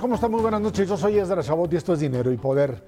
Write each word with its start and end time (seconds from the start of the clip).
¿Cómo 0.00 0.14
están? 0.14 0.30
Muy 0.30 0.40
buenas 0.40 0.60
noches. 0.60 0.88
Yo 0.88 0.96
soy 0.96 1.18
Ezra 1.18 1.42
Chabot 1.42 1.72
y 1.72 1.76
esto 1.76 1.92
es 1.92 1.98
Dinero 1.98 2.30
y 2.30 2.36
Poder. 2.36 2.80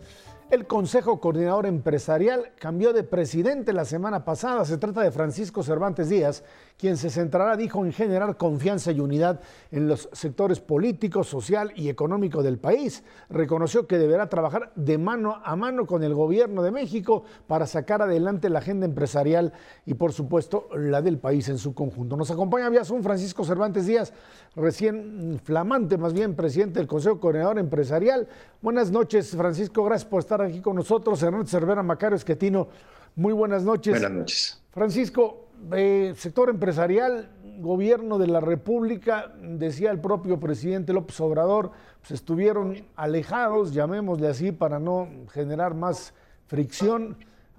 El 0.50 0.66
Consejo 0.66 1.20
Coordinador 1.20 1.64
Empresarial 1.66 2.50
cambió 2.58 2.92
de 2.92 3.04
presidente 3.04 3.72
la 3.72 3.84
semana 3.84 4.24
pasada. 4.24 4.64
Se 4.64 4.78
trata 4.78 5.00
de 5.00 5.12
Francisco 5.12 5.62
Cervantes 5.62 6.08
Díaz, 6.08 6.42
quien 6.76 6.96
se 6.96 7.08
centrará, 7.08 7.56
dijo, 7.56 7.84
en 7.84 7.92
generar 7.92 8.36
confianza 8.36 8.90
y 8.90 8.98
unidad 8.98 9.38
en 9.70 9.86
los 9.86 10.08
sectores 10.12 10.58
político, 10.58 11.22
social 11.22 11.72
y 11.76 11.88
económico 11.88 12.42
del 12.42 12.58
país. 12.58 13.04
Reconoció 13.28 13.86
que 13.86 13.96
deberá 13.96 14.28
trabajar 14.28 14.72
de 14.74 14.98
mano 14.98 15.40
a 15.44 15.54
mano 15.54 15.86
con 15.86 16.02
el 16.02 16.14
gobierno 16.14 16.64
de 16.64 16.72
México 16.72 17.22
para 17.46 17.68
sacar 17.68 18.02
adelante 18.02 18.50
la 18.50 18.58
agenda 18.58 18.86
empresarial 18.86 19.52
y, 19.86 19.94
por 19.94 20.12
supuesto, 20.12 20.66
la 20.74 21.00
del 21.00 21.18
país 21.18 21.48
en 21.48 21.58
su 21.58 21.74
conjunto. 21.74 22.16
Nos 22.16 22.32
acompaña 22.32 22.70
vía 22.70 22.84
Zoom 22.84 23.04
Francisco 23.04 23.44
Cervantes 23.44 23.86
Díaz, 23.86 24.12
recién 24.56 25.40
flamante, 25.44 25.96
más 25.96 26.12
bien 26.12 26.34
presidente 26.34 26.80
del 26.80 26.88
Consejo 26.88 27.20
Coordinador 27.20 27.60
Empresarial. 27.60 28.26
Buenas 28.62 28.90
noches, 28.90 29.36
Francisco. 29.36 29.84
Gracias 29.84 30.10
por 30.10 30.18
estar 30.18 30.39
aquí 30.46 30.60
con 30.60 30.76
nosotros. 30.76 31.22
Hernán 31.22 31.46
Cervera 31.46 31.82
Macario 31.82 32.16
Esquetino, 32.16 32.68
muy 33.16 33.32
buenas 33.32 33.64
noches. 33.64 33.92
Buenas 33.94 34.10
noches. 34.10 34.62
Francisco, 34.70 35.48
eh, 35.72 36.14
sector 36.16 36.48
empresarial, 36.48 37.28
gobierno 37.58 38.18
de 38.18 38.26
la 38.26 38.40
República, 38.40 39.32
decía 39.40 39.90
el 39.90 40.00
propio 40.00 40.40
presidente 40.40 40.92
López 40.92 41.20
Obrador, 41.20 41.72
pues 42.00 42.12
estuvieron 42.12 42.86
alejados, 42.96 43.72
llamémosle 43.72 44.28
así, 44.28 44.52
para 44.52 44.78
no 44.78 45.08
generar 45.32 45.74
más 45.74 46.14
fricción 46.46 47.16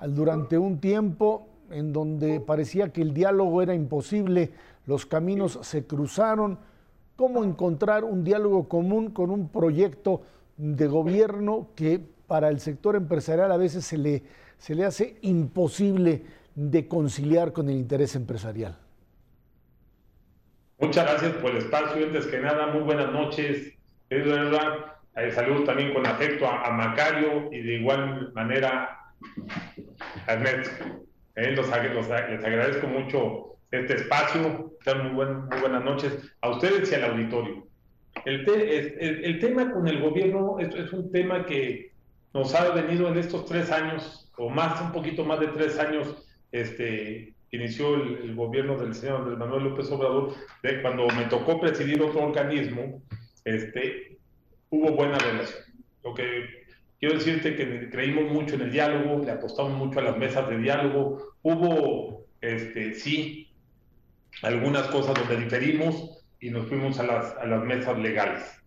durante 0.08 0.58
un 0.58 0.80
tiempo 0.80 1.48
en 1.70 1.94
donde 1.94 2.40
parecía 2.40 2.90
que 2.90 3.02
el 3.02 3.14
diálogo 3.14 3.62
era 3.62 3.74
imposible, 3.74 4.52
los 4.86 5.06
caminos 5.06 5.60
se 5.62 5.86
cruzaron. 5.86 6.60
¿Cómo 7.16 7.44
encontrar 7.44 8.04
un 8.04 8.24
diálogo 8.24 8.68
común 8.68 9.12
con 9.12 9.30
un 9.30 9.50
proyecto 9.50 10.22
de 10.58 10.88
gobierno 10.88 11.68
que 11.76 12.02
para 12.32 12.48
el 12.48 12.62
sector 12.62 12.96
empresarial 12.96 13.52
a 13.52 13.58
veces 13.58 13.84
se 13.84 13.98
le, 13.98 14.24
se 14.58 14.74
le 14.74 14.86
hace 14.86 15.18
imposible 15.20 16.22
de 16.56 16.88
conciliar 16.88 17.52
con 17.52 17.68
el 17.68 17.76
interés 17.76 18.16
empresarial. 18.16 18.78
Muchas 20.80 21.04
gracias 21.10 21.34
por 21.42 21.52
el 21.52 21.58
espacio. 21.58 22.06
Antes 22.06 22.28
que 22.28 22.40
nada, 22.40 22.68
muy 22.68 22.84
buenas 22.84 23.12
noches. 23.12 23.74
Es 24.10 24.26
verdad, 24.26 24.94
eh, 25.18 25.30
saludo 25.34 25.66
también 25.66 25.94
con 25.94 26.08
afecto 26.08 26.48
a, 26.48 26.72
Macario 26.72 27.52
y 27.52 27.64
de 27.64 27.74
igual 27.74 28.32
manera 28.32 29.12
a 30.26 30.32
Ernesto. 30.32 30.86
Eh, 31.36 31.52
los, 31.52 31.68
les 31.68 32.46
agradezco 32.46 32.88
mucho 32.88 33.58
este 33.72 33.96
espacio. 33.96 34.72
Muy, 35.12 35.26
muy 35.26 35.60
buenas 35.60 35.84
noches 35.84 36.18
a 36.40 36.52
ustedes 36.52 36.90
y 36.94 36.96
al 36.96 37.12
auditorio. 37.12 37.68
El, 38.24 38.48
el, 38.50 39.40
tema 39.40 39.70
con 39.70 39.86
el 39.90 40.00
gobierno 40.00 40.60
es, 40.60 40.74
es 40.74 40.94
un 40.94 41.12
tema 41.12 41.46
que 41.46 41.92
nos 42.34 42.54
ha 42.56 42.70
venido 42.72 43.08
en 43.08 43.18
estos 43.18 43.46
tres 43.46 43.72
años, 43.72 44.32
o 44.38 44.50
más, 44.50 44.82
un 44.82 44.92
poquito 44.92 45.24
más 45.26 45.40
de 45.40 45.48
tres 45.48 45.78
años, 45.80 46.28
este, 46.52 47.34
inició 47.52 47.96
el, 47.96 48.36
gobierno 48.36 48.78
del 48.78 48.96
señor 48.96 49.22
Andrés 49.22 49.38
Manuel 49.38 49.66
López 49.66 49.92
Obrador, 49.92 50.34
de 50.64 50.82
cuando 50.82 51.08
me 51.08 51.26
tocó 51.26 51.60
presidir 51.60 52.02
otro 52.02 52.22
organismo, 52.24 53.02
este, 53.44 54.18
hubo 54.70 54.92
buena 54.92 55.18
relación. 55.18 55.60
Lo 56.04 56.14
que 56.14 56.66
quiero 57.00 57.16
decirte 57.16 57.56
que 57.56 57.90
creímos 57.90 58.32
mucho 58.32 58.56
en 58.56 58.62
el 58.62 58.72
diálogo, 58.72 59.24
le 59.24 59.32
apostamos 59.32 59.74
mucho 59.74 60.00
a 60.00 60.04
las 60.04 60.18
mesas 60.18 60.50
de 60.50 60.58
diálogo, 60.58 61.36
hubo, 61.42 62.26
este, 62.40 62.94
sí, 62.94 63.50
algunas 64.42 64.88
cosas 64.88 65.16
donde 65.16 65.44
diferimos 65.44 66.24
y 66.40 66.50
nos 66.50 66.68
fuimos 66.68 67.00
a 67.00 67.04
las, 67.04 67.36
a 67.38 67.46
las 67.46 67.64
mesas 67.64 67.98
legales. 68.00 68.61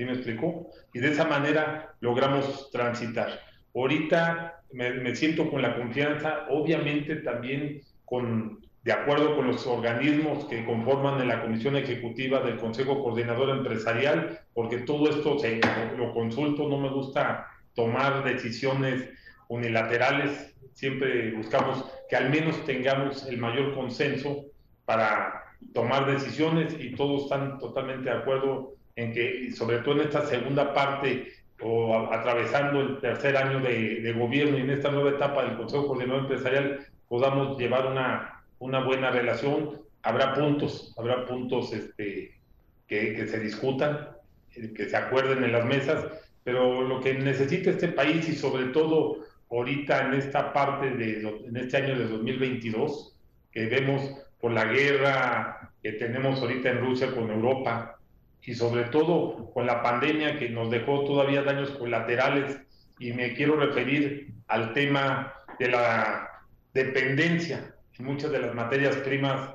¿Sí 0.00 0.06
me 0.06 0.12
explicó? 0.12 0.66
Y 0.94 1.00
de 1.00 1.10
esa 1.10 1.26
manera 1.26 1.94
logramos 2.00 2.70
transitar. 2.70 3.38
Ahorita 3.74 4.62
me, 4.72 5.14
siento 5.14 5.50
con 5.50 5.60
la 5.60 5.76
confianza, 5.76 6.46
obviamente 6.48 7.16
también 7.16 7.82
con, 8.06 8.64
de 8.82 8.92
acuerdo 8.92 9.36
con 9.36 9.48
los 9.48 9.66
organismos 9.66 10.46
que 10.46 10.64
conforman 10.64 11.20
en 11.20 11.28
la 11.28 11.42
Comisión 11.42 11.76
Ejecutiva 11.76 12.40
del 12.40 12.56
Consejo 12.56 13.02
Coordinador 13.02 13.50
Empresarial, 13.50 14.40
porque 14.54 14.78
todo 14.78 15.10
esto 15.10 15.38
se, 15.38 15.60
lo 15.98 16.14
consulto, 16.14 16.66
no 16.66 16.78
me 16.78 16.88
gusta 16.88 17.48
tomar 17.74 18.24
decisiones 18.24 19.06
unilaterales, 19.48 20.56
siempre 20.72 21.32
buscamos 21.32 21.84
que 22.08 22.16
al 22.16 22.30
menos 22.30 22.64
tengamos 22.64 23.26
el 23.26 23.36
mayor 23.36 23.74
consenso 23.74 24.46
para 24.86 25.44
tomar 25.74 26.10
decisiones 26.10 26.74
y 26.80 26.94
todos 26.94 27.24
están 27.24 27.58
totalmente 27.58 28.08
de 28.08 28.16
acuerdo 28.16 28.79
en 29.00 29.12
que, 29.12 29.50
sobre 29.52 29.78
todo 29.78 29.94
en 29.94 30.02
esta 30.02 30.26
segunda 30.26 30.74
parte 30.74 31.32
o 31.60 32.12
atravesando 32.12 32.80
el 32.80 33.00
tercer 33.00 33.36
año 33.36 33.60
de, 33.60 34.12
gobierno 34.16 34.58
y 34.58 34.62
en 34.62 34.70
esta 34.70 34.90
nueva 34.90 35.10
etapa 35.10 35.44
del 35.44 35.56
Consejo 35.56 35.88
Coordinador 35.88 36.22
Empresarial, 36.22 36.86
podamos 37.08 37.58
llevar 37.58 37.86
una, 37.86 38.42
una 38.58 38.80
buena 38.80 39.10
relación. 39.10 39.80
Habrá 40.02 40.34
puntos, 40.34 40.94
habrá 40.98 41.26
puntos 41.26 41.72
este, 41.72 42.38
que, 42.86 43.14
que 43.14 43.26
se 43.26 43.40
discutan, 43.40 44.08
eh, 44.54 44.72
que 44.74 44.88
se 44.88 44.96
acuerden 44.96 45.44
en 45.44 45.52
las 45.52 45.64
mesas, 45.64 46.04
pero 46.44 46.82
lo 46.82 47.00
que 47.00 47.14
necesita 47.14 47.70
este 47.70 47.88
país 47.88 48.28
y 48.28 48.34
sobre 48.34 48.66
todo 48.66 49.18
ahorita 49.50 50.06
en 50.06 50.14
esta 50.14 50.52
parte 50.52 50.90
de 50.90 51.20
en 51.46 51.56
este 51.56 51.76
año 51.78 51.98
de 51.98 52.06
2022 52.06 53.16
que 53.50 53.66
vemos 53.66 54.14
por 54.40 54.52
la 54.52 54.64
guerra 54.64 55.72
que 55.82 55.92
tenemos 55.92 56.40
ahorita 56.40 56.70
en 56.70 56.80
Rusia 56.80 57.12
con 57.12 57.30
Europa 57.30 57.99
y 58.42 58.54
sobre 58.54 58.84
todo 58.84 59.50
con 59.52 59.66
la 59.66 59.82
pandemia 59.82 60.38
que 60.38 60.48
nos 60.48 60.70
dejó 60.70 61.04
todavía 61.04 61.42
daños 61.42 61.70
colaterales 61.70 62.58
y 62.98 63.12
me 63.12 63.34
quiero 63.34 63.56
referir 63.56 64.32
al 64.48 64.72
tema 64.72 65.32
de 65.58 65.68
la 65.68 66.28
dependencia 66.72 67.74
en 67.98 68.04
muchas 68.04 68.30
de 68.30 68.40
las 68.40 68.54
materias 68.54 68.96
primas 68.96 69.50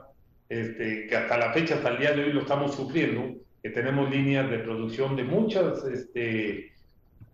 este, 0.50 1.08
que 1.08 1.16
hasta 1.16 1.38
la 1.38 1.54
fecha, 1.54 1.76
hasta 1.76 1.90
el 1.90 1.98
día 1.98 2.14
de 2.14 2.26
hoy 2.26 2.34
lo 2.34 2.42
estamos 2.42 2.76
sufriendo, 2.76 3.36
que 3.64 3.70
tenemos 3.72 4.10
líneas 4.12 4.50
de 4.50 4.60
producción 4.60 5.16
de 5.16 5.24
muchas, 5.24 5.84
este, 5.86 6.72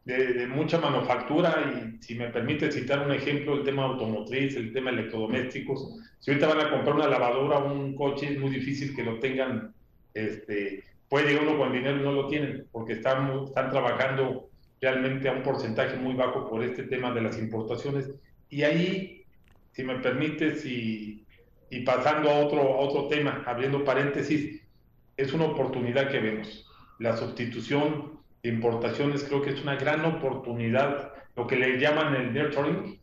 de, 0.05 0.47
mucha 0.47 0.79
manufactura 0.79 1.55
y 1.75 2.01
si 2.01 2.15
me 2.15 2.29
permite 2.29 2.71
citar 2.71 3.05
un 3.05 3.11
ejemplo, 3.11 3.55
el 3.55 3.63
tema 3.63 3.83
automotriz, 3.83 4.55
el 4.55 4.71
tema 4.71 4.91
electrodomésticos, 4.91 5.99
si 6.19 6.31
ahorita 6.31 6.47
van 6.47 6.61
a 6.61 6.69
comprar 6.71 6.95
una 6.95 7.07
lavadora 7.07 7.57
o 7.57 7.73
un 7.73 7.95
coche, 7.95 8.31
es 8.31 8.39
muy 8.39 8.51
difícil 8.51 8.95
que 8.95 9.03
lo 9.03 9.19
tengan 9.19 9.73
este, 10.13 10.83
puede 11.11 11.27
llegar 11.27 11.45
uno 11.45 11.57
con 11.57 11.73
dinero 11.73 11.97
y 11.97 12.03
no 12.03 12.13
lo 12.13 12.27
tienen, 12.29 12.67
porque 12.71 12.93
están, 12.93 13.43
están 13.43 13.69
trabajando 13.69 14.47
realmente 14.79 15.27
a 15.27 15.33
un 15.33 15.43
porcentaje 15.43 15.97
muy 15.97 16.13
bajo 16.13 16.49
por 16.49 16.63
este 16.63 16.83
tema 16.83 17.11
de 17.11 17.19
las 17.19 17.37
importaciones. 17.37 18.09
Y 18.49 18.63
ahí, 18.63 19.25
si 19.73 19.83
me 19.83 19.99
permites, 19.99 20.65
y, 20.65 21.25
y 21.69 21.81
pasando 21.81 22.29
a 22.29 22.39
otro, 22.39 22.61
a 22.61 22.77
otro 22.77 23.09
tema, 23.09 23.43
abriendo 23.45 23.83
paréntesis, 23.83 24.61
es 25.17 25.33
una 25.33 25.47
oportunidad 25.47 26.09
que 26.09 26.21
vemos. 26.21 26.65
La 26.97 27.17
sustitución 27.17 28.13
de 28.41 28.49
importaciones 28.49 29.25
creo 29.25 29.41
que 29.41 29.49
es 29.49 29.61
una 29.61 29.75
gran 29.75 30.05
oportunidad, 30.05 31.11
lo 31.35 31.45
que 31.45 31.57
le 31.57 31.77
llaman 31.77 32.15
el 32.15 32.33
nurturing, 32.33 33.01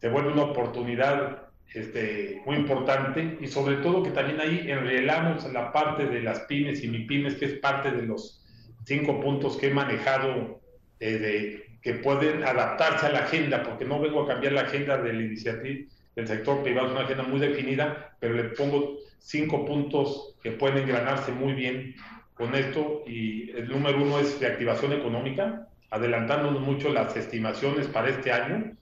se 0.00 0.08
vuelve 0.08 0.32
una 0.32 0.42
oportunidad 0.42 1.43
este, 1.72 2.42
muy 2.46 2.56
importante 2.56 3.38
y 3.40 3.46
sobre 3.46 3.76
todo 3.76 4.02
que 4.02 4.10
también 4.10 4.40
ahí 4.40 4.70
enrelamos 4.70 5.50
la 5.52 5.72
parte 5.72 6.06
de 6.06 6.22
las 6.22 6.40
pymes 6.40 6.84
y 6.84 6.88
mi 6.88 7.00
pymes, 7.00 7.34
que 7.34 7.46
es 7.46 7.52
parte 7.54 7.90
de 7.90 8.02
los 8.02 8.44
cinco 8.84 9.20
puntos 9.20 9.56
que 9.56 9.68
he 9.68 9.74
manejado 9.74 10.60
eh, 11.00 11.18
de, 11.18 11.78
que 11.82 11.94
pueden 11.94 12.44
adaptarse 12.44 13.06
a 13.06 13.12
la 13.12 13.20
agenda, 13.20 13.62
porque 13.62 13.84
no 13.84 14.00
vengo 14.00 14.22
a 14.22 14.28
cambiar 14.28 14.52
la 14.52 14.62
agenda 14.62 14.96
de 14.98 15.12
la 15.12 15.22
iniciativa 15.22 15.86
del 16.16 16.28
sector 16.28 16.62
privado, 16.62 16.88
es 16.88 16.92
una 16.92 17.02
agenda 17.02 17.24
muy 17.24 17.40
definida, 17.40 18.16
pero 18.20 18.34
le 18.34 18.44
pongo 18.44 18.98
cinco 19.18 19.64
puntos 19.64 20.36
que 20.42 20.52
pueden 20.52 20.78
engranarse 20.78 21.32
muy 21.32 21.54
bien 21.54 21.94
con 22.34 22.54
esto 22.54 23.02
y 23.06 23.50
el 23.50 23.68
número 23.68 24.02
uno 24.02 24.18
es 24.18 24.40
reactivación 24.40 24.92
económica, 24.92 25.68
adelantándonos 25.90 26.60
mucho 26.60 26.92
las 26.92 27.16
estimaciones 27.16 27.86
para 27.86 28.08
este 28.08 28.32
año. 28.32 28.72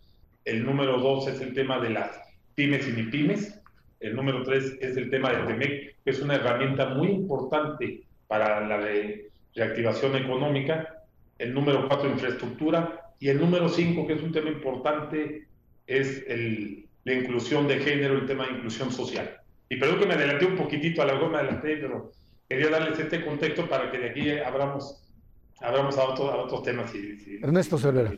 El 0.44 0.64
número 0.64 0.98
dos 0.98 1.28
es 1.28 1.40
el 1.40 1.54
tema 1.54 1.78
de 1.78 1.90
las 1.90 2.20
pymes 2.54 2.88
y 2.88 3.02
pymes. 3.04 3.58
El 4.00 4.16
número 4.16 4.42
tres 4.42 4.76
es 4.80 4.96
el 4.96 5.10
tema 5.10 5.32
de 5.32 5.46
TEMEC, 5.46 5.96
que 6.04 6.10
es 6.10 6.20
una 6.20 6.34
herramienta 6.34 6.86
muy 6.86 7.08
importante 7.08 8.02
para 8.26 8.66
la 8.66 8.80
reactivación 9.54 10.16
económica. 10.16 11.04
El 11.38 11.54
número 11.54 11.86
cuatro, 11.88 12.10
infraestructura. 12.10 13.12
Y 13.20 13.28
el 13.28 13.38
número 13.38 13.68
cinco, 13.68 14.06
que 14.06 14.14
es 14.14 14.22
un 14.22 14.32
tema 14.32 14.50
importante, 14.50 15.46
es 15.86 16.24
el, 16.26 16.86
la 17.04 17.14
inclusión 17.14 17.68
de 17.68 17.78
género, 17.78 18.14
el 18.14 18.26
tema 18.26 18.46
de 18.46 18.52
inclusión 18.54 18.90
social. 18.90 19.38
Y 19.68 19.76
perdón 19.76 20.00
que 20.00 20.06
me 20.06 20.14
adelanté 20.14 20.46
un 20.46 20.56
poquitito, 20.56 21.02
a 21.02 21.06
la 21.06 21.14
goma 21.14 21.38
adelanté, 21.38 21.76
pero 21.76 22.12
quería 22.48 22.68
darles 22.68 22.98
este 22.98 23.24
contexto 23.24 23.68
para 23.68 23.90
que 23.90 23.98
de 23.98 24.10
aquí 24.10 24.30
abramos, 24.38 25.02
abramos 25.60 25.96
a, 25.96 26.04
otro, 26.04 26.30
a 26.30 26.36
otros 26.42 26.62
temas. 26.62 26.92
Ernesto 27.40 27.78
Cervera. 27.78 28.12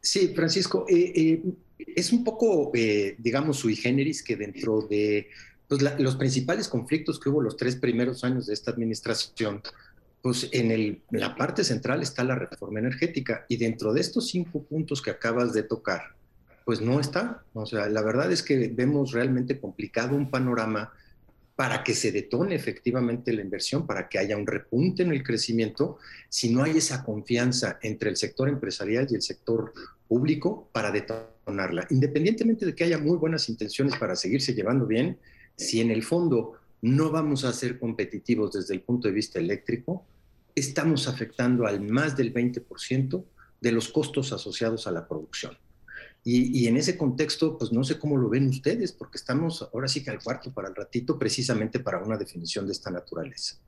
Sí, 0.00 0.32
Francisco, 0.34 0.86
eh, 0.88 1.12
eh, 1.14 1.42
es 1.78 2.12
un 2.12 2.24
poco, 2.24 2.70
eh, 2.74 3.16
digamos, 3.18 3.58
sui 3.58 3.76
generis 3.76 4.22
que 4.22 4.36
dentro 4.36 4.82
de 4.82 5.28
pues, 5.68 5.82
los 5.98 6.16
principales 6.16 6.68
conflictos 6.68 7.18
que 7.18 7.28
hubo 7.28 7.42
los 7.42 7.56
tres 7.56 7.76
primeros 7.76 8.24
años 8.24 8.46
de 8.46 8.54
esta 8.54 8.70
administración, 8.70 9.62
pues 10.22 10.48
en 10.52 11.02
la 11.10 11.36
parte 11.36 11.62
central 11.64 12.02
está 12.02 12.24
la 12.24 12.34
reforma 12.34 12.80
energética 12.80 13.46
y 13.48 13.56
dentro 13.56 13.92
de 13.92 14.00
estos 14.00 14.28
cinco 14.28 14.62
puntos 14.64 15.00
que 15.00 15.10
acabas 15.10 15.52
de 15.52 15.62
tocar, 15.62 16.16
pues 16.64 16.80
no 16.80 16.98
está. 16.98 17.44
O 17.52 17.66
sea, 17.66 17.88
la 17.88 18.02
verdad 18.02 18.32
es 18.32 18.42
que 18.42 18.68
vemos 18.68 19.12
realmente 19.12 19.60
complicado 19.60 20.16
un 20.16 20.30
panorama 20.30 20.92
para 21.56 21.82
que 21.82 21.94
se 21.94 22.12
detone 22.12 22.54
efectivamente 22.54 23.32
la 23.32 23.40
inversión, 23.40 23.86
para 23.86 24.08
que 24.08 24.18
haya 24.18 24.36
un 24.36 24.46
repunte 24.46 25.02
en 25.02 25.12
el 25.12 25.22
crecimiento, 25.22 25.98
si 26.28 26.50
no 26.50 26.62
hay 26.62 26.76
esa 26.76 27.02
confianza 27.02 27.78
entre 27.82 28.10
el 28.10 28.16
sector 28.16 28.50
empresarial 28.50 29.06
y 29.10 29.14
el 29.14 29.22
sector 29.22 29.72
público 30.06 30.68
para 30.70 30.90
detonarla. 30.90 31.86
Independientemente 31.88 32.66
de 32.66 32.74
que 32.74 32.84
haya 32.84 32.98
muy 32.98 33.16
buenas 33.16 33.48
intenciones 33.48 33.96
para 33.96 34.16
seguirse 34.16 34.52
llevando 34.52 34.86
bien, 34.86 35.18
si 35.56 35.80
en 35.80 35.90
el 35.90 36.02
fondo 36.02 36.52
no 36.82 37.10
vamos 37.10 37.44
a 37.44 37.52
ser 37.54 37.78
competitivos 37.78 38.52
desde 38.52 38.74
el 38.74 38.82
punto 38.82 39.08
de 39.08 39.14
vista 39.14 39.38
eléctrico, 39.38 40.04
estamos 40.54 41.08
afectando 41.08 41.66
al 41.66 41.80
más 41.80 42.18
del 42.18 42.34
20% 42.34 43.24
de 43.62 43.72
los 43.72 43.88
costos 43.88 44.30
asociados 44.32 44.86
a 44.86 44.90
la 44.90 45.08
producción. 45.08 45.56
Y, 46.28 46.66
en 46.66 46.76
ese 46.76 46.98
contexto, 46.98 47.56
pues 47.56 47.70
no 47.70 47.84
sé 47.84 48.00
cómo 48.00 48.16
lo 48.16 48.28
ven 48.28 48.48
ustedes, 48.48 48.92
porque 48.92 49.16
estamos 49.16 49.70
ahora 49.72 49.86
sí 49.86 50.02
que 50.02 50.10
al 50.10 50.20
cuarto 50.20 50.52
para 50.52 50.66
el 50.66 50.74
ratito, 50.74 51.16
precisamente 51.16 51.78
para 51.78 52.02
una 52.02 52.16
definición 52.16 52.66
de 52.66 52.72
esta 52.72 52.90
naturaleza. 52.90 53.58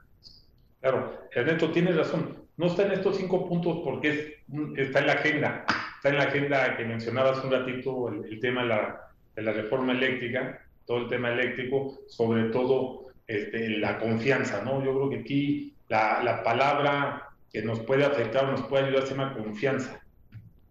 Claro, 0.80 1.28
Ernesto, 1.30 1.70
tienes 1.70 1.94
razón. 1.94 2.36
No 2.56 2.66
está 2.66 2.84
en 2.84 2.90
estos 2.90 3.16
cinco 3.16 3.48
puntos 3.48 3.78
porque 3.84 4.38
está 4.76 4.98
en 4.98 5.06
la 5.06 5.12
agenda. 5.12 5.66
Está 5.98 6.08
en 6.08 6.16
la 6.16 6.24
agenda 6.24 6.76
que 6.76 6.84
mencionabas 6.84 7.44
un 7.44 7.52
ratito, 7.52 8.08
el, 8.08 8.40
tema 8.40 8.62
de 8.62 8.68
la, 8.68 9.08
de 9.36 9.42
la, 9.42 9.52
reforma 9.52 9.92
eléctrica, 9.92 10.60
todo 10.84 11.02
el 11.02 11.08
tema 11.08 11.30
eléctrico, 11.30 12.00
sobre 12.08 12.50
todo 12.50 13.06
este, 13.28 13.68
la 13.78 14.00
confianza, 14.00 14.64
¿no? 14.64 14.84
Yo 14.84 14.96
creo 14.96 15.10
que 15.10 15.18
aquí 15.20 15.74
la, 15.88 16.24
la 16.24 16.42
palabra 16.42 17.30
que 17.52 17.62
nos 17.62 17.78
puede 17.78 18.04
afectar, 18.04 18.50
nos 18.50 18.62
puede 18.62 18.86
ayudar, 18.86 19.04
se 19.04 19.14
llama 19.14 19.34
confianza 19.34 20.02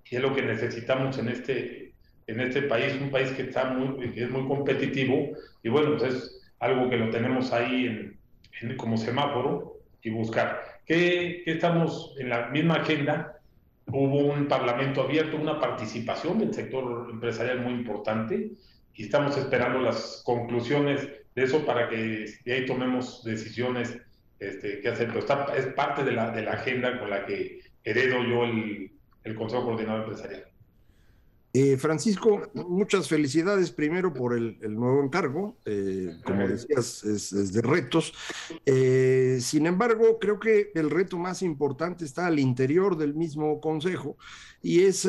y 0.09 0.15
es 0.15 0.21
lo 0.21 0.33
que 0.33 0.42
necesitamos 0.42 1.18
en 1.18 1.30
este, 1.30 1.94
en 2.27 2.39
este 2.39 2.63
país, 2.63 2.95
un 3.01 3.09
país 3.09 3.31
que, 3.31 3.44
está 3.44 3.65
muy, 3.65 4.13
es 4.15 4.30
muy 4.30 4.48
competitivo 4.48 5.31
y 5.63 5.69
bueno, 5.69 5.98
pues 5.98 6.13
es 6.13 6.42
algo 6.59 6.89
que 6.89 6.98
lo 6.98 7.09
tenemos 7.09 7.51
ahí 7.54 7.86
en, 8.62 8.77
como 8.77 8.98
semáforo 8.98 9.80
y 10.01 10.09
buscar. 10.09 10.81
¿Qué, 10.86 11.44
estamos 11.45 12.15
en 12.19 12.30
la 12.30 12.48
misma 12.48 12.75
agenda? 12.75 13.39
Hubo 13.88 14.33
un 14.33 14.48
parlamento 14.48 15.01
abierto, 15.01 15.38
una 15.38 15.59
participación 15.59 16.39
del 16.39 16.53
sector 16.53 17.10
empresarial 17.12 17.62
muy 17.62 17.74
importante 17.74 18.51
y 18.95 19.03
estamos 19.03 19.38
esperando 19.38 19.80
las 19.80 20.21
conclusiones 20.25 21.07
de 21.36 21.44
eso 21.44 21.65
para 21.65 21.88
que 21.88 22.25
de 22.44 22.53
ahí 22.53 22.65
tomemos 22.65 23.24
decisiones 23.24 23.98
este, 24.39 24.81
que 24.81 24.89
hacer. 24.89 25.07
Pero 25.07 25.19
está, 25.19 25.56
es 25.56 25.68
parte 25.68 26.03
de 26.03 26.12
la, 26.12 26.31
de 26.31 26.42
la 26.42 26.53
agenda 26.53 27.00
con 27.00 27.10
la 27.10 27.25
que 27.25 27.60
heredo 27.83 28.24
yo 28.24 28.44
el, 28.44 28.92
el 29.27 29.35
Consejo 29.35 29.65
Coordinador 29.65 30.03
Empresarial. 30.03 30.47
Eh, 31.59 31.75
Francisco, 31.77 32.51
muchas 32.53 33.07
felicidades 33.07 33.71
primero 33.71 34.13
por 34.13 34.38
el, 34.38 34.59
nuevo 34.75 35.03
encargo, 35.03 35.57
eh, 35.65 36.15
como 36.24 36.47
decías, 36.47 37.03
es, 37.03 37.51
de 37.51 37.62
retos. 37.63 38.13
Eh, 38.63 39.39
sin 39.41 39.65
embargo, 39.65 40.19
creo 40.19 40.39
que 40.39 40.71
el 40.75 40.91
reto 40.91 41.18
más 41.18 41.41
importante 41.41 42.06
está 42.06 42.27
al 42.27 42.38
interior 42.38 42.95
del 42.95 43.15
mismo 43.15 43.59
Consejo 43.59 44.18
y 44.62 44.81
es 44.81 45.07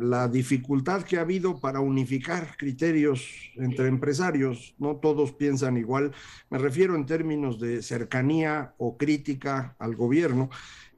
la 0.00 0.28
dificultad 0.28 1.02
que 1.02 1.18
ha 1.18 1.22
habido 1.22 1.60
para 1.60 1.80
unificar 1.80 2.56
criterios 2.56 3.28
entre 3.56 3.88
empresarios. 3.88 4.74
No 4.78 4.96
todos 4.96 5.32
piensan 5.32 5.76
igual, 5.76 6.12
me 6.48 6.56
refiero 6.56 6.94
en 6.94 7.04
términos 7.04 7.60
de 7.60 7.82
cercanía 7.82 8.74
o 8.78 8.96
crítica 8.96 9.76
al 9.78 9.96
gobierno. 9.96 10.48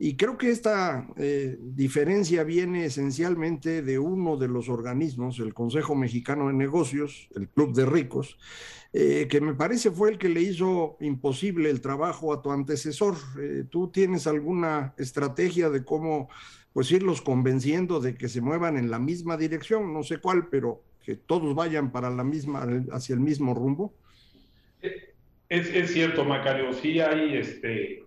Y 0.03 0.17
creo 0.17 0.39
que 0.39 0.51
esta 0.51 1.07
eh, 1.19 1.59
diferencia 1.61 2.43
viene 2.43 2.87
esencialmente 2.87 3.83
de 3.83 3.99
uno 3.99 4.39
de 4.39 4.49
los 4.49 4.71
organismos, 4.71 5.39
el 5.41 5.53
Consejo 5.53 5.95
Mexicano 5.95 6.49
de 6.49 6.55
Negocios, 6.55 7.29
el 7.37 7.51
Club 7.51 7.75
de 7.75 7.85
Ricos, 7.85 8.39
eh, 8.95 9.29
que 9.29 9.43
me 9.43 9.53
parece 9.53 9.91
fue 9.91 10.13
el 10.13 10.17
que 10.17 10.31
le 10.31 10.41
hizo 10.41 10.97
imposible 11.01 11.69
el 11.69 11.83
trabajo 11.83 12.33
a 12.33 12.41
tu 12.41 12.51
antecesor. 12.51 13.15
Eh, 13.39 13.65
¿Tú 13.69 13.89
tienes 13.89 14.27
alguna 14.27 14.95
estrategia 14.97 15.69
de 15.69 15.85
cómo 15.85 16.31
pues 16.73 16.91
irlos 16.93 17.21
convenciendo 17.21 18.01
de 18.01 18.15
que 18.15 18.31
se 18.31 18.41
muevan 18.41 18.79
en 18.79 18.91
la 18.91 18.99
misma 18.99 19.37
dirección? 19.37 19.93
No 19.93 20.03
sé 20.03 20.17
cuál, 20.17 20.49
pero 20.49 20.83
que 21.05 21.17
todos 21.17 21.55
vayan 21.55 21.93
para 21.93 22.09
la 22.09 22.25
misma, 22.25 22.67
hacia 22.93 23.13
el 23.13 23.21
mismo 23.21 23.53
rumbo. 23.53 23.93
Es, 24.81 25.69
es 25.69 25.93
cierto, 25.93 26.25
Macario, 26.25 26.73
sí 26.73 27.01
hay 27.01 27.37
este 27.37 28.07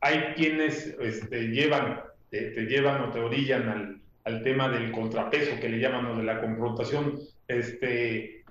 hay 0.00 0.34
quienes 0.34 0.96
este, 1.00 1.48
llevan, 1.48 2.00
te, 2.30 2.50
llevan 2.66 3.02
o 3.02 3.10
te 3.10 3.20
orillan 3.20 3.68
al, 3.68 4.00
al, 4.24 4.42
tema 4.42 4.68
del 4.68 4.90
contrapeso 4.92 5.60
que 5.60 5.68
le 5.68 5.78
llaman 5.78 6.06
o 6.06 6.16
de 6.16 6.24
la 6.24 6.40
confrontación. 6.40 7.18
Este, 7.48 8.44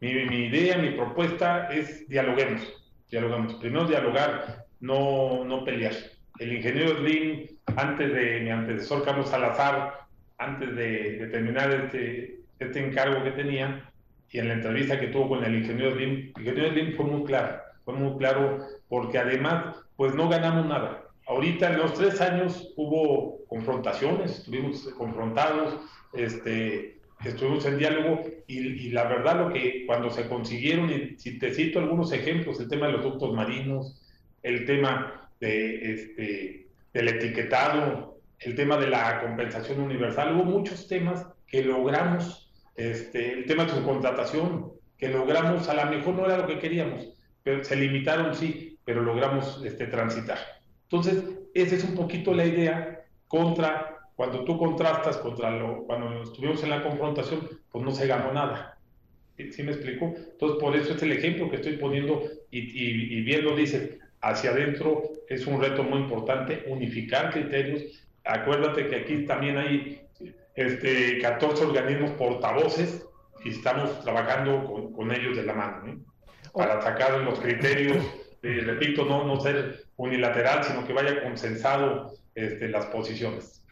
mi, 0.00 0.12
mi, 0.26 0.46
idea, 0.46 0.78
mi 0.78 0.90
propuesta 0.90 1.68
es 1.72 2.08
dialoguemos, 2.08 2.62
dialoguemos. 3.10 3.54
Primero 3.54 3.86
dialogar, 3.86 4.66
no, 4.80 5.44
no 5.44 5.64
pelear. 5.64 5.94
El 6.38 6.52
ingeniero 6.52 6.96
Slim, 6.98 7.46
antes 7.76 8.12
de 8.12 8.40
mi 8.40 8.50
antecesor 8.50 9.04
Carlos 9.04 9.28
Salazar, 9.28 10.06
antes 10.38 10.76
de, 10.76 11.18
de 11.18 11.26
terminar 11.26 11.72
este, 11.72 12.38
este 12.60 12.86
encargo 12.86 13.24
que 13.24 13.32
tenía, 13.32 13.90
y 14.30 14.38
en 14.38 14.48
la 14.48 14.54
entrevista 14.54 15.00
que 15.00 15.08
tuvo 15.08 15.30
con 15.30 15.44
el 15.44 15.56
ingeniero 15.56 15.96
Slim, 15.96 16.32
el 16.36 16.42
ingeniero 16.42 16.70
Slim 16.70 16.96
fue 16.96 17.06
muy 17.06 17.24
claro, 17.24 17.60
fue 17.88 17.96
muy 17.96 18.18
claro 18.18 18.66
porque 18.86 19.16
además 19.16 19.76
pues 19.96 20.14
no 20.14 20.28
ganamos 20.28 20.66
nada. 20.66 21.04
Ahorita 21.26 21.72
en 21.72 21.78
los 21.78 21.94
tres 21.94 22.20
años 22.20 22.74
hubo 22.76 23.46
confrontaciones, 23.46 24.40
estuvimos 24.40 24.82
confrontados, 24.98 25.74
este, 26.12 26.98
estuvimos 27.24 27.64
en 27.64 27.78
diálogo 27.78 28.20
y, 28.46 28.90
la 28.90 29.04
verdad 29.04 29.38
lo 29.38 29.54
que 29.54 29.86
cuando 29.86 30.10
se 30.10 30.28
consiguieron, 30.28 30.90
y 30.90 31.18
si 31.18 31.38
te 31.38 31.54
cito 31.54 31.78
algunos 31.78 32.12
ejemplos, 32.12 32.60
el 32.60 32.68
tema 32.68 32.88
de 32.88 32.92
los 32.92 33.04
ductos 33.04 33.32
marinos, 33.32 34.02
el 34.42 34.66
tema 34.66 35.30
de, 35.40 35.92
este, 35.94 36.66
del 36.92 37.08
etiquetado, 37.08 38.18
el 38.40 38.54
tema 38.54 38.76
de 38.76 38.88
la 38.88 39.22
compensación 39.22 39.80
universal, 39.80 40.36
hubo 40.36 40.44
muchos 40.44 40.88
temas 40.88 41.26
que 41.46 41.64
logramos, 41.64 42.52
este, 42.76 43.32
el 43.32 43.46
tema 43.46 43.64
de 43.64 43.70
su 43.70 43.82
contratación, 43.82 44.72
que 44.98 45.08
logramos, 45.08 45.70
a 45.70 45.86
lo 45.86 45.90
mejor 45.90 46.14
no 46.16 46.26
era 46.26 46.36
lo 46.36 46.46
que 46.46 46.58
queríamos, 46.58 47.17
se 47.62 47.76
limitaron, 47.76 48.34
sí, 48.34 48.78
pero 48.84 49.02
logramos 49.02 49.62
este, 49.64 49.86
transitar. 49.86 50.38
Entonces, 50.84 51.22
esa 51.54 51.74
es 51.74 51.84
un 51.84 51.94
poquito 51.94 52.32
la 52.32 52.46
idea 52.46 53.04
contra, 53.26 53.98
cuando 54.16 54.44
tú 54.44 54.56
contrastas 54.56 55.18
contra 55.18 55.50
lo, 55.50 55.84
cuando 55.84 56.22
estuvimos 56.22 56.62
en 56.62 56.70
la 56.70 56.82
confrontación, 56.82 57.48
pues 57.70 57.84
no 57.84 57.90
se 57.90 58.06
ganó 58.06 58.32
nada. 58.32 58.78
¿Sí 59.36 59.62
me 59.62 59.72
explico? 59.72 60.14
Entonces, 60.16 60.58
por 60.58 60.74
eso 60.74 60.94
es 60.94 61.02
el 61.02 61.12
ejemplo 61.12 61.48
que 61.48 61.56
estoy 61.56 61.76
poniendo 61.76 62.22
y, 62.50 62.58
y, 62.58 63.20
bien 63.22 63.44
lo 63.44 63.54
dice, 63.54 63.98
hacia 64.20 64.50
adentro 64.50 65.02
es 65.28 65.46
un 65.46 65.60
reto 65.60 65.84
muy 65.84 66.00
importante, 66.00 66.64
unificar 66.66 67.30
criterios. 67.30 67.82
Acuérdate 68.24 68.88
que 68.88 68.96
aquí 68.96 69.26
también 69.26 69.58
hay 69.58 70.00
este, 70.56 71.18
14 71.20 71.66
organismos 71.66 72.10
portavoces 72.12 73.06
y 73.44 73.50
estamos 73.50 74.02
trabajando 74.02 74.64
con, 74.64 74.92
con 74.92 75.12
ellos 75.12 75.36
de 75.36 75.44
la 75.44 75.54
mano, 75.54 75.92
¿eh? 75.92 75.98
Para 76.58 76.82
sacar 76.82 77.20
los 77.20 77.38
criterios 77.38 78.04
repito, 78.42 79.04
no, 79.04 79.24
no 79.24 79.40
ser 79.40 79.84
unilateral, 79.96 80.64
sino 80.64 80.86
que 80.86 80.92
vaya 80.92 81.22
consensado 81.22 82.12
este, 82.34 82.68
las 82.68 82.86
posiciones. 82.86 83.62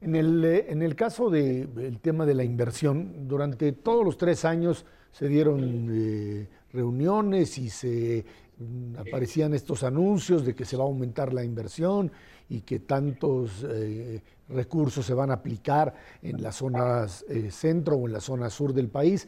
En 0.00 0.14
el, 0.14 0.44
eh, 0.44 0.66
en 0.68 0.82
el 0.82 0.94
caso 0.94 1.30
del 1.30 1.98
tema 2.00 2.26
de 2.26 2.34
la 2.34 2.44
inversión, 2.44 3.26
durante 3.26 3.72
todos 3.72 4.04
los 4.04 4.16
tres 4.16 4.44
años 4.44 4.84
se 5.10 5.28
dieron 5.28 5.88
eh, 5.90 6.48
reuniones 6.72 7.56
y 7.58 7.70
se 7.70 8.24
mm, 8.58 8.96
aparecían 8.98 9.54
estos 9.54 9.82
anuncios 9.82 10.44
de 10.44 10.54
que 10.54 10.64
se 10.64 10.76
va 10.76 10.84
a 10.84 10.86
aumentar 10.86 11.32
la 11.32 11.44
inversión 11.44 12.12
y 12.48 12.60
que 12.60 12.80
tantos 12.80 13.66
eh, 13.68 14.22
recursos 14.48 15.04
se 15.04 15.14
van 15.14 15.30
a 15.30 15.34
aplicar 15.34 15.94
en 16.22 16.42
las 16.42 16.56
zonas 16.56 17.24
centro 17.50 17.96
o 17.96 18.06
en 18.06 18.12
la 18.12 18.20
zona 18.20 18.50
sur 18.50 18.72
del 18.72 18.88
país. 18.88 19.26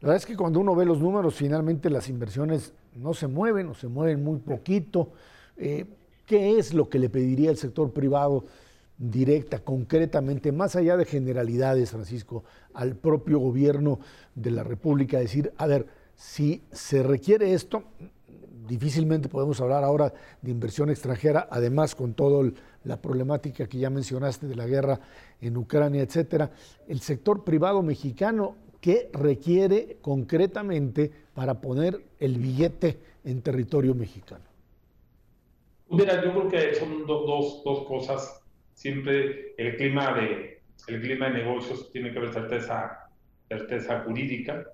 La 0.00 0.08
verdad 0.08 0.22
es 0.22 0.26
que 0.26 0.36
cuando 0.36 0.60
uno 0.60 0.74
ve 0.74 0.86
los 0.86 0.98
números, 0.98 1.34
finalmente 1.34 1.90
las 1.90 2.08
inversiones 2.08 2.72
no 2.94 3.12
se 3.12 3.26
mueven 3.26 3.68
o 3.68 3.74
se 3.74 3.86
mueven 3.86 4.24
muy 4.24 4.38
poquito. 4.38 5.12
Eh, 5.58 5.84
¿Qué 6.24 6.58
es 6.58 6.72
lo 6.72 6.88
que 6.88 6.98
le 6.98 7.10
pediría 7.10 7.50
el 7.50 7.58
sector 7.58 7.92
privado 7.92 8.46
directa, 8.96 9.58
concretamente, 9.58 10.52
más 10.52 10.74
allá 10.74 10.96
de 10.96 11.04
generalidades, 11.04 11.90
Francisco, 11.90 12.44
al 12.72 12.96
propio 12.96 13.40
gobierno 13.40 14.00
de 14.34 14.50
la 14.52 14.62
República? 14.62 15.18
Decir, 15.18 15.52
a 15.58 15.66
ver, 15.66 15.86
si 16.14 16.62
se 16.72 17.02
requiere 17.02 17.52
esto, 17.52 17.82
difícilmente 18.66 19.28
podemos 19.28 19.60
hablar 19.60 19.84
ahora 19.84 20.14
de 20.40 20.50
inversión 20.50 20.88
extranjera, 20.88 21.46
además 21.50 21.94
con 21.94 22.14
toda 22.14 22.50
la 22.84 23.02
problemática 23.02 23.66
que 23.66 23.78
ya 23.78 23.90
mencionaste 23.90 24.46
de 24.46 24.54
la 24.54 24.66
guerra 24.66 24.98
en 25.42 25.58
Ucrania, 25.58 26.00
etcétera. 26.00 26.52
El 26.88 27.00
sector 27.00 27.44
privado 27.44 27.82
mexicano 27.82 28.56
¿Qué 28.80 29.10
requiere 29.12 29.98
concretamente 30.00 31.10
para 31.34 31.60
poner 31.60 32.00
el 32.18 32.38
billete 32.38 32.98
en 33.24 33.42
territorio 33.42 33.94
mexicano? 33.94 34.44
Mira, 35.90 36.24
yo 36.24 36.32
creo 36.32 36.48
que 36.48 36.74
son 36.74 37.06
dos, 37.06 37.62
dos 37.64 37.86
cosas. 37.86 38.42
Siempre 38.74 39.54
el 39.58 39.76
clima 39.76 40.14
de 40.14 40.60
el 40.86 41.00
clima 41.02 41.28
de 41.28 41.44
negocios 41.44 41.90
tiene 41.92 42.10
que 42.10 42.18
haber 42.18 42.32
certeza, 42.32 43.10
certeza 43.48 44.00
jurídica, 44.00 44.64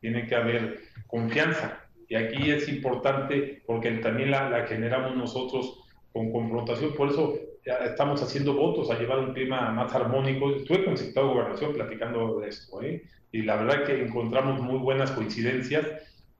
tiene 0.00 0.26
que 0.26 0.34
haber 0.34 0.80
confianza. 1.06 1.80
Y 2.08 2.16
aquí 2.16 2.50
es 2.50 2.68
importante 2.68 3.62
porque 3.66 3.90
también 3.92 4.32
la, 4.32 4.50
la 4.50 4.66
generamos 4.66 5.16
nosotros 5.16 5.80
con 6.12 6.30
confrontación. 6.30 6.94
Por 6.94 7.10
eso 7.10 7.34
estamos 7.64 8.22
haciendo 8.22 8.54
votos 8.54 8.90
a 8.90 8.98
llevar 8.98 9.18
un 9.18 9.32
clima 9.32 9.70
más 9.70 9.94
armónico. 9.94 10.50
Estuve 10.50 10.84
con 10.84 10.92
el 10.92 10.98
secretario 10.98 11.28
de 11.28 11.34
Gobernación 11.34 11.72
platicando 11.74 12.40
de 12.40 12.48
esto, 12.48 12.82
¿eh? 12.82 13.02
y 13.32 13.42
la 13.42 13.56
verdad 13.56 13.84
que 13.84 14.02
encontramos 14.02 14.60
muy 14.60 14.78
buenas 14.78 15.10
coincidencias 15.12 15.86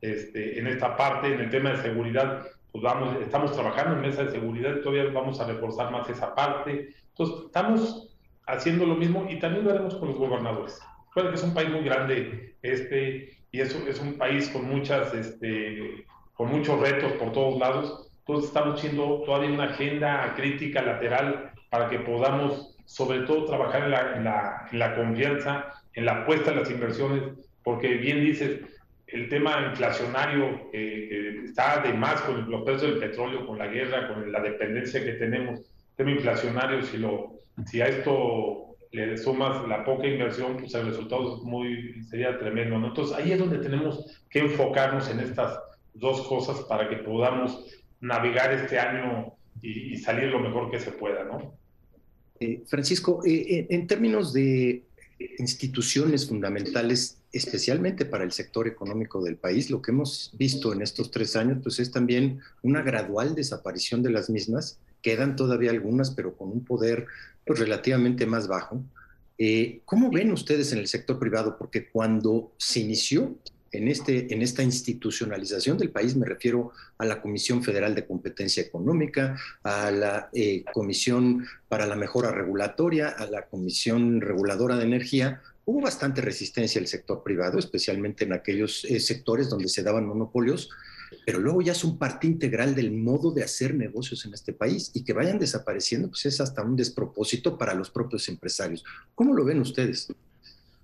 este, 0.00 0.58
en 0.58 0.66
esta 0.66 0.96
parte, 0.96 1.32
en 1.32 1.40
el 1.40 1.50
tema 1.50 1.70
de 1.70 1.82
seguridad. 1.82 2.46
Pues 2.72 2.82
vamos, 2.82 3.16
estamos 3.20 3.52
trabajando 3.52 3.96
en 3.96 4.02
mesa 4.02 4.24
de 4.24 4.30
seguridad 4.30 4.80
todavía 4.80 5.10
vamos 5.12 5.40
a 5.40 5.46
reforzar 5.46 5.90
más 5.90 6.08
esa 6.08 6.34
parte. 6.34 6.90
Entonces, 7.10 7.46
estamos 7.46 8.16
haciendo 8.46 8.86
lo 8.86 8.94
mismo 8.94 9.26
y 9.28 9.38
también 9.38 9.64
lo 9.64 9.70
haremos 9.70 9.94
con 9.96 10.08
los 10.08 10.18
gobernadores. 10.18 10.80
Recuerden 11.08 11.32
que 11.32 11.38
es 11.38 11.44
un 11.44 11.54
país 11.54 11.70
muy 11.70 11.82
grande 11.82 12.56
este, 12.62 13.36
y 13.50 13.60
eso 13.60 13.78
es 13.88 14.00
un 14.00 14.14
país 14.14 14.48
con, 14.48 14.64
muchas, 14.64 15.12
este, 15.14 16.06
con 16.34 16.48
muchos 16.48 16.80
retos 16.80 17.12
por 17.12 17.32
todos 17.32 17.58
lados 17.58 18.09
entonces 18.30 18.50
estamos 18.50 18.78
haciendo 18.78 19.22
todavía 19.26 19.50
una 19.50 19.64
agenda 19.64 20.34
crítica 20.36 20.82
lateral 20.82 21.50
para 21.68 21.88
que 21.88 21.98
podamos 21.98 22.76
sobre 22.84 23.20
todo 23.20 23.44
trabajar 23.44 23.84
en 23.84 23.90
la, 23.90 24.68
en 24.70 24.78
la, 24.78 24.94
confianza, 24.94 25.72
en 25.94 26.04
la 26.04 26.22
apuesta 26.22 26.52
a 26.52 26.54
las 26.54 26.70
inversiones, 26.70 27.22
porque 27.64 27.94
bien 27.94 28.24
dices, 28.24 28.60
el 29.08 29.28
tema 29.28 29.66
inflacionario 29.70 30.70
que 30.70 31.44
está 31.44 31.80
de 31.82 31.92
más 31.92 32.20
con 32.22 32.48
los 32.50 32.62
precios 32.62 32.92
del 32.92 33.00
petróleo, 33.00 33.46
con 33.46 33.58
la 33.58 33.66
guerra, 33.66 34.08
con 34.08 34.30
la 34.30 34.40
dependencia 34.40 35.04
que 35.04 35.12
tenemos, 35.14 35.60
tema 35.96 36.12
inflacionario, 36.12 36.82
si, 36.82 36.98
lo, 36.98 37.32
si 37.66 37.80
a 37.80 37.86
esto 37.86 38.76
le 38.92 39.16
sumas 39.18 39.66
la 39.68 39.84
poca 39.84 40.06
inversión, 40.06 40.56
pues 40.56 40.74
el 40.74 40.86
resultado 40.86 41.36
es 41.36 41.42
muy, 41.42 42.02
sería 42.04 42.38
tremendo. 42.38 42.76
Entonces 42.76 43.16
ahí 43.16 43.32
es 43.32 43.38
donde 43.38 43.58
tenemos 43.58 44.24
que 44.30 44.40
enfocarnos 44.40 45.10
en 45.10 45.20
estas 45.20 45.58
dos 45.94 46.22
cosas 46.26 46.60
para 46.62 46.88
que 46.88 46.96
podamos 46.96 47.64
navegar 48.00 48.52
este 48.52 48.78
año 48.78 49.32
y, 49.62 49.96
salir 49.98 50.28
lo 50.28 50.40
mejor 50.40 50.70
que 50.70 50.80
se 50.80 50.92
pueda, 50.92 51.24
¿no? 51.24 51.54
Eh, 52.40 52.62
Francisco, 52.66 53.22
eh, 53.24 53.32
eh, 53.32 53.66
en 53.68 53.86
términos 53.86 54.32
de 54.32 54.84
instituciones 55.38 56.26
fundamentales, 56.26 57.18
especialmente 57.30 58.06
para 58.06 58.24
el 58.24 58.32
sector 58.32 58.66
económico 58.66 59.22
del 59.22 59.36
país, 59.36 59.68
lo 59.68 59.82
que 59.82 59.90
hemos 59.90 60.32
visto 60.38 60.72
en 60.72 60.80
estos 60.80 61.10
tres 61.10 61.36
años, 61.36 61.58
pues 61.62 61.78
es 61.78 61.90
también 61.90 62.40
una 62.62 62.80
gradual 62.80 63.34
desaparición 63.34 64.02
de 64.02 64.10
las 64.10 64.30
mismas. 64.30 64.78
Quedan 65.02 65.36
todavía 65.36 65.70
algunas, 65.70 66.10
pero 66.12 66.34
con 66.34 66.50
un 66.50 66.64
poder 66.64 67.06
pues, 67.46 67.58
relativamente 67.58 68.24
más 68.24 68.48
bajo. 68.48 68.82
¿Cómo 69.86 70.10
ven 70.10 70.32
ustedes 70.32 70.72
en 70.72 70.78
el 70.78 70.86
sector 70.86 71.18
privado? 71.18 71.56
Porque 71.56 71.88
cuando 71.88 72.52
se 72.58 72.80
inició 72.80 73.36
en, 73.72 73.88
este, 73.88 74.32
en 74.32 74.42
esta 74.42 74.62
institucionalización 74.62 75.78
del 75.78 75.90
país, 75.90 76.16
me 76.16 76.26
refiero 76.26 76.72
a 76.98 77.04
la 77.04 77.22
Comisión 77.22 77.62
Federal 77.62 77.94
de 77.94 78.06
Competencia 78.06 78.62
Económica, 78.62 79.36
a 79.62 79.90
la 79.90 80.28
eh, 80.32 80.64
Comisión 80.72 81.46
para 81.68 81.86
la 81.86 81.96
Mejora 81.96 82.32
Regulatoria, 82.32 83.08
a 83.08 83.26
la 83.26 83.46
Comisión 83.46 84.20
Reguladora 84.20 84.76
de 84.76 84.84
Energía, 84.84 85.40
hubo 85.64 85.80
bastante 85.82 86.20
resistencia 86.20 86.80
del 86.80 86.88
sector 86.88 87.22
privado, 87.22 87.58
especialmente 87.58 88.24
en 88.24 88.32
aquellos 88.32 88.84
eh, 88.84 88.98
sectores 88.98 89.48
donde 89.48 89.68
se 89.68 89.82
daban 89.82 90.06
monopolios, 90.06 90.68
pero 91.24 91.38
luego 91.38 91.62
ya 91.62 91.72
es 91.72 91.84
un 91.84 91.98
parte 91.98 92.26
integral 92.26 92.74
del 92.74 92.92
modo 92.92 93.32
de 93.32 93.42
hacer 93.42 93.74
negocios 93.74 94.24
en 94.24 94.34
este 94.34 94.52
país 94.52 94.90
y 94.94 95.04
que 95.04 95.12
vayan 95.12 95.38
desapareciendo, 95.38 96.08
pues 96.08 96.26
es 96.26 96.40
hasta 96.40 96.62
un 96.62 96.76
despropósito 96.76 97.58
para 97.58 97.74
los 97.74 97.90
propios 97.90 98.28
empresarios. 98.28 98.84
¿Cómo 99.14 99.34
lo 99.34 99.44
ven 99.44 99.60
ustedes? 99.60 100.08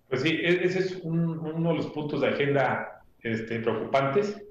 Pues 0.08 0.22
sí, 0.22 0.30
e-, 0.30 0.64
ese 0.64 0.80
es 0.80 1.00
uno 1.02 1.70
de 1.70 1.76
los 1.76 1.86
puntos 1.88 2.20
de 2.20 2.28
agenda 2.28 3.02
este, 3.22 3.60
preocupantes 3.60 4.42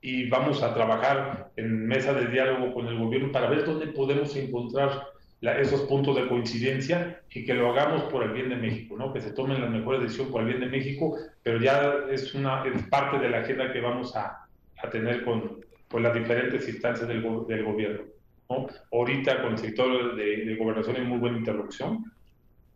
y 0.00 0.28
vamos 0.28 0.62
a 0.62 0.74
trabajar 0.74 1.50
en 1.56 1.86
mesa 1.86 2.12
de 2.12 2.26
diálogo 2.26 2.72
con 2.72 2.86
el 2.86 2.98
gobierno 2.98 3.32
para 3.32 3.48
ver 3.48 3.64
dónde 3.64 3.88
podemos 3.88 4.34
encontrar 4.36 5.08
esos 5.40 5.82
puntos 5.82 6.16
de 6.16 6.26
coincidencia 6.26 7.20
y 7.32 7.44
que 7.44 7.54
lo 7.54 7.70
hagamos 7.70 8.04
por 8.04 8.24
el 8.24 8.32
bien 8.32 8.48
de 8.48 8.56
México, 8.56 8.96
¿no? 8.96 9.12
que 9.12 9.20
se 9.20 9.30
tomen 9.30 9.60
las 9.60 9.70
mejores 9.70 10.02
decisiones 10.02 10.32
por 10.32 10.40
el 10.42 10.48
bien 10.48 10.60
de 10.60 10.66
México, 10.66 11.16
pero 11.42 11.60
ya 11.60 11.94
es, 12.10 12.34
una, 12.34 12.64
es 12.66 12.82
parte 12.88 13.18
de 13.18 13.28
la 13.28 13.38
agenda 13.38 13.72
que 13.72 13.80
vamos 13.80 14.16
a, 14.16 14.46
a 14.82 14.90
tener 14.90 15.24
con, 15.24 15.64
con, 15.88 16.02
las 16.02 16.14
diferentes 16.14 16.68
instancias 16.68 17.06
del, 17.06 17.22
del 17.46 17.64
gobierno. 17.64 18.02
¿no? 18.50 18.66
Ahorita 18.92 19.42
con 19.42 19.52
el 19.52 19.58
sector 19.58 20.16
de, 20.16 20.44
de 20.44 20.56
gobernación 20.56 20.96
hay 20.96 21.02
muy 21.02 21.18
buena 21.18 21.38
interlocución 21.38 22.04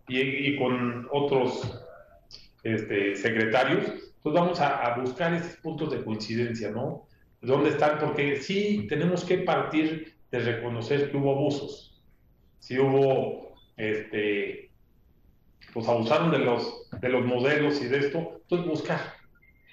y, 0.07 0.21
y 0.21 0.57
con 0.57 1.09
otros 1.11 1.85
este, 2.63 3.17
secretarios. 3.17 3.87
Entonces 3.87 4.41
vamos 4.41 4.61
a, 4.61 4.97
buscar 5.01 5.35
esos 5.35 5.57
puntos 5.57 5.91
de 5.91 6.05
coincidencia, 6.05 6.71
¿no? 6.71 7.07
¿Dónde 7.41 7.71
están? 7.71 7.99
Porque 7.99 8.37
sí 8.37 8.87
tenemos 8.89 9.25
que 9.25 9.39
partir 9.39 10.15
de 10.31 10.39
reconocer 10.39 11.11
que 11.11 11.17
hubo 11.17 11.33
abusos. 11.33 12.01
Sí 12.61 12.79
hubo, 12.79 13.55
este, 13.77 14.71
pues 15.73 15.89
abusaron 15.89 16.31
de 16.31 16.39
los, 16.39 16.89
de 17.01 17.09
los 17.09 17.25
modelos 17.25 17.83
y 17.83 17.87
de 17.89 17.99
esto. 17.99 18.41
Entonces 18.43 18.69
buscar. 18.69 19.01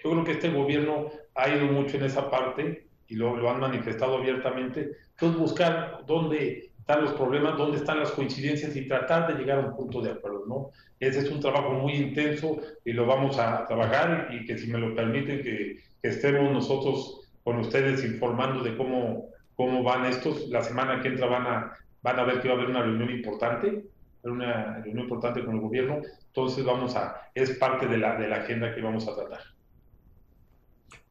Yo 0.04 0.12
creo 0.12 0.24
que 0.24 0.32
este 0.32 0.50
gobierno 0.50 1.12
ha 1.36 1.50
ido 1.50 1.68
mucho 1.68 1.98
en 1.98 2.06
esa 2.06 2.32
parte 2.32 2.88
y 3.08 3.16
lo, 3.16 3.36
lo 3.36 3.52
han 3.52 3.60
manifestado 3.60 4.18
abiertamente. 4.18 4.98
Entonces 5.12 5.40
buscar 5.40 6.04
dónde 6.08 6.69
están 6.90 7.04
los 7.06 7.14
problemas, 7.14 7.56
dónde 7.56 7.78
están 7.78 8.00
las 8.00 8.10
coincidencias 8.10 8.76
y 8.76 8.88
tratar 8.88 9.28
de 9.28 9.40
llegar 9.40 9.60
a 9.60 9.68
un 9.68 9.76
punto 9.76 10.02
de 10.02 10.10
acuerdo, 10.10 10.46
¿no? 10.48 10.72
Ese 11.00 11.20
es 11.20 11.30
un 11.30 11.40
trabajo 11.40 11.74
muy 11.74 11.94
intenso 11.94 12.58
y 12.84 12.94
lo 12.94 13.06
vamos 13.06 13.38
a 13.38 13.64
trabajar 13.68 14.30
y 14.32 14.44
que 14.44 14.58
si 14.58 14.72
me 14.72 14.80
lo 14.80 14.96
permiten 14.96 15.44
que, 15.44 15.78
estemos 16.02 16.52
nosotros 16.52 17.30
con 17.44 17.60
ustedes 17.60 18.04
informando 18.04 18.64
de 18.64 18.76
cómo, 18.76 19.28
cómo 19.56 19.84
van 19.84 20.06
estos. 20.06 20.50
La 20.50 20.64
semana 20.64 21.00
que 21.00 21.10
entra 21.10 21.28
van 21.28 21.46
a, 21.46 21.74
van 22.02 22.20
a 22.20 22.24
ver 22.24 22.42
que 22.42 22.48
va 22.48 22.56
a 22.56 22.58
haber 22.58 22.72
una 22.72 22.82
reunión 22.82 23.12
importante, 23.12 23.84
una 24.24 24.78
reunión 24.78 25.02
importante 25.02 25.46
con 25.46 25.56
el 25.56 25.62
gobierno, 25.62 26.02
entonces 26.26 26.66
vamos 26.66 26.96
a, 26.96 27.22
es 27.36 27.52
parte 27.52 27.86
de 27.86 28.00
la, 28.00 28.16
de 28.16 28.30
la 28.30 28.38
agenda 28.38 28.74
que 28.74 28.82
vamos 28.82 29.08
a 29.08 29.16
tratar. 29.16 29.59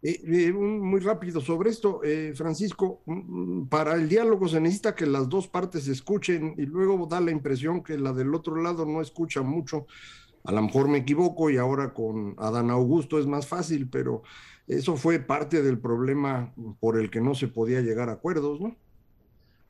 Eh, 0.03 0.21
eh, 0.25 0.53
muy 0.53 1.01
rápido 1.01 1.41
sobre 1.41 1.71
esto, 1.71 2.01
eh, 2.05 2.33
Francisco, 2.35 3.03
mm, 3.07 3.67
para 3.67 3.95
el 3.95 4.09
diálogo 4.09 4.47
se 4.49 4.61
necesita 4.61 4.95
que 4.95 5.07
las 5.07 5.29
dos 5.29 5.49
partes 5.49 5.89
escuchen 5.89 6.55
y 6.57 6.67
luego 6.67 7.07
da 7.07 7.21
la 7.21 7.33
impresión 7.33 7.83
que 7.83 7.99
la 7.99 8.13
del 8.13 8.35
otro 8.35 8.63
lado 8.63 8.87
no 8.87 9.01
escucha 9.01 9.43
mucho. 9.43 9.87
A 10.45 10.53
lo 10.53 10.63
mejor 10.63 10.89
me 10.89 10.99
equivoco 10.99 11.51
y 11.51 11.57
ahora 11.57 11.93
con 11.93 12.35
Adán 12.39 12.71
Augusto 12.71 13.19
es 13.19 13.27
más 13.27 13.47
fácil, 13.47 13.89
pero 13.91 14.23
eso 14.69 14.97
fue 14.97 15.19
parte 15.19 15.63
del 15.63 15.79
problema 15.79 16.53
por 16.79 16.99
el 16.99 17.11
que 17.11 17.21
no 17.21 17.35
se 17.35 17.49
podía 17.49 17.81
llegar 17.81 18.09
a 18.09 18.13
acuerdos, 18.13 18.61
¿no? 18.61 18.77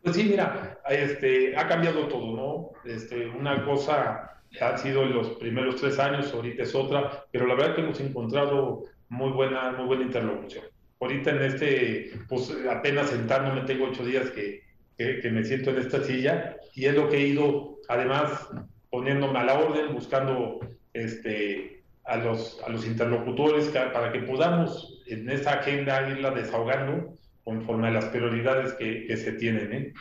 Pues 0.03 0.15
sí, 0.15 0.25
mira, 0.25 0.79
este, 0.89 1.57
ha 1.57 1.67
cambiado 1.67 2.07
todo, 2.07 2.37
¿no? 2.37 2.91
Este, 2.91 3.29
una 3.29 3.65
cosa 3.65 4.43
ha 4.61 4.79
sido 4.79 5.05
los 5.05 5.31
primeros 5.31 5.77
tres 5.77 5.99
años, 5.99 6.33
ahorita 6.33 6.63
es 6.63 6.75
otra, 6.75 7.25
pero 7.31 7.47
la 7.47 7.55
verdad 7.55 7.75
que 7.75 7.83
hemos 7.83 8.01
encontrado 8.01 8.85
muy 9.09 9.31
buena, 9.31 9.73
muy 9.73 9.87
buena 9.87 10.05
interlocución. 10.05 10.65
Ahorita 11.01 11.31
en 11.31 11.43
este, 11.43 12.13
pues 12.29 12.53
apenas 12.71 13.11
sentándome, 13.11 13.63
tengo 13.63 13.87
ocho 13.87 14.05
días 14.05 14.31
que, 14.31 14.63
que, 14.97 15.31
me 15.31 15.45
siento 15.45 15.71
en 15.71 15.79
esta 15.79 16.03
silla 16.03 16.57
y 16.75 16.87
es 16.87 16.95
lo 16.95 17.09
que 17.09 17.19
he 17.19 17.29
ido, 17.29 17.77
además, 17.89 18.49
poniéndome 18.91 19.39
a 19.39 19.45
la 19.45 19.59
orden, 19.59 19.95
buscando 19.95 20.59
este, 20.93 21.83
a, 22.05 22.17
los, 22.17 22.61
a 22.67 22.71
los 22.71 22.85
interlocutores 22.87 23.69
para 23.69 24.11
que 24.11 24.21
podamos 24.21 25.03
en 25.07 25.31
esta 25.31 25.61
agenda 25.61 26.09
irla 26.11 26.33
desahogando 26.33 27.15
conforme 27.45 27.89
a 27.89 27.93
las 27.93 28.07
prioridades 28.07 28.73
que, 28.75 29.07
que 29.07 29.17
se 29.17 29.33
tienen. 29.33 29.73
¿eh? 29.73 29.93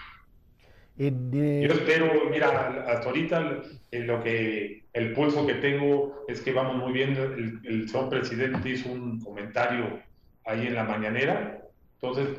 Yo 1.67 1.73
espero, 1.73 2.29
mira, 2.31 2.83
hasta 2.87 3.07
ahorita 3.07 3.61
en 3.91 4.07
lo 4.07 4.23
que 4.23 4.83
el 4.93 5.13
pulso 5.13 5.45
que 5.45 5.55
tengo 5.55 6.25
es 6.27 6.41
que 6.41 6.53
vamos 6.53 6.77
muy 6.77 6.91
bien. 6.91 7.15
El, 7.15 7.59
el 7.63 7.89
señor 7.89 8.09
presidente 8.09 8.69
hizo 8.69 8.91
un 8.91 9.19
comentario 9.19 9.99
ahí 10.45 10.65
en 10.67 10.75
la 10.75 10.85
mañanera, 10.85 11.61
entonces 12.01 12.29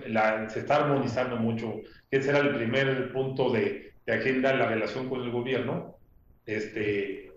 se 0.53 0.61
está 0.61 0.77
armonizando 0.77 1.37
mucho. 1.37 1.75
Ese 2.11 2.31
era 2.31 2.39
el 2.39 2.55
primer 2.57 3.13
punto 3.13 3.51
de, 3.51 3.93
de 4.07 4.13
agenda 4.13 4.51
en 4.53 4.59
la 4.59 4.69
relación 4.69 5.09
con 5.09 5.23
el 5.23 5.31
gobierno. 5.31 5.97
Este, 6.47 7.31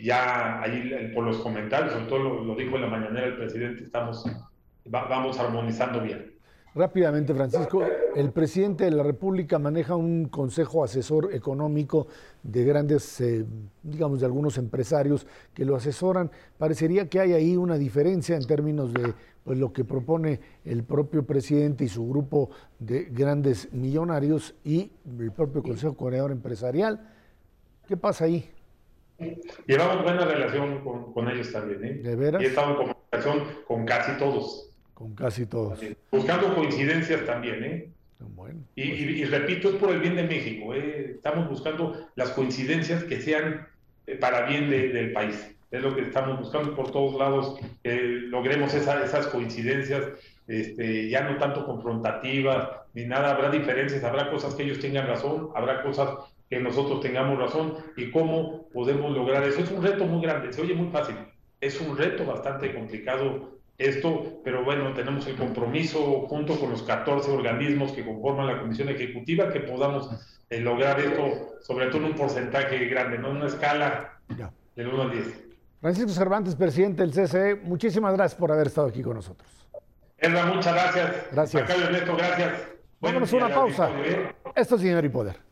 ya 0.00 0.62
ahí 0.62 1.12
por 1.14 1.24
los 1.24 1.38
comentarios, 1.38 1.92
sobre 1.92 2.06
todo 2.06 2.18
lo, 2.18 2.54
dijo 2.56 2.76
en 2.76 2.82
la 2.82 2.88
mañanera 2.88 3.26
el 3.26 3.36
presidente, 3.36 3.84
estamos, 3.84 4.24
vamos 4.86 5.38
armonizando 5.38 6.00
bien. 6.00 6.33
Rápidamente, 6.74 7.32
Francisco, 7.34 7.84
el 8.16 8.32
presidente 8.32 8.84
de 8.84 8.90
la 8.90 9.04
República 9.04 9.60
maneja 9.60 9.94
un 9.94 10.26
consejo 10.26 10.82
asesor 10.82 11.32
económico 11.32 12.08
de 12.42 12.64
grandes, 12.64 13.20
eh, 13.20 13.44
digamos, 13.80 14.18
de 14.18 14.26
algunos 14.26 14.58
empresarios 14.58 15.24
que 15.54 15.64
lo 15.64 15.76
asesoran. 15.76 16.32
Parecería 16.58 17.08
que 17.08 17.20
hay 17.20 17.32
ahí 17.32 17.56
una 17.56 17.78
diferencia 17.78 18.34
en 18.34 18.44
términos 18.44 18.92
de 18.92 19.14
pues 19.44 19.56
lo 19.56 19.72
que 19.72 19.84
propone 19.84 20.40
el 20.64 20.82
propio 20.82 21.24
presidente 21.24 21.84
y 21.84 21.88
su 21.88 22.08
grupo 22.08 22.50
de 22.80 23.04
grandes 23.04 23.72
millonarios 23.72 24.56
y 24.64 24.90
el 25.20 25.30
propio 25.30 25.62
Consejo 25.62 25.96
Coordinador 25.96 26.32
Empresarial. 26.32 27.08
¿Qué 27.86 27.96
pasa 27.96 28.24
ahí? 28.24 28.50
Llevamos 29.66 30.02
buena 30.02 30.24
relación 30.24 30.82
con, 31.12 31.28
ellos 31.28 31.52
también, 31.52 31.84
¿eh? 31.84 31.94
¿De 32.02 32.16
veras? 32.16 32.42
Y 32.42 32.46
estamos 32.46 32.70
en 32.70 32.76
comunicación 32.76 33.44
con 33.68 33.86
casi 33.86 34.18
todos. 34.18 34.73
Con 34.94 35.14
casi 35.14 35.46
todos. 35.46 35.80
Buscando 36.10 36.54
coincidencias 36.54 37.26
también, 37.26 37.64
¿eh? 37.64 37.88
Bueno, 38.20 38.60
y, 38.76 39.24
repito, 39.24 39.68
es 39.68 39.74
por 39.74 39.90
el 39.90 40.00
bien 40.00 40.16
de 40.16 40.22
México. 40.22 40.72
¿eh? 40.72 41.12
Estamos 41.16 41.48
buscando 41.48 42.08
las 42.14 42.30
coincidencias 42.30 43.04
que 43.04 43.20
sean 43.20 43.66
eh, 44.06 44.16
para 44.16 44.46
bien 44.46 44.70
del 44.70 45.12
país. 45.12 45.50
Es 45.70 45.82
lo 45.82 45.94
que 45.94 46.02
estamos 46.02 46.38
buscando 46.38 46.74
por 46.76 46.92
todos 46.92 47.18
lados, 47.18 47.58
que 47.82 48.00
logremos 48.28 48.72
esas 48.74 49.26
coincidencias, 49.26 50.04
este, 50.46 51.08
ya 51.08 51.28
no 51.28 51.36
tanto 51.38 51.66
confrontativas 51.66 52.68
ni 52.94 53.04
nada. 53.04 53.32
Habrá 53.32 53.50
diferencias, 53.50 54.04
habrá 54.04 54.30
cosas 54.30 54.54
que 54.54 54.62
ellos 54.62 54.78
tengan 54.78 55.08
razón, 55.08 55.50
habrá 55.56 55.82
cosas 55.82 56.10
que 56.48 56.60
nosotros 56.60 57.00
tengamos 57.00 57.38
razón 57.38 57.74
y 57.96 58.12
cómo 58.12 58.68
podemos 58.72 59.12
lograr 59.12 59.42
eso. 59.42 59.60
Es 59.60 59.70
un 59.72 59.82
reto 59.82 60.06
muy 60.06 60.22
grande, 60.22 60.52
se 60.52 60.62
oye 60.62 60.74
muy 60.74 60.90
fácil, 60.90 61.16
es 61.60 61.80
un 61.80 61.96
reto 61.96 62.24
bastante 62.24 62.72
complicado 62.72 63.54
esto, 63.78 64.40
pero 64.44 64.64
bueno, 64.64 64.92
tenemos 64.94 65.26
el 65.26 65.36
compromiso 65.36 66.26
junto 66.28 66.58
con 66.58 66.70
los 66.70 66.82
14 66.82 67.30
organismos 67.30 67.92
que 67.92 68.04
conforman 68.04 68.46
la 68.46 68.60
Comisión 68.60 68.88
Ejecutiva 68.88 69.52
que 69.52 69.60
podamos 69.60 70.10
eh, 70.50 70.60
lograr 70.60 71.00
esto, 71.00 71.56
sobre 71.62 71.86
todo 71.86 71.98
en 71.98 72.04
un 72.04 72.14
porcentaje 72.14 72.84
grande, 72.86 73.18
no 73.18 73.30
en 73.30 73.36
una 73.36 73.46
escala 73.46 74.20
del 74.76 74.88
1 74.88 75.02
al 75.02 75.10
10. 75.10 75.44
Francisco 75.80 76.10
Cervantes, 76.10 76.54
presidente 76.54 77.06
del 77.06 77.12
CCE, 77.12 77.56
muchísimas 77.56 78.14
gracias 78.14 78.38
por 78.38 78.52
haber 78.52 78.68
estado 78.68 78.86
aquí 78.86 79.02
con 79.02 79.14
nosotros. 79.14 79.50
Muchas 80.22 80.72
gracias. 80.72 81.26
Gracias. 81.32 81.62
Acá 81.62 81.74
Ernesto, 81.74 82.16
gracias. 82.16 82.52
Vámonos 83.00 83.32
una 83.32 83.48
pausa. 83.48 83.90
Esto 84.54 84.76
es 84.76 84.80
Dinero 84.80 85.06
y 85.06 85.10
Poder. 85.10 85.43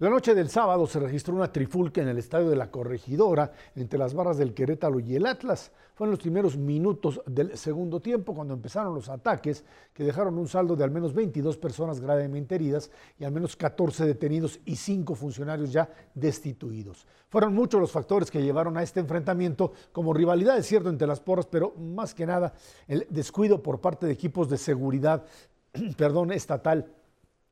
La 0.00 0.08
noche 0.08 0.34
del 0.34 0.48
sábado 0.48 0.86
se 0.86 0.98
registró 0.98 1.34
una 1.34 1.52
trifulca 1.52 2.00
en 2.00 2.08
el 2.08 2.16
estadio 2.16 2.48
de 2.48 2.56
la 2.56 2.70
Corregidora 2.70 3.52
entre 3.76 3.98
las 3.98 4.14
barras 4.14 4.38
del 4.38 4.54
Querétaro 4.54 4.98
y 4.98 5.14
el 5.14 5.26
Atlas. 5.26 5.72
Fue 5.94 6.06
en 6.06 6.12
los 6.12 6.20
primeros 6.20 6.56
minutos 6.56 7.20
del 7.26 7.54
segundo 7.58 8.00
tiempo 8.00 8.34
cuando 8.34 8.54
empezaron 8.54 8.94
los 8.94 9.10
ataques 9.10 9.62
que 9.92 10.02
dejaron 10.02 10.38
un 10.38 10.48
saldo 10.48 10.74
de 10.74 10.84
al 10.84 10.90
menos 10.90 11.12
22 11.12 11.58
personas 11.58 12.00
gravemente 12.00 12.54
heridas 12.54 12.90
y 13.18 13.24
al 13.24 13.32
menos 13.32 13.56
14 13.56 14.06
detenidos 14.06 14.58
y 14.64 14.76
5 14.76 15.14
funcionarios 15.14 15.70
ya 15.70 15.90
destituidos. 16.14 17.06
Fueron 17.28 17.54
muchos 17.54 17.78
los 17.78 17.92
factores 17.92 18.30
que 18.30 18.42
llevaron 18.42 18.78
a 18.78 18.82
este 18.82 19.00
enfrentamiento 19.00 19.72
como 19.92 20.14
rivalidad, 20.14 20.56
es 20.56 20.64
cierto, 20.64 20.88
entre 20.88 21.06
las 21.06 21.20
porras, 21.20 21.44
pero 21.44 21.74
más 21.76 22.14
que 22.14 22.24
nada 22.24 22.54
el 22.88 23.06
descuido 23.10 23.62
por 23.62 23.82
parte 23.82 24.06
de 24.06 24.12
equipos 24.12 24.48
de 24.48 24.56
seguridad, 24.56 25.26
perdón, 25.98 26.32
estatal 26.32 26.90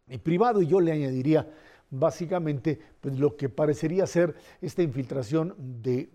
y 0.08 0.16
privado 0.16 0.62
y 0.62 0.66
yo 0.66 0.80
le 0.80 0.92
añadiría 0.92 1.46
básicamente 1.90 2.78
pues, 3.00 3.18
lo 3.18 3.36
que 3.36 3.48
parecería 3.48 4.06
ser 4.06 4.34
esta 4.60 4.82
infiltración 4.82 5.54
de, 5.58 6.10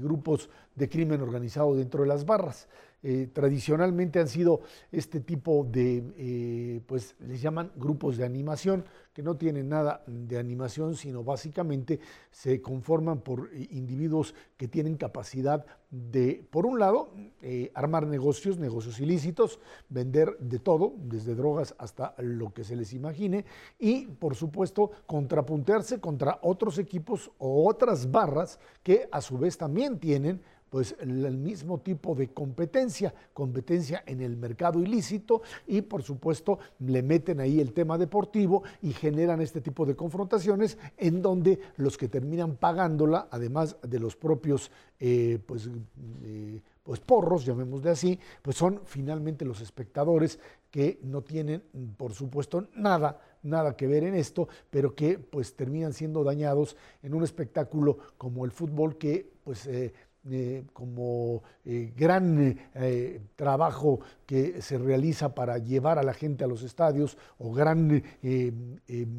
grupos 0.00 0.50
de 0.74 0.88
crimen 0.88 1.20
organizado 1.20 1.74
dentro 1.74 2.02
de 2.02 2.08
las 2.08 2.24
barras. 2.24 2.68
Eh, 3.02 3.28
tradicionalmente 3.32 4.20
han 4.20 4.28
sido 4.28 4.60
este 4.92 5.20
tipo 5.20 5.66
de, 5.68 6.04
eh, 6.16 6.80
pues 6.86 7.16
les 7.20 7.42
llaman 7.42 7.72
grupos 7.76 8.16
de 8.16 8.24
animación, 8.24 8.84
que 9.12 9.22
no 9.22 9.36
tienen 9.36 9.68
nada 9.68 10.02
de 10.06 10.38
animación, 10.38 10.94
sino 10.94 11.22
básicamente 11.22 12.00
se 12.30 12.62
conforman 12.62 13.20
por 13.20 13.50
individuos 13.70 14.34
que 14.56 14.68
tienen 14.68 14.96
capacidad 14.96 15.66
de, 15.90 16.46
por 16.50 16.64
un 16.64 16.78
lado, 16.78 17.12
eh, 17.42 17.70
armar 17.74 18.06
negocios, 18.06 18.58
negocios 18.58 19.00
ilícitos, 19.00 19.60
vender 19.90 20.38
de 20.38 20.58
todo, 20.58 20.94
desde 20.96 21.34
drogas 21.34 21.74
hasta 21.78 22.14
lo 22.18 22.54
que 22.54 22.64
se 22.64 22.76
les 22.76 22.94
imagine, 22.94 23.44
y 23.78 24.06
por 24.06 24.34
supuesto 24.34 24.92
contrapuntearse 25.06 26.00
contra 26.00 26.38
otros 26.40 26.78
equipos 26.78 27.30
o 27.38 27.68
otras 27.68 28.10
barras 28.10 28.58
que 28.82 29.08
a 29.12 29.20
su 29.20 29.36
vez 29.36 29.58
también 29.58 29.98
tienen 29.98 30.40
pues 30.72 30.96
el 31.00 31.36
mismo 31.36 31.80
tipo 31.80 32.14
de 32.14 32.28
competencia, 32.28 33.12
competencia 33.34 34.04
en 34.06 34.22
el 34.22 34.38
mercado 34.38 34.80
ilícito 34.80 35.42
y 35.66 35.82
por 35.82 36.02
supuesto 36.02 36.60
le 36.78 37.02
meten 37.02 37.40
ahí 37.40 37.60
el 37.60 37.74
tema 37.74 37.98
deportivo 37.98 38.62
y 38.80 38.94
generan 38.94 39.42
este 39.42 39.60
tipo 39.60 39.84
de 39.84 39.94
confrontaciones 39.94 40.78
en 40.96 41.20
donde 41.20 41.60
los 41.76 41.98
que 41.98 42.08
terminan 42.08 42.56
pagándola, 42.56 43.28
además 43.30 43.76
de 43.82 43.98
los 43.98 44.16
propios 44.16 44.70
eh, 44.98 45.38
pues, 45.44 45.68
eh, 46.22 46.62
pues 46.82 47.00
porros, 47.00 47.44
llamémosle 47.44 47.90
así, 47.90 48.18
pues 48.40 48.56
son 48.56 48.80
finalmente 48.86 49.44
los 49.44 49.60
espectadores 49.60 50.38
que 50.70 50.98
no 51.02 51.20
tienen, 51.20 51.62
por 51.98 52.14
supuesto, 52.14 52.68
nada, 52.74 53.20
nada 53.42 53.76
que 53.76 53.86
ver 53.86 54.04
en 54.04 54.14
esto, 54.14 54.48
pero 54.70 54.94
que 54.94 55.18
pues 55.18 55.54
terminan 55.54 55.92
siendo 55.92 56.24
dañados 56.24 56.78
en 57.02 57.12
un 57.12 57.24
espectáculo 57.24 57.98
como 58.16 58.46
el 58.46 58.52
fútbol 58.52 58.96
que 58.96 59.30
pues 59.44 59.66
eh, 59.66 59.92
eh, 60.30 60.66
como 60.72 61.42
eh, 61.64 61.92
gran 61.96 62.56
eh, 62.76 63.20
trabajo 63.34 63.98
que 64.24 64.62
se 64.62 64.78
realiza 64.78 65.34
para 65.34 65.58
llevar 65.58 65.98
a 65.98 66.04
la 66.04 66.14
gente 66.14 66.44
a 66.44 66.46
los 66.46 66.62
estadios 66.62 67.18
o 67.38 67.52
gran 67.52 68.04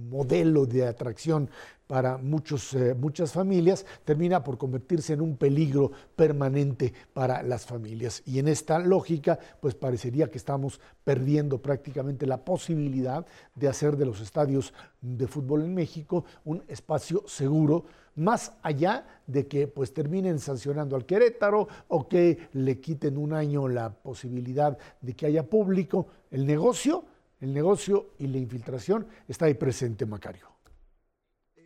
modelo 0.09 0.65
de 0.65 0.87
atracción 0.87 1.49
para 1.87 2.17
muchos, 2.17 2.75
muchas 2.97 3.33
familias, 3.33 3.85
termina 4.05 4.45
por 4.45 4.57
convertirse 4.57 5.11
en 5.11 5.19
un 5.19 5.35
peligro 5.35 5.91
permanente 6.15 6.93
para 7.13 7.43
las 7.43 7.65
familias. 7.65 8.23
Y 8.25 8.39
en 8.39 8.47
esta 8.47 8.79
lógica, 8.79 9.37
pues 9.59 9.75
parecería 9.75 10.31
que 10.31 10.37
estamos 10.37 10.79
perdiendo 11.03 11.61
prácticamente 11.61 12.25
la 12.25 12.45
posibilidad 12.45 13.25
de 13.55 13.67
hacer 13.67 13.97
de 13.97 14.05
los 14.05 14.21
estadios 14.21 14.73
de 15.01 15.27
fútbol 15.27 15.63
en 15.63 15.75
México 15.75 16.23
un 16.45 16.63
espacio 16.69 17.23
seguro 17.27 17.85
más 18.15 18.53
allá 18.61 19.05
de 19.27 19.47
que 19.47 19.67
pues 19.67 19.93
terminen 19.93 20.39
sancionando 20.39 20.95
al 20.95 21.05
Querétaro 21.05 21.67
o 21.87 22.07
que 22.07 22.49
le 22.53 22.79
quiten 22.79 23.17
un 23.17 23.33
año 23.33 23.67
la 23.67 23.91
posibilidad 23.91 24.77
de 25.01 25.13
que 25.13 25.25
haya 25.25 25.43
público, 25.43 26.07
el 26.31 26.45
negocio, 26.45 27.05
el 27.41 27.53
negocio 27.53 28.11
y 28.19 28.27
la 28.27 28.37
infiltración 28.37 29.07
está 29.27 29.45
ahí 29.45 29.53
presente, 29.55 30.05
Macario. 30.05 30.52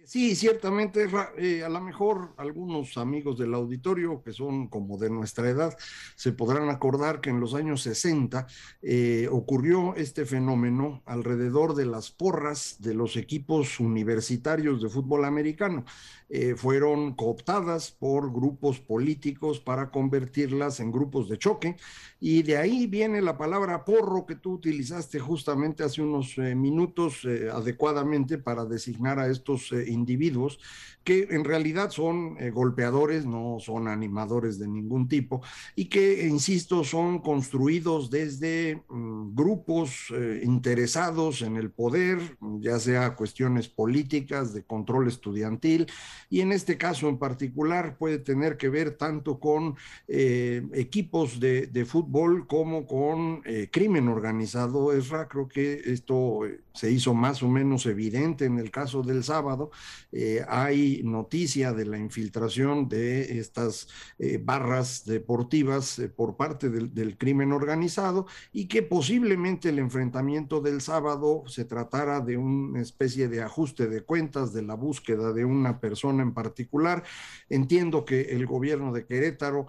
Sí, 0.08 0.38
ciertamente, 0.38 1.06
eh, 1.38 1.66
a 1.66 1.68
lo 1.68 1.82
mejor 1.82 2.34
algunos 2.38 2.98
amigos 2.98 3.38
del 3.38 3.54
auditorio 3.54 4.24
que 4.24 4.32
son 4.32 4.70
como 4.70 4.98
de 4.98 5.10
nuestra 5.10 5.50
edad 5.50 5.78
se 6.16 6.32
podrán 6.32 6.70
acordar 6.70 7.20
que 7.20 7.30
en 7.30 7.42
los 7.42 7.54
años 7.54 7.82
60 7.82 8.48
eh, 8.84 9.28
ocurrió 9.30 9.96
este 9.96 10.26
fenómeno 10.26 11.04
alrededor 11.06 11.76
de 11.76 11.88
las 11.88 12.10
porras 12.10 12.78
de 12.80 12.94
los 12.94 13.18
equipos 13.18 13.82
universitarios 13.82 14.82
de 14.82 14.88
fútbol 14.88 15.26
americano. 15.26 15.84
Eh, 16.30 16.56
fueron 16.56 17.14
cooptadas 17.16 17.92
por 17.92 18.32
grupos 18.32 18.80
políticos 18.80 19.60
para 19.60 19.92
convertirlas 19.92 20.80
en 20.80 20.92
grupos 20.94 21.28
de 21.28 21.38
choque. 21.38 21.76
Y 22.20 22.42
de 22.42 22.58
ahí 22.58 22.88
viene 22.88 23.22
la 23.22 23.38
palabra 23.38 23.86
porro 23.86 24.26
que 24.26 24.36
tú 24.36 24.54
utilizaste 24.54 25.20
justamente 25.20 25.84
hace 25.84 26.02
unos 26.02 26.38
eh, 26.38 26.56
minutos 26.56 27.24
eh, 27.26 27.50
adecuadamente 27.52 28.40
para 28.40 28.66
designar 28.66 29.20
a 29.20 29.28
estos 29.28 29.72
individuos 29.72 30.60
que 31.08 31.26
en 31.32 31.46
realidad 31.46 31.90
son 31.90 32.36
eh, 32.38 32.50
golpeadores, 32.50 33.26
no 33.26 33.60
son 33.62 33.88
animadores 33.88 34.60
de 34.60 34.68
ningún 34.68 35.08
tipo, 35.08 35.42
y 35.74 35.86
que, 35.86 36.28
insisto, 36.28 36.84
son 36.84 37.20
construidos 37.20 38.10
desde 38.10 38.84
mm, 38.90 39.17
grupos 39.36 40.12
eh, 40.12 40.42
interesados 40.44 41.42
en 41.42 41.58
el 41.58 41.72
poder, 41.72 42.20
ya 42.60 42.80
sea 42.80 43.16
cuestiones 43.16 43.68
políticas, 43.68 44.54
de 44.54 44.64
control 44.64 45.08
estudiantil, 45.08 45.88
y 46.30 46.42
en 46.42 46.52
este 46.52 46.78
caso 46.78 47.10
en 47.10 47.18
particular 47.18 47.98
puede 47.98 48.20
tener 48.20 48.58
que 48.58 48.70
ver 48.70 48.98
tanto 48.98 49.40
con 49.40 49.76
eh, 50.08 50.64
equipos 50.74 51.40
de, 51.40 51.68
de, 51.68 51.86
fútbol 51.86 52.48
como 52.48 52.86
con 52.86 53.42
crimen 53.72 54.08
organizado. 54.10 54.92
Esra, 54.94 55.28
creo 55.28 55.48
que 55.48 55.82
esto 55.86 56.42
se 56.78 56.92
hizo 56.92 57.14
más 57.14 57.42
o 57.42 57.50
menos 57.50 57.88
evidente 57.88 58.46
en 58.46 58.60
el 58.60 58.70
caso 58.70 59.02
del 59.02 59.24
sábado, 59.24 59.72
eh, 60.12 60.46
hay 60.48 61.02
noticia 61.04 61.74
de 61.74 61.86
la 61.86 61.98
infiltración 61.98 62.88
de 62.88 63.40
estas 63.40 63.88
eh, 64.20 64.40
barras 64.42 65.04
deportivas 65.06 66.00
por 66.16 66.38
parte 66.38 66.70
del, 66.70 66.94
del, 66.94 67.18
crimen 67.18 67.52
organizado 67.52 68.28
y 68.54 68.68
que 68.68 68.84
posiblemente 68.84 69.17
el 69.18 69.80
enfrentamiento 69.80 70.62
del 70.62 70.82
sábado 70.82 71.44
se 71.48 71.66
tratara 71.66 72.22
de 72.22 72.38
una 72.38 72.82
especie 72.82 73.28
de 73.28 73.42
ajuste 73.42 73.88
de 73.88 74.02
cuentas, 74.02 74.54
de 74.54 74.62
la 74.62 74.76
búsqueda 74.76 75.34
de 75.34 75.44
una 75.44 75.80
persona 75.80 76.22
en 76.24 76.34
particular. 76.34 77.04
Entiendo 77.50 78.06
que 78.06 78.22
el 78.22 78.46
gobierno 78.46 78.94
de 78.94 79.06
Querétaro 79.06 79.68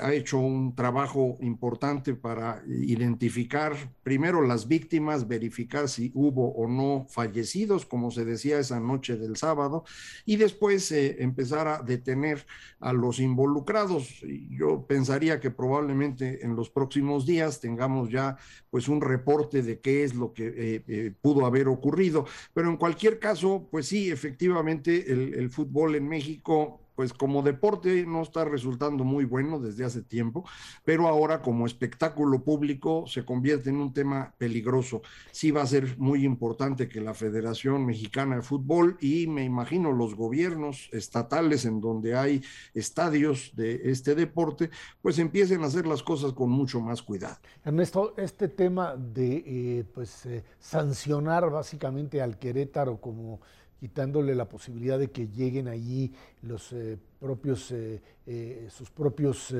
ha 0.00 0.12
hecho 0.12 0.38
un 0.38 0.74
trabajo 0.74 1.38
importante 1.40 2.14
para 2.14 2.62
identificar 2.66 3.74
primero 4.02 4.42
las 4.42 4.66
víctimas, 4.66 5.28
verificar 5.28 5.88
si 5.88 6.10
hubo 6.14 6.52
o 6.52 6.66
no 6.68 7.06
fallecidos, 7.08 7.86
como 7.86 8.10
se 8.10 8.24
decía 8.24 8.58
esa 8.58 8.80
noche 8.80 9.16
del 9.16 9.36
sábado, 9.36 9.84
y 10.24 10.36
después 10.36 10.90
eh, 10.90 11.22
empezar 11.22 11.68
a 11.68 11.82
detener 11.82 12.44
a 12.80 12.92
los 12.92 13.20
involucrados. 13.20 14.22
Yo 14.50 14.86
pensaría 14.86 15.38
que 15.38 15.50
probablemente 15.50 16.44
en 16.44 16.56
los 16.56 16.70
próximos 16.70 17.26
días 17.26 17.60
tengamos 17.60 18.10
ya 18.10 18.36
pues 18.72 18.88
un 18.88 19.02
reporte 19.02 19.60
de 19.60 19.80
qué 19.80 20.02
es 20.02 20.14
lo 20.14 20.32
que 20.32 20.46
eh, 20.46 20.82
eh, 20.88 21.12
pudo 21.20 21.44
haber 21.44 21.68
ocurrido, 21.68 22.24
pero 22.54 22.70
en 22.70 22.78
cualquier 22.78 23.18
caso, 23.18 23.68
pues 23.70 23.86
sí, 23.86 24.10
efectivamente 24.10 25.12
el, 25.12 25.34
el 25.34 25.50
fútbol 25.50 25.94
en 25.94 26.08
México 26.08 26.81
pues 26.94 27.12
como 27.12 27.42
deporte 27.42 28.04
no 28.06 28.22
está 28.22 28.44
resultando 28.44 29.04
muy 29.04 29.24
bueno 29.24 29.58
desde 29.58 29.84
hace 29.84 30.02
tiempo, 30.02 30.44
pero 30.84 31.08
ahora 31.08 31.42
como 31.42 31.66
espectáculo 31.66 32.42
público 32.42 33.04
se 33.06 33.24
convierte 33.24 33.70
en 33.70 33.76
un 33.76 33.92
tema 33.92 34.34
peligroso. 34.38 35.02
Sí 35.30 35.50
va 35.50 35.62
a 35.62 35.66
ser 35.66 35.96
muy 35.98 36.24
importante 36.24 36.88
que 36.88 37.00
la 37.00 37.14
Federación 37.14 37.86
Mexicana 37.86 38.36
de 38.36 38.42
Fútbol 38.42 38.96
y 39.00 39.26
me 39.26 39.44
imagino 39.44 39.92
los 39.92 40.14
gobiernos 40.14 40.88
estatales 40.92 41.64
en 41.64 41.80
donde 41.80 42.16
hay 42.16 42.42
estadios 42.74 43.52
de 43.54 43.90
este 43.90 44.14
deporte, 44.14 44.70
pues 45.00 45.18
empiecen 45.18 45.62
a 45.62 45.66
hacer 45.66 45.86
las 45.86 46.02
cosas 46.02 46.32
con 46.32 46.50
mucho 46.50 46.80
más 46.80 47.02
cuidado. 47.02 47.36
Ernesto, 47.64 48.14
este 48.16 48.48
tema 48.48 48.96
de 48.96 49.44
eh, 49.46 49.84
pues 49.92 50.26
eh, 50.26 50.44
sancionar 50.58 51.50
básicamente 51.50 52.20
al 52.20 52.38
Querétaro 52.38 53.00
como 53.00 53.40
quitándole 53.82 54.34
la 54.36 54.48
posibilidad 54.48 54.96
de 54.96 55.10
que 55.10 55.26
lleguen 55.26 55.66
allí 55.66 56.12
los 56.42 56.72
eh, 56.72 56.96
propios, 57.18 57.72
eh, 57.72 58.00
eh, 58.26 58.68
sus 58.70 58.92
propios 58.92 59.52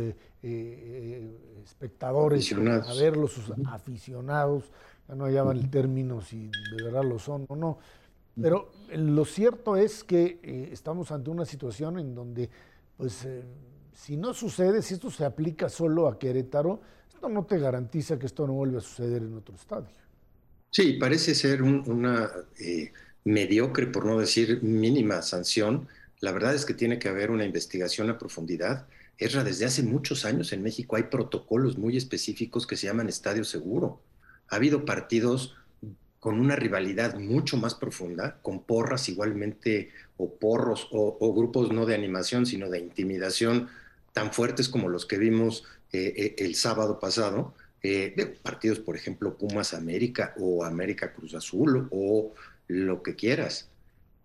espectadores 1.64 2.52
a 2.52 2.94
verlos, 2.94 3.32
sus 3.32 3.52
aficionados, 3.66 4.70
ya 5.08 5.16
no 5.16 5.24
hallaban 5.24 5.56
el 5.56 5.68
término 5.68 6.20
si 6.20 6.46
de 6.46 6.84
verdad 6.84 7.02
lo 7.02 7.18
son 7.18 7.46
o 7.48 7.56
no. 7.56 7.80
Pero 8.40 8.70
lo 8.94 9.24
cierto 9.24 9.74
es 9.74 10.04
que 10.04 10.68
estamos 10.70 11.10
ante 11.10 11.28
una 11.28 11.44
situación 11.44 11.98
en 11.98 12.14
donde, 12.14 12.48
pues, 12.96 13.26
si 13.92 14.16
no 14.16 14.34
sucede, 14.34 14.82
si 14.82 14.94
esto 14.94 15.10
se 15.10 15.24
aplica 15.24 15.68
solo 15.68 16.06
a 16.06 16.16
Querétaro, 16.16 16.80
esto 17.12 17.28
no 17.28 17.44
te 17.44 17.58
garantiza 17.58 18.20
que 18.20 18.26
esto 18.26 18.46
no 18.46 18.52
vuelva 18.52 18.78
a 18.78 18.82
suceder 18.82 19.22
en 19.22 19.36
otro 19.36 19.56
estadio. 19.56 19.90
Sí, 20.70 20.92
parece 20.92 21.34
ser 21.34 21.60
una 21.60 22.30
mediocre, 23.24 23.86
por 23.86 24.06
no 24.06 24.18
decir 24.18 24.62
mínima 24.62 25.22
sanción, 25.22 25.88
la 26.20 26.32
verdad 26.32 26.54
es 26.54 26.64
que 26.64 26.74
tiene 26.74 26.98
que 26.98 27.08
haber 27.08 27.30
una 27.30 27.44
investigación 27.44 28.10
a 28.10 28.18
profundidad. 28.18 28.86
Esra, 29.18 29.44
desde 29.44 29.64
hace 29.64 29.82
muchos 29.82 30.24
años 30.24 30.52
en 30.52 30.62
México 30.62 30.96
hay 30.96 31.04
protocolos 31.04 31.78
muy 31.78 31.96
específicos 31.96 32.66
que 32.66 32.76
se 32.76 32.86
llaman 32.86 33.08
estadio 33.08 33.44
seguro. 33.44 34.00
Ha 34.48 34.56
habido 34.56 34.84
partidos 34.84 35.54
con 36.22 36.38
una 36.38 36.54
rivalidad 36.54 37.18
mucho 37.18 37.56
más 37.56 37.74
profunda, 37.74 38.38
con 38.42 38.62
porras 38.62 39.08
igualmente, 39.08 39.90
o 40.16 40.32
porros, 40.36 40.86
o, 40.92 41.34
grupos 41.34 41.72
no 41.72 41.84
de 41.84 41.96
animación, 41.96 42.46
sino 42.46 42.70
de 42.70 42.78
intimidación 42.78 43.68
tan 44.12 44.32
fuertes 44.32 44.68
como 44.68 44.88
los 44.88 45.04
que 45.04 45.18
vimos 45.18 45.64
eh, 45.92 46.14
eh, 46.16 46.34
el 46.38 46.54
sábado 46.54 47.00
pasado, 47.00 47.54
eh, 47.82 48.14
de 48.16 48.26
partidos, 48.26 48.78
por 48.78 48.94
ejemplo, 48.94 49.36
Pumas 49.36 49.74
América 49.74 50.32
o 50.38 50.64
América 50.64 51.12
Cruz 51.12 51.34
Azul 51.34 51.88
o 51.90 52.32
lo 52.68 53.02
que 53.02 53.14
quieras. 53.16 53.68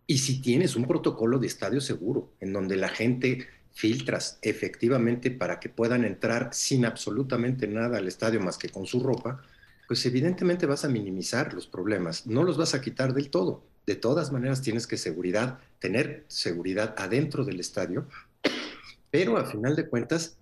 Y 0.05 0.19
si 0.19 0.41
tienes 0.41 0.75
un 0.75 0.87
protocolo 0.87 1.39
de 1.39 1.47
estadio 1.47 1.81
seguro, 1.81 2.31
en 2.39 2.53
donde 2.53 2.77
la 2.77 2.89
gente 2.89 3.47
filtras 3.73 4.39
efectivamente 4.41 5.29
para 5.29 5.59
que 5.59 5.69
puedan 5.69 6.03
entrar 6.03 6.49
sin 6.51 6.85
absolutamente 6.85 7.67
nada 7.67 7.97
al 7.97 8.07
estadio 8.07 8.39
más 8.39 8.57
que 8.57 8.69
con 8.69 8.87
su 8.87 9.01
ropa, 9.01 9.43
pues 9.87 10.05
evidentemente 10.05 10.65
vas 10.65 10.83
a 10.83 10.89
minimizar 10.89 11.53
los 11.53 11.67
problemas, 11.67 12.25
no 12.25 12.43
los 12.43 12.57
vas 12.57 12.73
a 12.73 12.81
quitar 12.81 13.13
del 13.13 13.29
todo. 13.29 13.63
De 13.85 13.95
todas 13.95 14.31
maneras 14.31 14.61
tienes 14.61 14.87
que 14.87 14.97
seguridad, 14.97 15.59
tener 15.79 16.25
seguridad 16.27 16.95
adentro 16.97 17.45
del 17.45 17.59
estadio, 17.59 18.07
pero 19.11 19.37
a 19.37 19.45
final 19.45 19.75
de 19.75 19.87
cuentas 19.87 20.37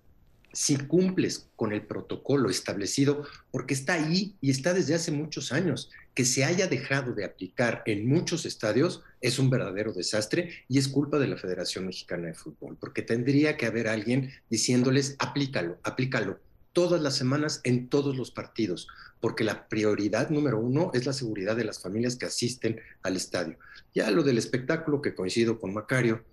si 0.56 0.78
cumples 0.78 1.50
con 1.54 1.74
el 1.74 1.82
protocolo 1.82 2.48
establecido, 2.48 3.26
porque 3.50 3.74
está 3.74 3.92
ahí 3.92 4.36
y 4.40 4.50
está 4.50 4.72
desde 4.72 4.94
hace 4.94 5.12
muchos 5.12 5.52
años, 5.52 5.90
que 6.14 6.24
se 6.24 6.46
haya 6.46 6.66
dejado 6.66 7.12
de 7.12 7.26
aplicar 7.26 7.82
en 7.84 8.08
muchos 8.08 8.46
estadios 8.46 9.02
es 9.20 9.38
un 9.38 9.50
verdadero 9.50 9.92
desastre 9.92 10.64
y 10.66 10.78
es 10.78 10.88
culpa 10.88 11.18
de 11.18 11.28
la 11.28 11.36
Federación 11.36 11.84
Mexicana 11.84 12.28
de 12.28 12.34
Fútbol, 12.34 12.78
porque 12.80 13.02
tendría 13.02 13.58
que 13.58 13.66
haber 13.66 13.86
alguien 13.86 14.32
diciéndoles, 14.48 15.16
aplícalo, 15.18 15.76
aplícalo 15.82 16.40
todas 16.72 17.02
las 17.02 17.16
semanas 17.16 17.60
en 17.64 17.88
todos 17.88 18.16
los 18.16 18.30
partidos, 18.30 18.88
porque 19.20 19.44
la 19.44 19.68
prioridad 19.68 20.30
número 20.30 20.58
uno 20.58 20.90
es 20.94 21.04
la 21.04 21.12
seguridad 21.12 21.54
de 21.54 21.64
las 21.64 21.82
familias 21.82 22.16
que 22.16 22.24
asisten 22.24 22.80
al 23.02 23.16
estadio. 23.16 23.58
Ya 23.94 24.10
lo 24.10 24.22
del 24.22 24.38
espectáculo, 24.38 25.02
que 25.02 25.14
coincido 25.14 25.60
con 25.60 25.74
Macario, 25.74 26.24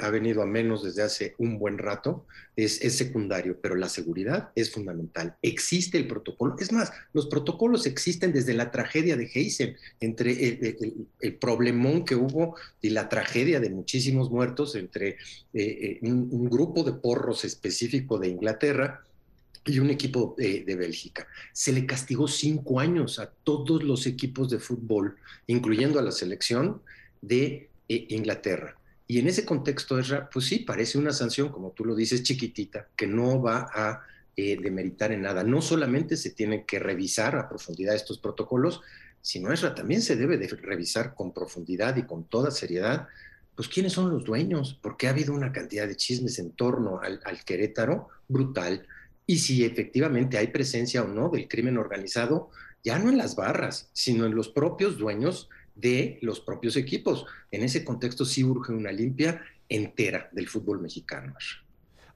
ha 0.00 0.10
venido 0.10 0.42
a 0.42 0.46
menos 0.46 0.82
desde 0.82 1.02
hace 1.02 1.34
un 1.38 1.58
buen 1.58 1.78
rato, 1.78 2.26
es, 2.56 2.82
es, 2.82 2.96
secundario, 2.96 3.58
pero 3.60 3.74
la 3.74 3.88
seguridad 3.88 4.50
es 4.54 4.70
fundamental. 4.70 5.36
Existe 5.42 5.96
el 5.96 6.06
protocolo. 6.06 6.56
Es 6.58 6.72
más, 6.72 6.92
los 7.12 7.26
protocolos 7.26 7.86
existen 7.86 8.32
desde 8.32 8.54
la 8.54 8.70
tragedia 8.70 9.16
de 9.16 9.30
Heisen, 9.32 9.76
entre 10.00 10.32
el, 11.20 11.34
problemón 11.36 12.04
que 12.04 12.16
hubo 12.16 12.56
y 12.82 12.90
la 12.90 13.08
tragedia 13.08 13.60
de 13.60 13.70
muchísimos 13.70 14.30
muertos 14.30 14.74
entre 14.74 15.10
eh, 15.10 15.18
eh, 15.54 15.98
un, 16.02 16.50
grupo 16.50 16.82
de 16.82 16.92
porros 16.92 17.44
específico 17.44 18.18
de 18.18 18.28
Inglaterra 18.28 19.04
y 19.64 19.78
un 19.78 19.90
equipo 19.90 20.34
de, 20.36 20.64
de, 20.64 20.76
Bélgica. 20.76 21.26
Se 21.52 21.72
le 21.72 21.86
castigó 21.86 22.28
cinco 22.28 22.80
años 22.80 23.18
a 23.18 23.30
todos 23.44 23.82
los 23.82 24.06
equipos 24.06 24.50
de 24.50 24.58
fútbol, 24.58 25.16
incluyendo 25.46 25.98
a 25.98 26.02
la 26.02 26.12
selección 26.12 26.82
de 27.22 27.68
eh, 27.88 28.06
Inglaterra. 28.10 28.76
Y 29.10 29.18
en 29.18 29.26
ese 29.26 29.44
contexto, 29.44 29.98
Esra, 29.98 30.30
pues 30.30 30.46
sí, 30.46 30.60
parece 30.60 30.96
una 30.96 31.12
sanción, 31.12 31.48
como 31.48 31.72
tú 31.72 31.84
lo 31.84 31.96
dices, 31.96 32.22
chiquitita, 32.22 32.90
que 32.94 33.08
no 33.08 33.42
va 33.42 33.68
a 33.74 34.02
eh, 34.36 34.56
demeritar 34.62 35.10
en 35.10 35.22
nada. 35.22 35.42
No 35.42 35.60
solamente 35.62 36.16
se 36.16 36.30
tienen 36.30 36.64
que 36.64 36.78
revisar 36.78 37.34
a 37.34 37.48
profundidad 37.48 37.96
estos 37.96 38.18
protocolos, 38.18 38.82
sino, 39.20 39.52
Esra, 39.52 39.74
también 39.74 40.00
se 40.00 40.14
debe 40.14 40.38
de 40.38 40.46
revisar 40.46 41.16
con 41.16 41.34
profundidad 41.34 41.96
y 41.96 42.04
con 42.04 42.22
toda 42.22 42.52
seriedad, 42.52 43.08
pues 43.56 43.66
quiénes 43.66 43.94
son 43.94 44.10
los 44.10 44.22
dueños, 44.22 44.78
porque 44.80 45.08
ha 45.08 45.10
habido 45.10 45.34
una 45.34 45.50
cantidad 45.50 45.88
de 45.88 45.96
chismes 45.96 46.38
en 46.38 46.52
torno 46.52 47.00
al 47.00 47.44
Querétaro 47.44 48.10
brutal, 48.28 48.86
y 49.26 49.38
si 49.38 49.64
efectivamente 49.64 50.38
hay 50.38 50.46
presencia 50.46 51.02
o 51.02 51.08
no 51.08 51.30
del 51.30 51.48
crimen 51.48 51.78
organizado, 51.78 52.50
ya 52.84 53.00
no 53.00 53.10
en 53.10 53.18
las 53.18 53.34
barras, 53.34 53.90
sino 53.92 54.24
en 54.24 54.36
los 54.36 54.50
propios 54.50 54.98
dueños 54.98 55.48
de 55.80 56.18
los 56.22 56.40
propios 56.40 56.76
equipos. 56.76 57.26
En 57.50 57.62
ese 57.62 57.84
contexto 57.84 58.24
sí 58.24 58.44
urge 58.44 58.72
una 58.72 58.92
limpia 58.92 59.40
entera 59.68 60.28
del 60.32 60.48
fútbol 60.48 60.80
mexicano. 60.80 61.34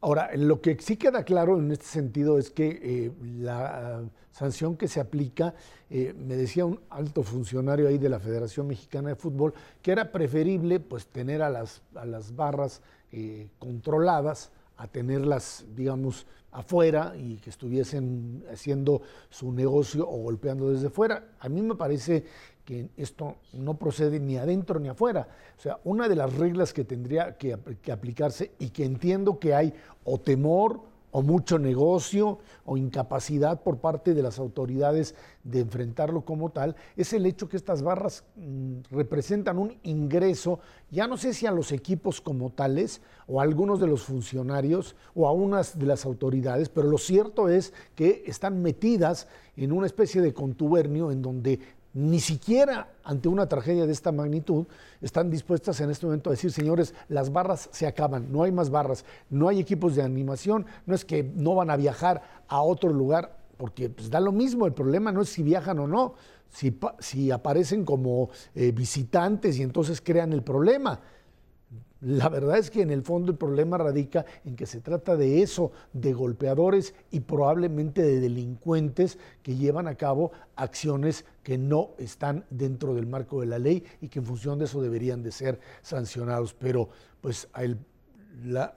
Ahora, 0.00 0.30
lo 0.36 0.60
que 0.60 0.76
sí 0.80 0.96
queda 0.96 1.24
claro 1.24 1.58
en 1.58 1.72
este 1.72 1.86
sentido 1.86 2.38
es 2.38 2.50
que 2.50 2.78
eh, 2.82 3.12
la 3.38 4.02
sanción 4.32 4.76
que 4.76 4.88
se 4.88 5.00
aplica, 5.00 5.54
eh, 5.88 6.12
me 6.14 6.36
decía 6.36 6.66
un 6.66 6.80
alto 6.90 7.22
funcionario 7.22 7.88
ahí 7.88 7.96
de 7.96 8.10
la 8.10 8.18
Federación 8.18 8.66
Mexicana 8.66 9.10
de 9.10 9.16
Fútbol, 9.16 9.54
que 9.80 9.92
era 9.92 10.12
preferible 10.12 10.78
pues 10.80 11.06
tener 11.06 11.40
a 11.40 11.48
las, 11.48 11.80
a 11.94 12.04
las 12.04 12.36
barras 12.36 12.82
eh, 13.12 13.48
controladas 13.58 14.50
a 14.76 14.88
tenerlas, 14.88 15.64
digamos, 15.74 16.26
afuera 16.50 17.14
y 17.16 17.36
que 17.36 17.50
estuviesen 17.50 18.44
haciendo 18.52 19.02
su 19.30 19.52
negocio 19.52 20.08
o 20.08 20.18
golpeando 20.18 20.70
desde 20.70 20.90
fuera. 20.90 21.34
A 21.40 21.48
mí 21.48 21.62
me 21.62 21.74
parece 21.74 22.24
que 22.64 22.88
esto 22.96 23.36
no 23.52 23.74
procede 23.74 24.18
ni 24.18 24.36
adentro 24.36 24.80
ni 24.80 24.88
afuera. 24.88 25.28
O 25.58 25.60
sea, 25.60 25.78
una 25.84 26.08
de 26.08 26.16
las 26.16 26.32
reglas 26.34 26.72
que 26.72 26.84
tendría 26.84 27.36
que, 27.36 27.52
aplicarse 27.92 28.52
y 28.58 28.70
que 28.70 28.84
entiendo 28.84 29.38
que 29.38 29.54
hay 29.54 29.74
o 30.04 30.18
temor 30.18 30.80
o 31.16 31.22
mucho 31.22 31.60
negocio 31.60 32.40
o 32.64 32.76
incapacidad 32.76 33.62
por 33.62 33.78
parte 33.78 34.14
de 34.14 34.22
las 34.22 34.40
autoridades 34.40 35.14
de 35.44 35.60
enfrentarlo 35.60 36.24
como 36.24 36.50
tal, 36.50 36.74
es 36.96 37.12
el 37.12 37.24
hecho 37.24 37.48
que 37.48 37.56
estas 37.56 37.82
barras 37.82 38.24
mm, 38.34 38.78
representan 38.90 39.58
un 39.58 39.76
ingreso, 39.84 40.58
ya 40.90 41.06
no 41.06 41.16
sé 41.16 41.32
si 41.32 41.46
a 41.46 41.52
los 41.52 41.70
equipos 41.70 42.20
como 42.20 42.50
tales 42.50 43.00
o 43.28 43.38
a 43.38 43.44
algunos 43.44 43.78
de 43.78 43.86
los 43.86 44.02
funcionarios 44.02 44.96
o 45.14 45.28
a 45.28 45.32
unas 45.32 45.78
de 45.78 45.86
las 45.86 46.04
autoridades, 46.04 46.68
pero 46.68 46.88
lo 46.88 46.98
cierto 46.98 47.48
es 47.48 47.72
que 47.94 48.24
están 48.26 48.60
metidas 48.60 49.28
en 49.56 49.70
una 49.70 49.86
especie 49.86 50.20
de 50.20 50.34
contubernio 50.34 51.12
en 51.12 51.22
donde 51.22 51.60
ni 51.94 52.18
siquiera 52.18 52.88
ante 53.04 53.28
una 53.28 53.48
tragedia 53.48 53.86
de 53.86 53.92
esta 53.92 54.10
magnitud 54.10 54.66
están 55.00 55.30
dispuestas 55.30 55.80
en 55.80 55.90
este 55.90 56.06
momento 56.06 56.28
a 56.28 56.32
decir, 56.32 56.50
señores, 56.50 56.92
las 57.08 57.32
barras 57.32 57.68
se 57.72 57.86
acaban, 57.86 58.32
no 58.32 58.42
hay 58.42 58.50
más 58.50 58.68
barras, 58.68 59.04
no 59.30 59.48
hay 59.48 59.60
equipos 59.60 59.94
de 59.94 60.02
animación, 60.02 60.66
no 60.86 60.94
es 60.94 61.04
que 61.04 61.22
no 61.22 61.54
van 61.54 61.70
a 61.70 61.76
viajar 61.76 62.22
a 62.48 62.60
otro 62.62 62.92
lugar, 62.92 63.38
porque 63.56 63.88
pues, 63.88 64.10
da 64.10 64.18
lo 64.18 64.32
mismo, 64.32 64.66
el 64.66 64.72
problema 64.72 65.12
no 65.12 65.22
es 65.22 65.28
si 65.28 65.44
viajan 65.44 65.78
o 65.78 65.86
no, 65.86 66.14
si, 66.50 66.76
si 66.98 67.30
aparecen 67.30 67.84
como 67.84 68.30
eh, 68.54 68.72
visitantes 68.72 69.58
y 69.58 69.62
entonces 69.62 70.00
crean 70.00 70.32
el 70.32 70.42
problema. 70.42 71.00
La 72.00 72.28
verdad 72.28 72.58
es 72.58 72.70
que 72.70 72.82
en 72.82 72.90
el 72.90 73.02
fondo 73.02 73.32
el 73.32 73.38
problema 73.38 73.78
radica 73.78 74.26
en 74.44 74.56
que 74.56 74.66
se 74.66 74.80
trata 74.80 75.16
de 75.16 75.40
eso, 75.40 75.72
de 75.94 76.12
golpeadores 76.12 76.94
y 77.10 77.20
probablemente 77.20 78.02
de 78.02 78.20
delincuentes 78.20 79.18
que 79.42 79.56
llevan 79.56 79.88
a 79.88 79.94
cabo 79.94 80.32
acciones 80.54 81.24
que 81.42 81.56
no 81.56 81.90
están 81.96 82.44
dentro 82.50 82.94
del 82.94 83.06
marco 83.06 83.40
de 83.40 83.46
la 83.46 83.58
ley 83.58 83.84
y 84.02 84.08
que 84.08 84.18
en 84.18 84.26
función 84.26 84.58
de 84.58 84.66
eso 84.66 84.82
deberían 84.82 85.22
de 85.22 85.32
ser 85.32 85.60
sancionados. 85.80 86.52
Pero 86.52 86.90
pues 87.22 87.48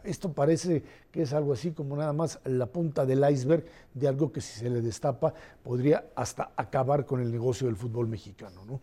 esto 0.06 0.32
parece 0.32 0.84
que 1.12 1.24
es 1.24 1.34
algo 1.34 1.52
así 1.52 1.72
como 1.72 1.98
nada 1.98 2.14
más 2.14 2.40
la 2.46 2.68
punta 2.68 3.06
del 3.06 3.30
iceberg 3.30 3.66
de 3.94 4.08
algo 4.08 4.32
que 4.32 4.40
si 4.40 4.58
se 4.60 4.70
le 4.70 4.80
destapa 4.82 5.34
podría 5.64 6.06
hasta 6.16 6.52
acabar 6.56 7.06
con 7.06 7.20
el 7.20 7.32
negocio 7.32 7.68
del 7.68 7.76
fútbol 7.76 8.08
mexicano, 8.08 8.64
¿no? 8.66 8.80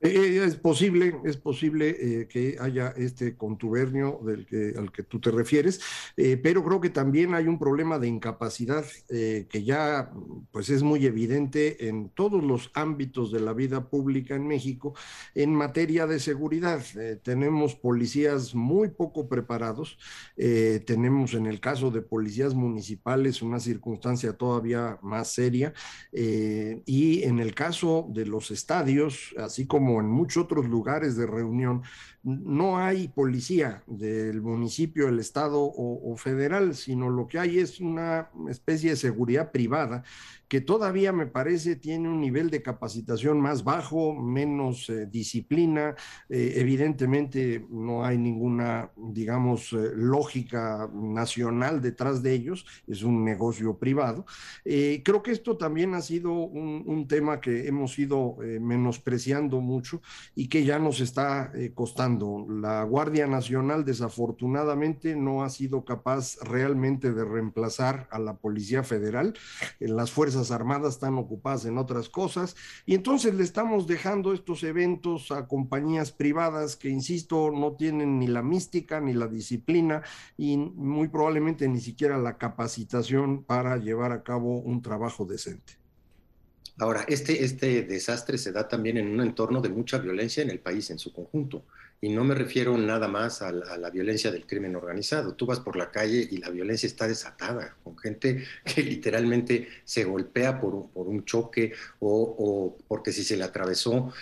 Eh, 0.00 0.42
es 0.44 0.56
posible, 0.56 1.16
es 1.24 1.38
posible 1.38 1.96
eh, 1.98 2.28
que 2.28 2.56
haya 2.60 2.92
este 2.96 3.36
contubernio 3.36 4.20
del 4.22 4.44
que, 4.44 4.74
al 4.76 4.92
que 4.92 5.02
tú 5.02 5.18
te 5.18 5.30
refieres, 5.30 5.80
eh, 6.16 6.36
pero 6.36 6.62
creo 6.62 6.78
que 6.78 6.90
también 6.90 7.34
hay 7.34 7.46
un 7.46 7.58
problema 7.58 7.98
de 7.98 8.08
incapacidad 8.08 8.84
que 9.08 9.64
ya 9.64 10.10
pues 10.50 10.68
es 10.68 10.82
muy 10.82 11.06
evidente 11.06 11.88
en 11.88 12.10
todos 12.10 12.42
los 12.42 12.70
ámbitos 12.74 13.32
de 13.32 13.40
la 13.40 13.52
vida 13.52 13.88
pública 13.88 14.34
en 14.34 14.46
México 14.46 14.94
en 15.34 15.54
materia 15.54 16.06
de 16.06 16.18
seguridad. 16.18 16.82
tenemos 17.22 17.74
policías 17.74 18.54
muy 18.54 18.88
poco 18.88 19.28
preparados, 19.28 19.98
tenemos 20.36 21.34
en 21.34 21.46
el 21.46 21.60
caso 21.60 21.90
de 21.90 22.02
policías 22.02 22.54
municipales 22.54 23.42
una 23.42 23.60
circunstancia 23.60 24.32
todavía 24.32 24.98
más 25.02 25.32
seria 25.32 25.72
y 26.12 27.22
en 27.22 27.38
el 27.38 27.54
caso 27.54 28.06
de 28.12 28.26
los 28.26 28.50
estadios, 28.50 29.34
así 29.38 29.66
como 29.66 29.93
en 30.00 30.08
muchos 30.08 30.44
otros 30.44 30.66
lugares 30.66 31.16
de 31.16 31.26
reunión, 31.26 31.82
no 32.22 32.78
hay 32.78 33.08
policía 33.08 33.82
del 33.86 34.40
municipio, 34.40 35.06
del 35.06 35.18
estado 35.18 35.60
o, 35.60 36.16
federal, 36.16 36.74
sino 36.74 37.10
lo 37.10 37.26
que 37.26 37.38
hay 37.38 37.58
es 37.58 37.80
una 37.80 38.30
especie 38.48 38.90
de 38.90 38.96
seguridad 38.96 39.52
privada 39.52 40.04
que 40.54 40.60
todavía 40.60 41.12
me 41.12 41.26
parece 41.26 41.74
tiene 41.74 42.08
un 42.08 42.20
nivel 42.20 42.48
de 42.48 42.62
capacitación 42.62 43.40
más 43.40 43.64
bajo, 43.64 44.14
menos 44.14 44.88
eh, 44.88 45.06
disciplina. 45.06 45.96
Eh, 46.28 46.52
evidentemente 46.58 47.66
no 47.70 48.04
hay 48.04 48.18
ninguna, 48.18 48.92
digamos, 48.96 49.72
eh, 49.72 49.90
lógica 49.96 50.88
nacional 50.94 51.82
detrás 51.82 52.22
de 52.22 52.34
ellos, 52.34 52.66
es 52.86 53.02
un 53.02 53.24
negocio 53.24 53.76
privado. 53.78 54.26
creo 54.62 55.24
que 55.24 55.32
esto 55.32 55.56
también 55.56 55.92
ha 55.94 56.02
sido 56.02 56.32
un, 56.32 56.84
un 56.86 57.08
tema 57.08 57.40
que 57.40 57.66
hemos 57.66 57.98
ido 57.98 58.36
menospreciando 58.60 59.60
mucho 59.60 60.02
y 60.36 60.48
que 60.48 60.64
ya 60.64 60.78
nos 60.78 61.00
está 61.00 61.50
costando. 61.74 62.46
La 62.48 62.84
Guardia 62.84 63.26
Nacional 63.26 63.84
desafortunadamente 63.84 65.16
no 65.16 65.42
ha 65.42 65.50
sido 65.50 65.84
capaz 65.84 66.36
realmente 66.42 67.12
de 67.12 67.24
reemplazar 67.24 68.06
a 68.12 68.20
la 68.20 68.36
Policía 68.36 68.84
Federal. 68.84 69.34
En 69.80 69.96
las 69.96 70.12
fuerzas 70.12 70.43
Armadas 70.50 70.94
están 70.94 71.18
ocupadas 71.18 71.64
en 71.64 71.78
otras 71.78 72.08
cosas 72.08 72.56
y 72.86 72.94
entonces 72.94 73.34
le 73.34 73.44
estamos 73.44 73.86
dejando 73.86 74.32
estos 74.32 74.62
eventos 74.62 75.30
a 75.30 75.46
compañías 75.46 76.12
privadas 76.12 76.76
que, 76.76 76.88
insisto, 76.88 77.50
no 77.50 77.72
tienen 77.72 78.18
ni 78.18 78.26
la 78.26 78.42
mística 78.42 79.00
ni 79.00 79.12
la 79.12 79.28
disciplina 79.28 80.02
y 80.36 80.56
muy 80.56 81.08
probablemente 81.08 81.68
ni 81.68 81.80
siquiera 81.80 82.18
la 82.18 82.38
capacitación 82.38 83.44
para 83.44 83.76
llevar 83.76 84.12
a 84.12 84.22
cabo 84.22 84.58
un 84.58 84.82
trabajo 84.82 85.24
decente. 85.24 85.84
Ahora, 86.78 87.04
este, 87.06 87.44
este 87.44 87.82
desastre 87.82 88.36
se 88.36 88.50
da 88.50 88.66
también 88.66 88.96
en 88.96 89.08
un 89.08 89.20
entorno 89.20 89.60
de 89.60 89.68
mucha 89.68 89.98
violencia 89.98 90.42
en 90.42 90.50
el 90.50 90.58
país 90.58 90.90
en 90.90 90.98
su 90.98 91.12
conjunto. 91.12 91.64
Y 92.00 92.10
no 92.10 92.22
me 92.24 92.34
refiero 92.34 92.76
nada 92.76 93.08
más 93.08 93.40
a 93.40 93.50
la, 93.50 93.90
violencia 93.90 94.30
del 94.30 94.46
crimen 94.46 94.76
organizado. 94.76 95.34
Tú 95.34 95.46
vas 95.46 95.60
por 95.60 95.76
la 95.76 95.90
calle 95.90 96.28
y 96.30 96.36
la 96.36 96.50
violencia 96.50 96.86
está 96.86 97.08
desatada, 97.08 97.76
con 97.82 97.96
gente 97.96 98.44
que 98.74 98.82
literalmente 98.82 99.68
se 99.84 100.04
golpea 100.04 100.60
por 100.60 100.74
un, 100.74 100.90
por 100.90 101.06
un 101.06 101.24
choque 101.24 101.72
o, 102.00 102.76
porque 102.88 103.12
si 103.12 103.24
se 103.24 103.36
le 103.36 103.44
atravesó, 103.44 104.12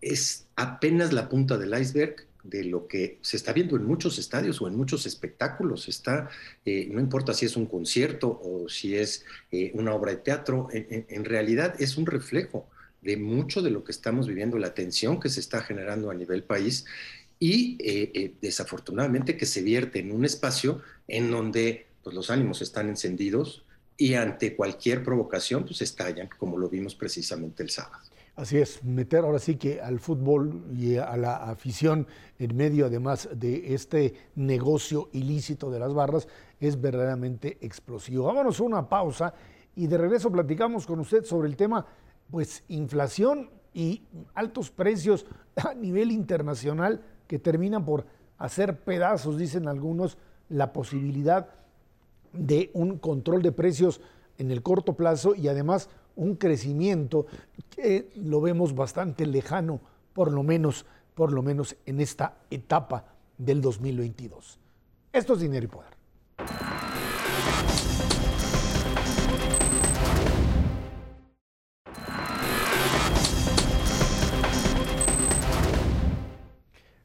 es 0.00 0.46
apenas 0.56 1.12
la 1.12 1.28
punta 1.28 1.56
del 1.56 1.78
iceberg 1.80 2.26
de 2.42 2.64
lo 2.64 2.86
que 2.86 3.18
se 3.22 3.36
está 3.36 3.52
viendo 3.52 3.76
en 3.76 3.84
muchos 3.84 4.18
estadios 4.18 4.60
o 4.60 4.68
en 4.68 4.76
muchos 4.76 5.06
espectáculos. 5.06 5.88
Está, 5.88 6.30
eh, 6.64 6.88
no 6.90 7.00
importa 7.00 7.34
si 7.34 7.46
es 7.46 7.56
un 7.56 7.66
concierto 7.66 8.40
o 8.42 8.68
si 8.68 8.96
es 8.96 9.24
eh, 9.50 9.70
una 9.74 9.94
obra 9.94 10.12
de 10.12 10.18
teatro, 10.18 10.68
en, 10.72 11.24
realidad 11.24 11.74
es 11.78 11.96
un 11.96 12.06
reflejo 12.06 12.68
de 13.02 13.16
mucho 13.16 13.62
de 13.62 13.70
lo 13.70 13.84
que 13.84 13.92
estamos 13.92 14.28
viviendo, 14.28 14.58
la 14.58 14.74
tensión 14.74 15.20
que 15.20 15.28
se 15.28 15.40
está 15.40 15.62
generando 15.62 16.10
a 16.10 16.14
nivel 16.14 16.42
país 16.42 16.84
y 17.38 17.78
eh, 17.80 18.34
desafortunadamente 18.40 19.36
que 19.36 19.46
se 19.46 19.62
vierte 19.62 20.00
en 20.00 20.12
un 20.12 20.24
espacio 20.24 20.82
en 21.08 21.30
donde 21.30 21.86
pues, 22.02 22.14
los 22.14 22.30
ánimos 22.30 22.60
están 22.62 22.88
encendidos 22.88 23.64
y 23.96 24.14
ante 24.14 24.56
cualquier 24.56 25.02
provocación 25.02 25.64
pues 25.64 25.82
estallan, 25.82 26.28
como 26.38 26.56
lo 26.56 26.68
vimos 26.68 26.94
precisamente 26.94 27.62
el 27.62 27.70
sábado. 27.70 28.02
Así 28.36 28.56
es, 28.56 28.82
meter 28.82 29.24
ahora 29.24 29.38
sí 29.38 29.56
que 29.56 29.82
al 29.82 30.00
fútbol 30.00 30.64
y 30.74 30.96
a 30.96 31.14
la 31.18 31.36
afición 31.50 32.06
en 32.38 32.56
medio 32.56 32.86
además 32.86 33.28
de 33.34 33.74
este 33.74 34.14
negocio 34.36 35.10
ilícito 35.12 35.70
de 35.70 35.78
las 35.78 35.92
barras 35.92 36.26
es 36.58 36.80
verdaderamente 36.80 37.58
explosivo. 37.60 38.24
Vámonos 38.24 38.58
a 38.60 38.62
una 38.62 38.88
pausa 38.88 39.34
y 39.76 39.86
de 39.86 39.98
regreso 39.98 40.32
platicamos 40.32 40.86
con 40.86 41.00
usted 41.00 41.24
sobre 41.24 41.48
el 41.48 41.56
tema, 41.56 41.84
pues 42.30 42.64
inflación 42.68 43.50
y 43.72 44.02
altos 44.34 44.70
precios 44.70 45.26
a 45.56 45.74
nivel 45.74 46.10
internacional 46.10 47.02
que 47.26 47.38
terminan 47.38 47.84
por 47.84 48.06
hacer 48.38 48.80
pedazos, 48.80 49.38
dicen 49.38 49.68
algunos, 49.68 50.18
la 50.48 50.72
posibilidad 50.72 51.48
de 52.32 52.70
un 52.74 52.98
control 52.98 53.42
de 53.42 53.52
precios 53.52 54.00
en 54.38 54.50
el 54.50 54.62
corto 54.62 54.94
plazo 54.94 55.34
y 55.34 55.48
además 55.48 55.88
un 56.16 56.36
crecimiento 56.36 57.26
que 57.68 58.10
lo 58.16 58.40
vemos 58.40 58.74
bastante 58.74 59.26
lejano, 59.26 59.80
por 60.12 60.32
lo 60.32 60.42
menos, 60.42 60.86
por 61.14 61.32
lo 61.32 61.42
menos 61.42 61.76
en 61.86 62.00
esta 62.00 62.38
etapa 62.50 63.04
del 63.38 63.60
2022. 63.60 64.58
Esto 65.12 65.34
es 65.34 65.40
dinero 65.40 65.64
y 65.64 65.68
poder. 65.68 65.99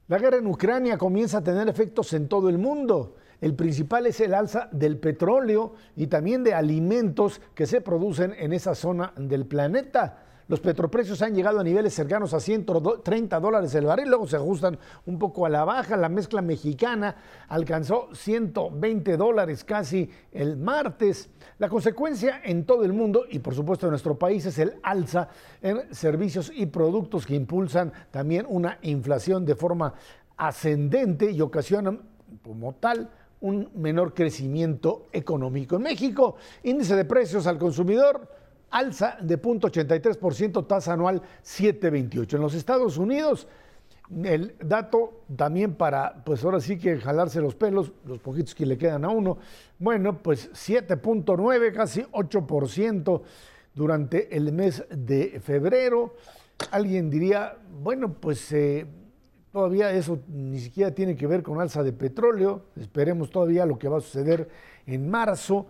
La 0.07 0.19
guerra 0.19 0.37
en 0.37 0.45
Ucrania 0.45 0.99
comienza 0.99 1.39
a 1.39 1.43
tener 1.43 1.67
efectos 1.67 2.13
en 2.13 2.27
todo 2.27 2.47
el 2.49 2.59
mundo. 2.59 3.15
El 3.41 3.55
principal 3.55 4.05
es 4.05 4.19
el 4.19 4.35
alza 4.35 4.69
del 4.71 4.99
petróleo 4.99 5.73
y 5.95 6.07
también 6.07 6.43
de 6.43 6.53
alimentos 6.53 7.41
que 7.55 7.65
se 7.65 7.81
producen 7.81 8.35
en 8.37 8.53
esa 8.53 8.75
zona 8.75 9.13
del 9.17 9.47
planeta. 9.47 10.24
Los 10.47 10.60
petroprecios 10.60 11.23
han 11.23 11.34
llegado 11.34 11.60
a 11.60 11.63
niveles 11.63 11.95
cercanos 11.95 12.36
a 12.36 12.39
130 12.39 13.39
dólares 13.39 13.73
el 13.73 13.86
barril, 13.86 14.10
luego 14.10 14.27
se 14.27 14.36
ajustan 14.36 14.77
un 15.08 15.17
poco 15.17 15.47
a 15.47 15.49
la 15.49 15.65
baja. 15.65 15.97
La 15.97 16.08
mezcla 16.08 16.43
mexicana 16.43 17.15
alcanzó 17.47 18.10
120 18.13 19.17
dólares 19.17 19.63
casi 19.63 20.08
el 20.31 20.55
martes. 20.55 21.29
La 21.58 21.67
consecuencia 21.67 22.41
en 22.43 22.63
todo 22.63 22.84
el 22.84 22.93
mundo 22.93 23.25
y 23.27 23.39
por 23.39 23.55
supuesto 23.55 23.88
en 23.88 23.91
nuestro 23.91 24.19
país 24.19 24.45
es 24.45 24.60
el 24.60 24.75
alza 24.84 25.29
en 25.63 25.91
servicios 25.91 26.51
y 26.53 26.67
productos 26.67 27.25
que 27.25 27.34
impulsan 27.34 27.91
también 28.12 28.45
una 28.47 28.77
inflación 28.84 29.45
de 29.45 29.55
forma 29.55 29.95
ascendente 30.38 31.31
y 31.31 31.41
ocasionan 31.41 32.01
como 32.43 32.75
tal 32.75 33.10
un 33.41 33.71
menor 33.73 34.13
crecimiento 34.13 35.08
económico. 35.12 35.77
En 35.77 35.84
México, 35.84 36.36
índice 36.62 36.95
de 36.95 37.05
precios 37.05 37.47
al 37.47 37.58
consumidor 37.58 38.44
alza 38.75 39.17
de 39.21 39.41
0.83%, 39.41 40.67
tasa 40.67 40.93
anual 40.93 41.21
7.28. 41.43 42.33
En 42.33 42.41
los 42.41 42.53
Estados 42.53 42.97
Unidos, 42.97 43.47
el 44.23 44.55
dato 44.61 45.23
también 45.33 45.75
para, 45.75 46.23
pues 46.25 46.43
ahora 46.43 46.59
sí 46.59 46.77
que 46.77 46.97
jalarse 46.97 47.39
los 47.39 47.55
pelos, 47.55 47.93
los 48.05 48.19
poquitos 48.19 48.53
que 48.53 48.65
le 48.65 48.77
quedan 48.77 49.05
a 49.05 49.09
uno, 49.09 49.38
bueno, 49.79 50.21
pues 50.21 50.51
7.9, 50.51 51.73
casi 51.73 52.01
8% 52.01 53.21
durante 53.73 54.35
el 54.35 54.51
mes 54.51 54.83
de 54.89 55.39
febrero. 55.39 56.15
Alguien 56.71 57.09
diría, 57.09 57.57
bueno, 57.81 58.13
pues... 58.13 58.51
Eh, 58.51 58.85
Todavía 59.55 59.89
eso 59.91 60.19
ni 60.27 60.59
siquiera 60.59 60.91
tiene 60.91 61.15
que 61.15 61.27
ver 61.27 61.41
con 61.41 61.61
alza 61.61 61.81
de 61.81 61.93
petróleo. 61.93 62.65
Esperemos 62.75 63.29
todavía 63.29 63.65
lo 63.65 63.79
que 63.79 63.88
va 63.88 63.99
a 63.99 64.01
suceder 64.01 64.49
en 64.85 65.09
marzo. 65.09 65.67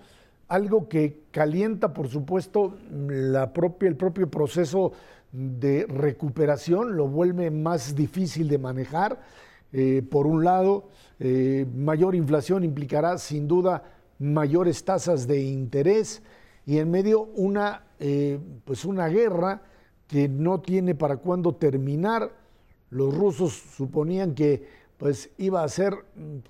Algo 0.48 0.88
que 0.88 1.24
calienta, 1.32 1.94
por 1.94 2.08
supuesto, 2.08 2.78
el 2.92 3.96
propio 3.98 4.30
proceso 4.30 4.92
de 5.32 5.86
recuperación, 5.88 6.96
lo 6.96 7.08
vuelve 7.08 7.52
más 7.52 7.96
difícil 7.96 8.48
de 8.48 8.58
manejar. 8.58 9.22
Eh, 9.74 10.04
por 10.10 10.28
un 10.28 10.44
lado, 10.44 10.88
eh, 11.20 11.66
mayor 11.76 12.16
inflación 12.16 12.64
implicará 12.64 13.18
sin 13.18 13.48
duda 13.48 13.84
mayores 14.20 14.86
tasas 14.86 15.28
de 15.28 15.42
interés 15.42 16.22
y 16.66 16.78
en 16.78 16.90
medio 16.90 17.24
una, 17.36 17.84
eh, 18.00 18.40
pues 18.64 18.86
una 18.86 19.08
guerra 19.10 19.64
que 20.08 20.30
no 20.30 20.62
tiene 20.62 20.96
para 20.96 21.18
cuándo 21.18 21.56
terminar. 21.56 22.32
Los 22.90 23.14
rusos 23.14 23.54
suponían 23.76 24.34
que 24.36 24.86
pues 24.98 25.32
iba 25.38 25.62
a 25.62 25.68
ser 25.68 25.94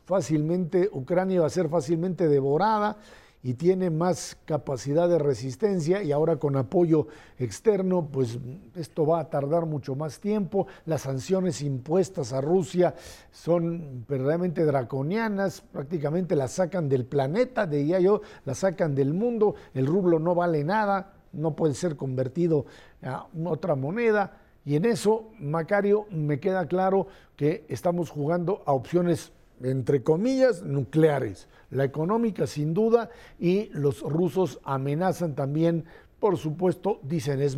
fácilmente, 0.06 0.90
Ucrania 0.92 1.38
iba 1.38 1.48
a 1.48 1.50
ser 1.50 1.68
fácilmente 1.68 2.28
devorada 2.28 2.98
y 3.46 3.54
tiene 3.54 3.92
más 3.92 4.40
capacidad 4.46 5.08
de 5.08 5.20
resistencia 5.20 6.02
y 6.02 6.12
ahora 6.12 6.38
con 6.38 6.56
apoyo 6.56 7.06
externo, 7.38 8.10
pues 8.12 8.40
esto 8.74 9.06
va 9.06 9.20
a 9.20 9.30
tardar 9.30 9.68
mucho 9.68 9.94
más 9.94 10.20
tiempo. 10.20 10.66
Las 10.88 11.04
sanciones 11.04 11.62
impuestas 11.62 12.34
a 12.34 12.42
Rusia 12.42 12.96
son 13.32 14.04
verdaderamente 14.10 14.66
draconianas, 14.66 15.62
prácticamente 15.62 16.36
las 16.36 16.54
sacan 16.54 16.90
del 16.90 17.06
planeta, 17.06 17.68
diría 17.68 18.00
yo, 18.00 18.22
las 18.46 18.58
sacan 18.58 18.96
del 18.96 19.14
mundo, 19.14 19.54
el 19.76 19.86
rublo 19.86 20.18
no 20.18 20.34
vale 20.34 20.64
nada, 20.64 21.14
no 21.32 21.56
puede 21.56 21.76
ser 21.76 21.96
convertido 21.96 22.66
a 23.04 23.28
otra 23.46 23.76
moneda. 23.76 24.40
Y 24.66 24.76
en 24.76 24.86
eso, 24.86 25.30
Macario, 25.40 26.08
me 26.10 26.40
queda 26.40 26.66
claro 26.66 27.06
que 27.36 27.64
estamos 27.70 28.10
jugando 28.10 28.64
a 28.66 28.74
opciones 28.74 29.34
entre 29.62 30.04
comillas, 30.04 30.64
nucleares. 30.64 31.48
La 31.70 31.84
económica, 31.84 32.48
sin 32.48 32.74
duda, 32.74 33.10
y 33.40 33.70
los 33.74 34.02
rusos 34.02 34.60
amenazan 34.64 35.36
también, 35.36 35.86
por 36.20 36.38
supuesto, 36.38 37.00
dicen 37.04 37.42
es 37.42 37.58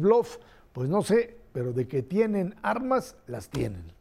pues 0.73 0.89
no 0.89 1.01
sé, 1.01 1.37
pero 1.53 1.73
de 1.73 1.87
que 1.87 2.03
tienen 2.03 2.55
armas, 2.61 3.15
las 3.27 3.49
tienen. 3.49 3.96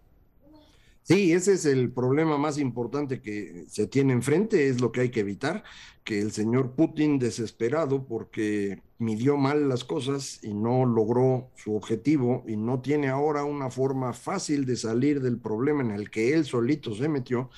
Sí, 1.08 1.32
ese 1.32 1.52
es 1.52 1.64
el 1.66 1.92
problema 1.92 2.36
más 2.36 2.58
importante 2.58 3.20
que 3.22 3.64
se 3.68 3.86
tiene 3.86 4.12
enfrente, 4.12 4.68
es 4.68 4.80
lo 4.80 4.90
que 4.90 5.02
hay 5.02 5.10
que 5.10 5.20
evitar, 5.20 5.62
que 6.02 6.20
el 6.20 6.32
señor 6.32 6.72
Putin 6.72 7.20
desesperado 7.20 8.08
porque 8.08 8.82
midió 8.98 9.36
mal 9.36 9.68
las 9.68 9.84
cosas 9.84 10.40
y 10.42 10.52
no 10.52 10.84
logró 10.84 11.52
su 11.54 11.76
objetivo 11.76 12.42
y 12.48 12.56
no 12.56 12.80
tiene 12.80 13.06
ahora 13.06 13.44
una 13.44 13.70
forma 13.70 14.12
fácil 14.14 14.66
de 14.66 14.74
salir 14.74 15.20
del 15.20 15.38
problema 15.38 15.80
en 15.82 15.92
el 15.92 16.10
que 16.10 16.34
él 16.34 16.44
solito 16.44 16.92
se 16.92 17.08
metió, 17.08 17.50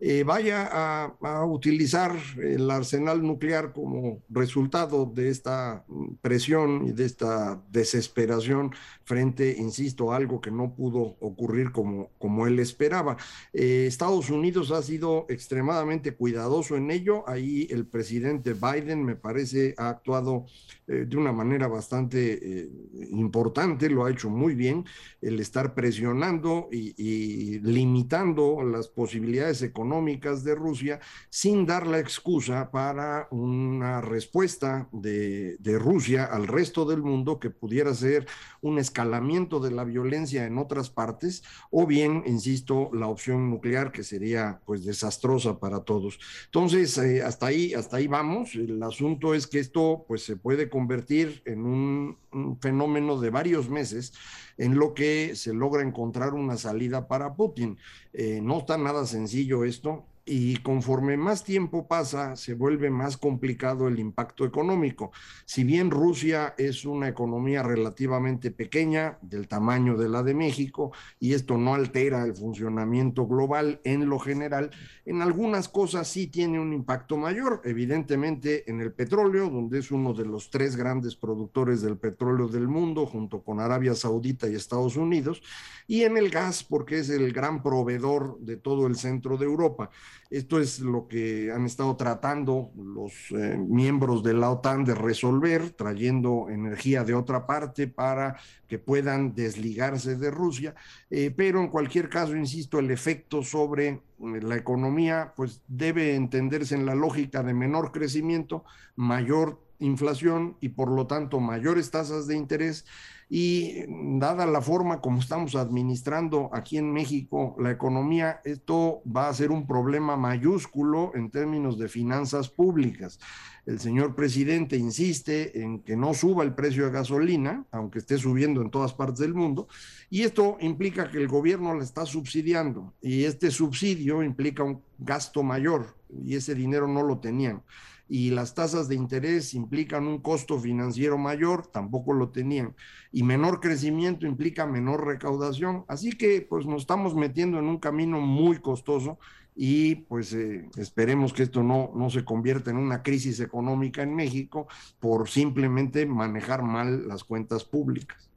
eh, 0.00 0.22
vaya 0.22 0.68
a, 0.70 1.44
utilizar 1.44 2.16
el 2.40 2.70
arsenal 2.70 3.20
nuclear 3.20 3.72
como 3.72 4.22
resultado 4.28 5.06
de 5.06 5.28
esta 5.28 5.84
presión 6.20 6.86
y 6.86 6.92
de 6.92 7.04
esta 7.04 7.60
desesperación 7.70 8.72
frente, 9.04 9.56
insisto, 9.58 10.12
a 10.12 10.16
algo 10.16 10.40
que 10.40 10.52
no 10.52 10.74
pudo 10.74 11.16
ocurrir 11.20 11.72
como, 11.72 12.10
como 12.18 12.46
él 12.46 12.60
esperaba. 12.60 13.16
Eh, 13.52 13.86
Estados 13.88 14.30
Unidos 14.30 14.70
ha 14.70 14.82
sido 14.82 15.26
extremadamente 15.28 16.14
cuidadoso 16.14 16.76
en 16.76 16.92
ello. 16.92 17.28
Ahí 17.28 17.66
el 17.70 17.84
presidente 17.84 18.54
Biden, 18.54 19.04
me 19.04 19.16
parece, 19.16 19.74
ha 19.78 19.88
actuado 19.88 20.46
eh, 20.86 21.06
de 21.08 21.16
una 21.16 21.32
manera 21.32 21.66
bastante 21.66 22.68
importante, 23.10 23.90
lo 23.90 24.04
ha 24.04 24.10
hecho 24.10 24.30
muy 24.30 24.54
bien, 24.54 24.84
el 25.20 25.40
estar 25.40 25.74
presionando 25.74 26.68
y, 26.70 26.94
y 26.96 27.58
limitando 27.60 28.62
las 28.62 28.88
posibilidades 28.88 29.62
económicas 29.62 29.87
económicas 29.88 30.44
de 30.44 30.54
Rusia 30.54 31.00
sin 31.30 31.64
dar 31.64 31.86
la 31.86 31.98
excusa 31.98 32.70
para 32.70 33.26
una 33.30 34.02
respuesta 34.02 34.88
de, 34.92 35.56
de, 35.58 35.78
Rusia 35.78 36.24
al 36.24 36.46
resto 36.46 36.84
del 36.84 37.02
mundo 37.02 37.38
que 37.38 37.48
pudiera 37.48 37.94
ser 37.94 38.26
un 38.60 38.78
escalamiento 38.78 39.60
de 39.60 39.70
la 39.70 39.84
violencia 39.84 40.44
en 40.46 40.58
otras 40.58 40.90
partes 40.90 41.42
o 41.70 41.86
bien, 41.86 42.22
insisto, 42.26 42.90
la 42.92 43.06
opción 43.06 43.50
nuclear 43.50 43.92
que 43.92 44.02
sería 44.02 44.60
pues 44.64 44.84
desastrosa 44.84 45.58
para 45.58 45.80
todos. 45.80 46.18
Entonces, 46.46 46.96
eh, 46.98 47.22
hasta 47.22 47.46
ahí, 47.46 47.74
hasta 47.74 47.98
ahí 47.98 48.06
vamos. 48.06 48.54
El 48.54 48.82
asunto 48.82 49.34
es 49.34 49.46
que 49.46 49.58
esto 49.58 50.04
pues 50.06 50.22
se 50.22 50.36
puede 50.36 50.68
convertir 50.68 51.42
en 51.44 51.64
un, 51.64 52.18
fenómeno 52.60 53.18
de 53.18 53.30
varios 53.30 53.70
meses 53.70 54.12
en 54.58 54.78
lo 54.78 54.92
que 54.92 55.34
se 55.34 55.54
logra 55.54 55.82
encontrar 55.82 56.34
una 56.34 56.56
salida 56.56 57.08
para 57.08 57.34
Putin. 57.34 57.78
Eh, 58.12 58.40
no 58.42 58.58
está 58.58 58.76
nada 58.76 59.06
sencillo 59.06 59.64
esto 59.64 60.04
y 60.28 60.58
conforme 60.58 61.16
más 61.16 61.42
tiempo 61.42 61.88
pasa, 61.88 62.36
se 62.36 62.52
vuelve 62.52 62.90
más 62.90 63.16
complicado 63.16 63.88
el 63.88 63.98
impacto 63.98 64.44
económico. 64.44 65.10
Si 65.46 65.64
bien 65.64 65.90
Rusia 65.90 66.54
es 66.58 66.84
una 66.84 67.08
economía 67.08 67.62
relativamente 67.62 68.50
pequeña, 68.50 69.18
del 69.22 69.48
tamaño 69.48 69.96
de 69.96 70.08
la 70.08 70.22
de 70.22 70.34
México, 70.34 70.92
y 71.18 71.32
esto 71.32 71.56
no 71.56 71.74
altera 71.74 72.24
el 72.24 72.34
funcionamiento 72.34 73.26
global 73.26 73.80
en 73.84 74.08
lo 74.08 74.18
general, 74.18 74.70
en 75.06 75.22
algunas 75.22 75.68
cosas 75.68 76.08
sí 76.08 76.26
tiene 76.26 76.60
un 76.60 76.74
impacto 76.74 77.16
mayor, 77.16 77.62
evidentemente 77.64 78.70
en 78.70 78.82
el 78.82 78.92
petróleo, 78.92 79.48
donde 79.48 79.78
es 79.78 79.90
uno 79.90 80.12
de 80.12 80.26
los 80.26 80.50
tres 80.50 80.76
grandes 80.76 81.16
productores 81.16 81.80
del 81.80 81.96
petróleo 81.96 82.48
del 82.48 82.68
mundo, 82.68 83.06
junto 83.06 83.42
con 83.42 83.60
Arabia 83.60 83.94
Saudita 83.94 84.46
y 84.46 84.54
Estados 84.54 84.96
Unidos, 84.96 85.42
y 85.86 86.02
en 86.02 86.18
el 86.18 86.28
gas, 86.28 86.62
porque 86.62 86.98
es 86.98 87.08
el 87.08 87.32
gran 87.32 87.62
proveedor 87.62 88.38
de 88.40 88.58
todo 88.58 88.86
el 88.86 88.96
centro 88.96 89.38
de 89.38 89.46
Europa. 89.46 89.90
Esto 90.30 90.60
es 90.60 90.80
lo 90.80 91.08
que 91.08 91.50
han 91.52 91.64
estado 91.64 91.96
tratando 91.96 92.70
los 92.76 93.12
eh, 93.30 93.56
miembros 93.56 94.22
de 94.22 94.34
la 94.34 94.50
OTAN 94.50 94.84
de 94.84 94.94
resolver, 94.94 95.70
trayendo 95.70 96.48
energía 96.50 97.02
de 97.04 97.14
otra 97.14 97.46
parte 97.46 97.86
para 97.86 98.36
que 98.66 98.78
puedan 98.78 99.34
desligarse 99.34 100.16
de 100.16 100.30
Rusia. 100.30 100.74
Eh, 101.10 101.32
pero 101.34 101.60
en 101.60 101.68
cualquier 101.68 102.08
caso, 102.08 102.36
insisto, 102.36 102.78
el 102.78 102.90
efecto 102.90 103.42
sobre 103.42 103.88
eh, 103.88 104.02
la 104.18 104.56
economía 104.56 105.32
pues 105.34 105.62
debe 105.66 106.14
entenderse 106.14 106.74
en 106.74 106.84
la 106.84 106.94
lógica 106.94 107.42
de 107.42 107.54
menor 107.54 107.90
crecimiento, 107.90 108.64
mayor 108.96 109.58
inflación 109.78 110.56
y 110.60 110.70
por 110.70 110.90
lo 110.90 111.06
tanto 111.06 111.40
mayores 111.40 111.90
tasas 111.90 112.26
de 112.26 112.36
interés 112.36 112.84
y 113.30 113.84
dada 114.18 114.46
la 114.46 114.62
forma 114.62 115.00
como 115.00 115.20
estamos 115.20 115.54
administrando 115.54 116.48
aquí 116.52 116.78
en 116.78 116.92
México 116.92 117.54
la 117.58 117.70
economía, 117.70 118.40
esto 118.44 119.02
va 119.04 119.28
a 119.28 119.34
ser 119.34 119.50
un 119.50 119.66
problema 119.66 120.16
mayúsculo 120.16 121.12
en 121.14 121.30
términos 121.30 121.78
de 121.78 121.88
finanzas 121.88 122.48
públicas. 122.48 123.20
El 123.66 123.80
señor 123.80 124.14
presidente 124.14 124.78
insiste 124.78 125.60
en 125.62 125.80
que 125.80 125.94
no 125.94 126.14
suba 126.14 126.42
el 126.42 126.54
precio 126.54 126.86
de 126.86 126.90
gasolina, 126.90 127.66
aunque 127.70 127.98
esté 127.98 128.16
subiendo 128.16 128.62
en 128.62 128.70
todas 128.70 128.94
partes 128.94 129.18
del 129.18 129.34
mundo, 129.34 129.68
y 130.08 130.22
esto 130.22 130.56
implica 130.60 131.10
que 131.10 131.18
el 131.18 131.28
gobierno 131.28 131.74
la 131.74 131.84
está 131.84 132.06
subsidiando, 132.06 132.94
y 133.02 133.24
este 133.24 133.50
subsidio 133.50 134.22
implica 134.22 134.62
un 134.62 134.80
gasto 134.96 135.42
mayor, 135.42 135.98
y 136.24 136.34
ese 136.34 136.54
dinero 136.54 136.88
no 136.88 137.02
lo 137.02 137.18
tenían 137.18 137.62
y 138.08 138.30
las 138.30 138.54
tasas 138.54 138.88
de 138.88 138.94
interés 138.94 139.54
implican 139.54 140.06
un 140.06 140.20
costo 140.20 140.58
financiero 140.58 141.18
mayor, 141.18 141.66
tampoco 141.66 142.12
lo 142.14 142.30
tenían, 142.30 142.74
y 143.12 143.22
menor 143.22 143.60
crecimiento 143.60 144.26
implica 144.26 144.66
menor 144.66 145.06
recaudación, 145.06 145.84
así 145.88 146.12
que 146.12 146.40
pues 146.40 146.66
nos 146.66 146.82
estamos 146.82 147.14
metiendo 147.14 147.58
en 147.58 147.66
un 147.66 147.78
camino 147.78 148.20
muy 148.20 148.58
costoso 148.58 149.18
y 149.54 149.96
pues 149.96 150.32
eh, 150.32 150.68
esperemos 150.76 151.32
que 151.32 151.42
esto 151.42 151.62
no, 151.62 151.92
no 151.94 152.10
se 152.10 152.24
convierta 152.24 152.70
en 152.70 152.76
una 152.76 153.02
crisis 153.02 153.40
económica 153.40 154.02
en 154.02 154.14
México 154.14 154.68
por 155.00 155.28
simplemente 155.28 156.06
manejar 156.06 156.62
mal 156.62 157.08
las 157.08 157.24
cuentas 157.24 157.64
públicas. 157.64 158.28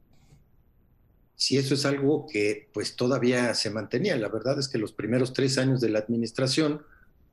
Si 1.36 1.56
eso 1.56 1.74
es 1.74 1.86
algo 1.86 2.26
que 2.30 2.68
pues 2.74 2.96
todavía 2.96 3.54
se 3.54 3.70
mantenía, 3.70 4.16
la 4.16 4.28
verdad 4.28 4.58
es 4.58 4.68
que 4.68 4.78
los 4.78 4.92
primeros 4.92 5.32
tres 5.32 5.58
años 5.58 5.80
de 5.80 5.90
la 5.90 6.00
administración, 6.00 6.82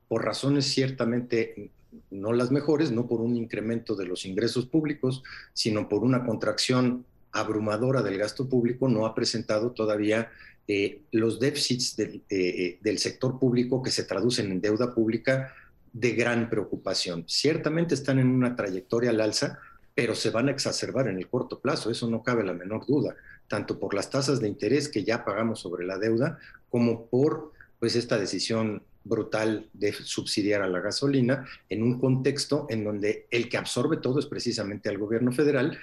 por 0.08 0.24
razones 0.24 0.66
ciertamente 0.66 1.70
no 2.10 2.32
las 2.32 2.50
mejores, 2.50 2.92
no 2.92 3.06
por 3.06 3.20
un 3.20 3.36
incremento 3.36 3.94
de 3.94 4.06
los 4.06 4.24
ingresos 4.24 4.66
públicos, 4.66 5.22
sino 5.52 5.88
por 5.88 6.02
una 6.02 6.24
contracción 6.24 7.04
abrumadora 7.32 8.02
del 8.02 8.18
gasto 8.18 8.48
público, 8.48 8.88
no 8.88 9.06
ha 9.06 9.14
presentado 9.14 9.72
todavía 9.72 10.30
eh, 10.66 11.02
los 11.12 11.40
déficits 11.40 11.96
del, 11.96 12.22
eh, 12.28 12.78
del 12.80 12.98
sector 12.98 13.38
público 13.38 13.82
que 13.82 13.90
se 13.90 14.04
traducen 14.04 14.50
en 14.50 14.60
deuda 14.60 14.94
pública 14.94 15.52
de 15.92 16.12
gran 16.12 16.48
preocupación. 16.48 17.24
Ciertamente 17.26 17.94
están 17.94 18.18
en 18.18 18.28
una 18.28 18.54
trayectoria 18.54 19.10
al 19.10 19.20
alza, 19.20 19.58
pero 19.94 20.14
se 20.14 20.30
van 20.30 20.48
a 20.48 20.52
exacerbar 20.52 21.08
en 21.08 21.18
el 21.18 21.28
corto 21.28 21.60
plazo, 21.60 21.90
eso 21.90 22.08
no 22.08 22.22
cabe 22.22 22.44
la 22.44 22.52
menor 22.52 22.86
duda, 22.86 23.16
tanto 23.48 23.78
por 23.78 23.94
las 23.94 24.10
tasas 24.10 24.40
de 24.40 24.48
interés 24.48 24.88
que 24.88 25.04
ya 25.04 25.24
pagamos 25.24 25.60
sobre 25.60 25.84
la 25.84 25.98
deuda, 25.98 26.38
como 26.68 27.06
por 27.06 27.52
pues 27.80 27.96
esta 27.96 28.18
decisión 28.18 28.82
brutal 29.04 29.68
de 29.72 29.92
subsidiar 29.92 30.62
a 30.62 30.68
la 30.68 30.80
gasolina 30.80 31.46
en 31.68 31.82
un 31.82 31.98
contexto 31.98 32.66
en 32.70 32.84
donde 32.84 33.26
el 33.30 33.48
que 33.48 33.56
absorbe 33.56 33.96
todo 33.96 34.18
es 34.18 34.26
precisamente 34.26 34.88
al 34.88 34.98
gobierno 34.98 35.32
federal 35.32 35.78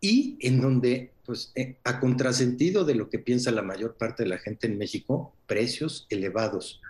y 0.00 0.36
en 0.40 0.60
donde, 0.60 1.12
pues, 1.24 1.52
eh, 1.54 1.76
a 1.84 2.00
contrasentido 2.00 2.84
de 2.84 2.94
lo 2.94 3.08
que 3.08 3.18
piensa 3.18 3.50
la 3.50 3.62
mayor 3.62 3.94
parte 3.94 4.22
de 4.22 4.28
la 4.28 4.38
gente 4.38 4.66
en 4.66 4.76
México, 4.76 5.34
precios 5.46 6.06
elevados 6.10 6.80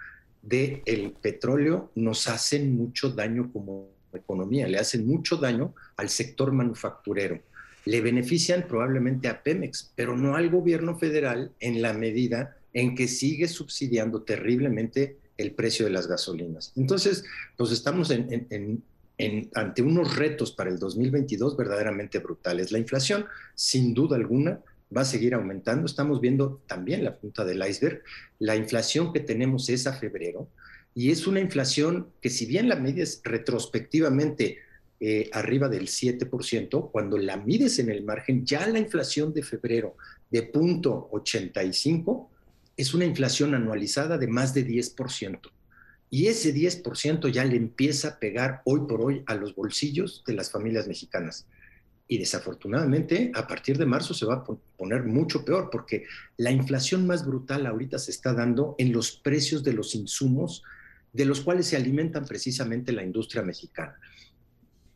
del 0.43 0.83
el 0.85 1.13
petróleo 1.13 1.91
nos 1.95 2.29
hacen 2.29 2.77
mucho 2.77 3.11
daño 3.11 3.51
como 3.53 3.89
economía, 4.13 4.69
le 4.69 4.79
hacen 4.79 5.07
mucho 5.07 5.37
daño 5.37 5.75
al 5.97 6.09
sector 6.09 6.53
manufacturero. 6.53 7.41
Le 7.85 8.01
benefician 8.01 8.67
probablemente 8.67 9.29
a 9.29 9.43
Pemex, 9.43 9.93
pero 9.95 10.17
no 10.17 10.37
al 10.37 10.51
gobierno 10.51 10.97
federal 10.97 11.53
en 11.61 11.83
la 11.83 11.93
medida 11.93 12.57
en 12.73 12.95
que 12.95 13.09
sigue 13.09 13.47
subsidiando 13.49 14.23
terriblemente 14.23 15.19
el 15.37 15.53
precio 15.53 15.85
de 15.87 15.93
las 15.93 16.07
gasolinas. 16.07 16.73
Entonces, 16.77 17.25
pues 17.57 17.73
estamos 17.73 18.11
ante 18.11 19.83
unos 19.83 20.17
retos 20.17 20.53
para 20.53 20.71
el 20.71 20.79
2022 20.79 21.57
verdaderamente 21.57 22.19
brutales. 22.19 22.73
La 22.73 22.79
inflación, 22.79 23.27
sin 23.55 23.95
duda 23.95 24.17
alguna, 24.17 24.61
va 24.95 25.03
a 25.03 25.05
seguir 25.05 25.35
aumentando. 25.35 25.87
Estamos 25.87 26.21
viendo 26.21 26.61
también 26.67 27.05
la 27.05 27.17
punta 27.17 27.45
del 27.45 27.67
iceberg. 27.67 28.03
La 28.39 28.57
inflación 28.57 29.13
que 29.13 29.21
tenemos 29.21 29.69
es 29.69 29.87
a 29.87 29.93
febrero 29.93 30.49
y 30.95 31.11
es 31.11 31.27
una 31.27 31.41
inflación 31.41 32.09
que 32.21 32.31
si 32.31 32.47
bien 32.47 32.69
la 32.69 32.77
mides 32.77 33.21
retrospectivamente 33.25 34.59
eh, 35.01 35.29
arriba 35.33 35.69
del 35.69 35.89
7%, 35.89 36.91
cuando 36.93 37.19
la 37.19 37.37
mides 37.37 37.79
en 37.81 37.91
el 37.91 38.05
margen, 38.05 38.47
ya 38.47 38.67
la 38.69 38.79
inflación 38.79 39.35
de 39.35 39.43
febrero 39.43 39.97
de 40.31 40.45
punto 40.45 41.09
85 41.11 42.31
es 42.77 42.95
una 42.95 43.05
inflación 43.05 43.55
anualizada 43.55 44.19
de 44.19 44.27
más 44.27 44.55
de 44.55 44.67
10%. 44.67 45.41
Y 46.11 46.27
ese 46.29 46.55
10% 46.55 47.31
ya 47.31 47.45
le 47.45 47.57
empieza 47.57 48.09
a 48.09 48.19
pegar 48.19 48.63
hoy 48.65 48.81
por 48.89 49.01
hoy 49.01 49.23
a 49.27 49.35
los 49.35 49.55
bolsillos 49.55 50.23
de 50.27 50.35
las 50.35 50.51
familias 50.51 50.87
mexicanas. 50.87 51.47
Y 52.07 52.19
desafortunadamente, 52.19 53.33
a 53.35 53.47
partir 53.47 53.79
de 53.79 53.87
marzo 53.87 54.13
se 54.13 54.27
va 54.27 54.35
a 54.35 54.45
poner 54.45 55.05
mucho 55.05 55.45
peor, 55.45 55.71
porque 55.73 56.05
la 56.37 56.51
inflación 56.51 57.07
más 57.07 57.27
brutal 57.27 57.67
ahorita 57.67 57.99
se 57.99 58.11
está 58.11 58.35
dando 58.35 58.75
en 58.79 58.93
los 58.93 59.13
precios 59.13 59.65
de 59.65 59.73
los 59.73 59.95
insumos 59.95 60.63
de 61.13 61.25
los 61.25 61.41
cuales 61.41 61.67
se 61.67 61.77
alimentan 61.77 62.27
precisamente 62.27 62.93
la 62.93 63.03
industria 63.03 63.43
mexicana. 63.43 63.99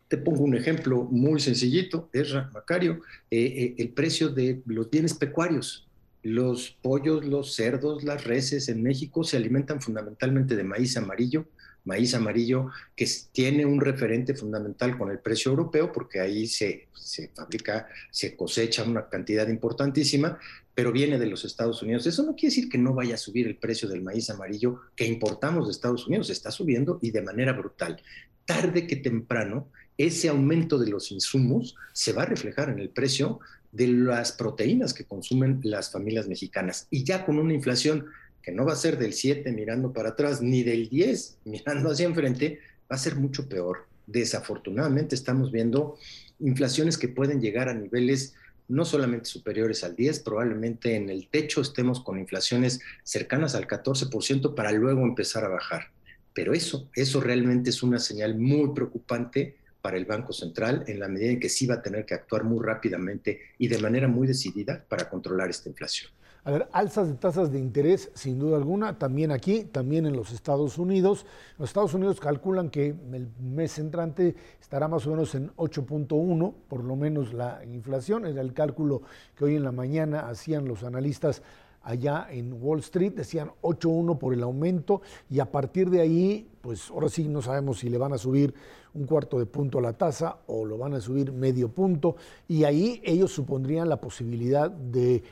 Te 0.09 0.18
pongo 0.18 0.43
un 0.43 0.55
ejemplo 0.55 1.05
muy 1.05 1.41
sencillito, 1.41 2.11
Erra, 2.12 2.51
Macario, 2.53 3.01
eh, 3.31 3.41
eh, 3.41 3.74
el 3.79 3.91
precio 3.91 4.29
de 4.29 4.62
los 4.66 4.91
bienes 4.91 5.14
pecuarios. 5.14 5.88
Los 6.22 6.70
pollos, 6.82 7.24
los 7.24 7.54
cerdos, 7.54 8.04
las 8.04 8.24
reses 8.24 8.68
en 8.68 8.82
México 8.82 9.24
se 9.24 9.36
alimentan 9.36 9.80
fundamentalmente 9.80 10.56
de 10.56 10.64
maíz 10.64 10.96
amarillo, 10.96 11.46
maíz 11.84 12.14
amarillo 12.14 12.70
que 12.94 13.08
tiene 13.32 13.64
un 13.64 13.80
referente 13.80 14.34
fundamental 14.34 14.98
con 14.98 15.10
el 15.10 15.20
precio 15.20 15.50
europeo 15.50 15.90
porque 15.92 16.20
ahí 16.20 16.46
se, 16.46 16.88
se 16.92 17.28
fabrica, 17.28 17.88
se 18.10 18.36
cosecha 18.36 18.84
una 18.84 19.08
cantidad 19.08 19.48
importantísima, 19.48 20.38
pero 20.74 20.92
viene 20.92 21.18
de 21.18 21.26
los 21.26 21.44
Estados 21.44 21.82
Unidos. 21.82 22.06
Eso 22.06 22.22
no 22.22 22.34
quiere 22.34 22.54
decir 22.54 22.68
que 22.68 22.78
no 22.78 22.94
vaya 22.94 23.14
a 23.14 23.18
subir 23.18 23.46
el 23.46 23.56
precio 23.56 23.88
del 23.88 24.02
maíz 24.02 24.28
amarillo 24.30 24.80
que 24.94 25.06
importamos 25.06 25.66
de 25.66 25.72
Estados 25.72 26.06
Unidos, 26.06 26.30
está 26.30 26.50
subiendo 26.50 26.98
y 27.00 27.10
de 27.10 27.22
manera 27.22 27.52
brutal. 27.52 28.00
Tarde 28.44 28.86
que 28.86 28.96
temprano, 28.96 29.68
ese 29.96 30.28
aumento 30.28 30.78
de 30.78 30.90
los 30.90 31.10
insumos 31.10 31.74
se 31.92 32.12
va 32.12 32.22
a 32.22 32.26
reflejar 32.26 32.68
en 32.70 32.78
el 32.78 32.90
precio 32.90 33.40
de 33.72 33.86
las 33.88 34.32
proteínas 34.32 34.94
que 34.94 35.04
consumen 35.04 35.60
las 35.62 35.90
familias 35.90 36.28
mexicanas. 36.28 36.86
Y 36.90 37.04
ya 37.04 37.24
con 37.24 37.38
una 37.38 37.54
inflación 37.54 38.06
que 38.42 38.52
no 38.52 38.64
va 38.64 38.72
a 38.72 38.76
ser 38.76 38.98
del 38.98 39.12
7 39.12 39.52
mirando 39.52 39.92
para 39.92 40.10
atrás, 40.10 40.40
ni 40.40 40.62
del 40.62 40.88
10 40.88 41.38
mirando 41.44 41.90
hacia 41.90 42.06
enfrente, 42.06 42.60
va 42.90 42.96
a 42.96 42.98
ser 42.98 43.16
mucho 43.16 43.48
peor. 43.48 43.86
Desafortunadamente 44.06 45.14
estamos 45.14 45.52
viendo 45.52 45.98
inflaciones 46.40 46.96
que 46.96 47.08
pueden 47.08 47.40
llegar 47.40 47.68
a 47.68 47.74
niveles 47.74 48.34
no 48.68 48.84
solamente 48.84 49.26
superiores 49.26 49.82
al 49.82 49.96
10, 49.96 50.20
probablemente 50.20 50.94
en 50.94 51.08
el 51.08 51.28
techo 51.28 51.62
estemos 51.62 52.00
con 52.00 52.18
inflaciones 52.18 52.80
cercanas 53.02 53.54
al 53.54 53.66
14% 53.66 54.54
para 54.54 54.72
luego 54.72 55.02
empezar 55.02 55.44
a 55.44 55.48
bajar. 55.48 55.90
Pero 56.34 56.52
eso, 56.52 56.88
eso 56.94 57.20
realmente 57.20 57.70
es 57.70 57.82
una 57.82 57.98
señal 57.98 58.38
muy 58.38 58.74
preocupante 58.74 59.56
para 59.81 59.97
el 59.97 60.05
Banco 60.05 60.33
Central 60.33 60.85
en 60.87 61.01
la 61.01 61.09
medida 61.09 61.31
en 61.31 61.41
que 61.41 61.49
sí 61.49 61.66
va 61.66 61.76
a 61.76 61.83
tener 61.83 62.05
que 62.05 62.14
actuar 62.14 62.45
muy 62.45 62.64
rápidamente 62.64 63.41
y 63.59 63.68
de 63.68 63.79
manera 63.79 64.09
muy 64.09 64.26
decidida 64.26 64.85
para 64.89 65.09
controlar 65.09 65.51
esta 65.51 65.68
inflación. 65.68 66.11
A 66.45 66.51
ver, 66.51 66.68
alzas 66.72 67.09
de 67.09 67.14
tasas 67.14 67.53
de 67.53 67.59
interés, 67.59 68.11
sin 68.14 68.39
duda 68.39 68.57
alguna, 68.57 68.99
también 68.99 69.33
aquí, 69.33 69.64
también 69.64 70.07
en 70.07 70.14
los 70.14 70.33
Estados 70.33 70.79
Unidos. 70.79 71.26
Los 71.59 71.68
Estados 71.68 71.93
Unidos 71.93 72.20
calculan 72.20 72.70
que 72.70 72.87
el 72.87 73.29
mes 73.39 73.79
entrante 73.79 74.35
estará 74.59 74.89
más 74.89 75.07
o 75.07 75.11
menos 75.11 75.35
en 75.35 75.51
8.1, 75.57 76.55
por 76.68 76.85
lo 76.85 76.97
menos 76.97 77.35
la 77.35 77.62
inflación. 77.66 78.24
Era 78.24 78.41
el 78.41 78.55
cálculo 78.55 79.03
que 79.37 79.45
hoy 79.45 79.57
en 79.57 79.64
la 79.64 79.72
mañana 79.72 80.29
hacían 80.29 80.66
los 80.66 80.85
analistas 80.85 81.43
allá 81.89 82.26
en 82.30 82.53
Wall 82.62 82.80
Street, 82.80 83.14
decían 83.14 83.51
8.1 83.62 84.18
por 84.18 84.34
el 84.34 84.43
aumento 84.43 85.01
y 85.30 85.41
a 85.41 85.51
partir 85.51 85.89
de 85.89 86.03
ahí, 86.03 86.47
pues 86.61 86.91
ahora 86.91 87.09
sí 87.09 87.26
no 87.26 87.41
sabemos 87.41 87.78
si 87.78 87.89
le 87.89 87.97
van 87.97 88.12
a 88.12 88.18
subir 88.18 88.55
un 88.93 89.07
cuarto 89.07 89.39
de 89.39 89.47
punto 89.47 89.78
a 89.78 89.82
la 89.82 89.95
tasa 89.95 90.39
o 90.49 90.66
lo 90.66 90.76
van 90.76 90.93
a 90.95 91.01
subir 91.01 91.32
medio 91.32 91.70
punto 91.70 92.16
y 92.47 92.64
ahí 92.64 93.01
ellos 93.05 93.32
supondrían 93.32 93.89
la 93.89 94.01
posibilidad 94.01 94.70
de 94.70 95.16
eh, 95.16 95.22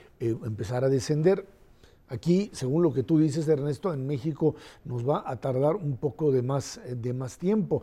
empezar 0.44 0.82
a 0.82 0.88
descender. 0.88 1.46
Aquí, 2.08 2.50
según 2.54 2.82
lo 2.82 2.92
que 2.92 3.02
tú 3.02 3.18
dices, 3.18 3.46
Ernesto, 3.48 3.92
en 3.92 4.06
México 4.06 4.54
nos 4.84 5.06
va 5.06 5.24
a 5.26 5.36
tardar 5.36 5.76
un 5.76 5.98
poco 5.98 6.32
de 6.32 6.40
más, 6.40 6.78
eh, 6.78 6.94
de 6.94 7.12
más 7.12 7.36
tiempo. 7.36 7.82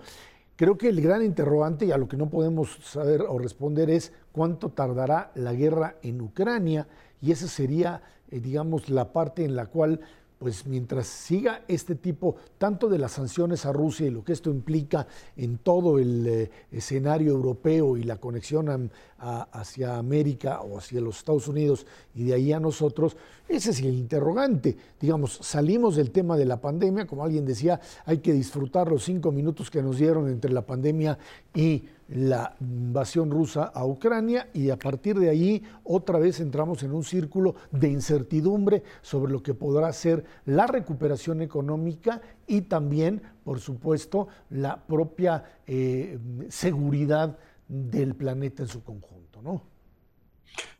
Creo 0.55 0.77
que 0.77 0.89
el 0.89 0.99
gran 0.99 1.23
interrogante 1.23 1.85
y 1.85 1.91
a 1.91 1.97
lo 1.97 2.07
que 2.07 2.17
no 2.17 2.29
podemos 2.29 2.79
saber 2.83 3.21
o 3.21 3.37
responder 3.37 3.91
es 3.91 4.13
cuánto 4.31 4.69
tardará 4.69 5.31
la 5.35 5.53
guerra 5.53 5.97
en 6.01 6.21
Ucrania 6.21 6.87
y 7.23 7.31
esa 7.31 7.47
sería, 7.47 8.01
eh, 8.33 8.39
digamos, 8.39 8.89
la 8.89 9.13
parte 9.13 9.45
en 9.45 9.55
la 9.55 9.67
cual 9.67 9.99
pues 10.39 10.65
mientras 10.65 11.07
siga 11.07 11.61
este 11.69 11.95
tipo 11.95 12.35
tanto 12.57 12.89
de 12.89 12.97
las 12.97 13.13
sanciones 13.13 13.65
a 13.65 13.71
Rusia 13.71 14.07
y 14.07 14.09
lo 14.09 14.25
que 14.25 14.33
esto 14.33 14.49
implica 14.49 15.07
en 15.37 15.57
todo 15.57 15.99
el 15.99 16.27
eh, 16.27 16.51
escenario 16.69 17.31
europeo 17.31 17.95
y 17.95 18.03
la 18.03 18.17
conexión 18.17 18.91
hacia 19.23 19.97
América 19.97 20.61
o 20.61 20.77
hacia 20.77 20.99
los 20.99 21.17
Estados 21.17 21.47
Unidos 21.47 21.85
y 22.13 22.25
de 22.25 22.33
ahí 22.33 22.51
a 22.51 22.59
nosotros, 22.59 23.15
ese 23.47 23.71
es 23.71 23.79
el 23.79 23.93
interrogante. 23.93 24.75
Digamos, 24.99 25.39
salimos 25.41 25.95
del 25.95 26.11
tema 26.11 26.37
de 26.37 26.45
la 26.45 26.59
pandemia, 26.59 27.07
como 27.07 27.23
alguien 27.23 27.45
decía, 27.45 27.79
hay 28.05 28.17
que 28.19 28.33
disfrutar 28.33 28.89
los 28.89 29.03
cinco 29.03 29.31
minutos 29.31 29.69
que 29.69 29.81
nos 29.81 29.97
dieron 29.97 30.27
entre 30.29 30.51
la 30.51 30.65
pandemia 30.65 31.17
y 31.53 31.83
la 32.09 32.55
invasión 32.59 33.31
rusa 33.31 33.63
a 33.63 33.85
Ucrania 33.85 34.49
y 34.53 34.69
a 34.69 34.77
partir 34.77 35.17
de 35.17 35.29
ahí 35.29 35.63
otra 35.83 36.19
vez 36.19 36.39
entramos 36.39 36.83
en 36.83 36.91
un 36.91 37.03
círculo 37.03 37.55
de 37.71 37.89
incertidumbre 37.89 38.83
sobre 39.01 39.31
lo 39.31 39.41
que 39.41 39.53
podrá 39.53 39.91
ser 39.93 40.23
la 40.45 40.67
recuperación 40.67 41.41
económica 41.41 42.21
y 42.45 42.61
también, 42.61 43.21
por 43.43 43.59
supuesto, 43.59 44.27
la 44.49 44.85
propia 44.85 45.43
eh, 45.65 46.19
seguridad 46.49 47.37
del 47.73 48.15
planeta 48.15 48.61
en 48.61 48.69
su 48.69 48.83
conjunto, 48.83 49.41
¿no? 49.41 49.63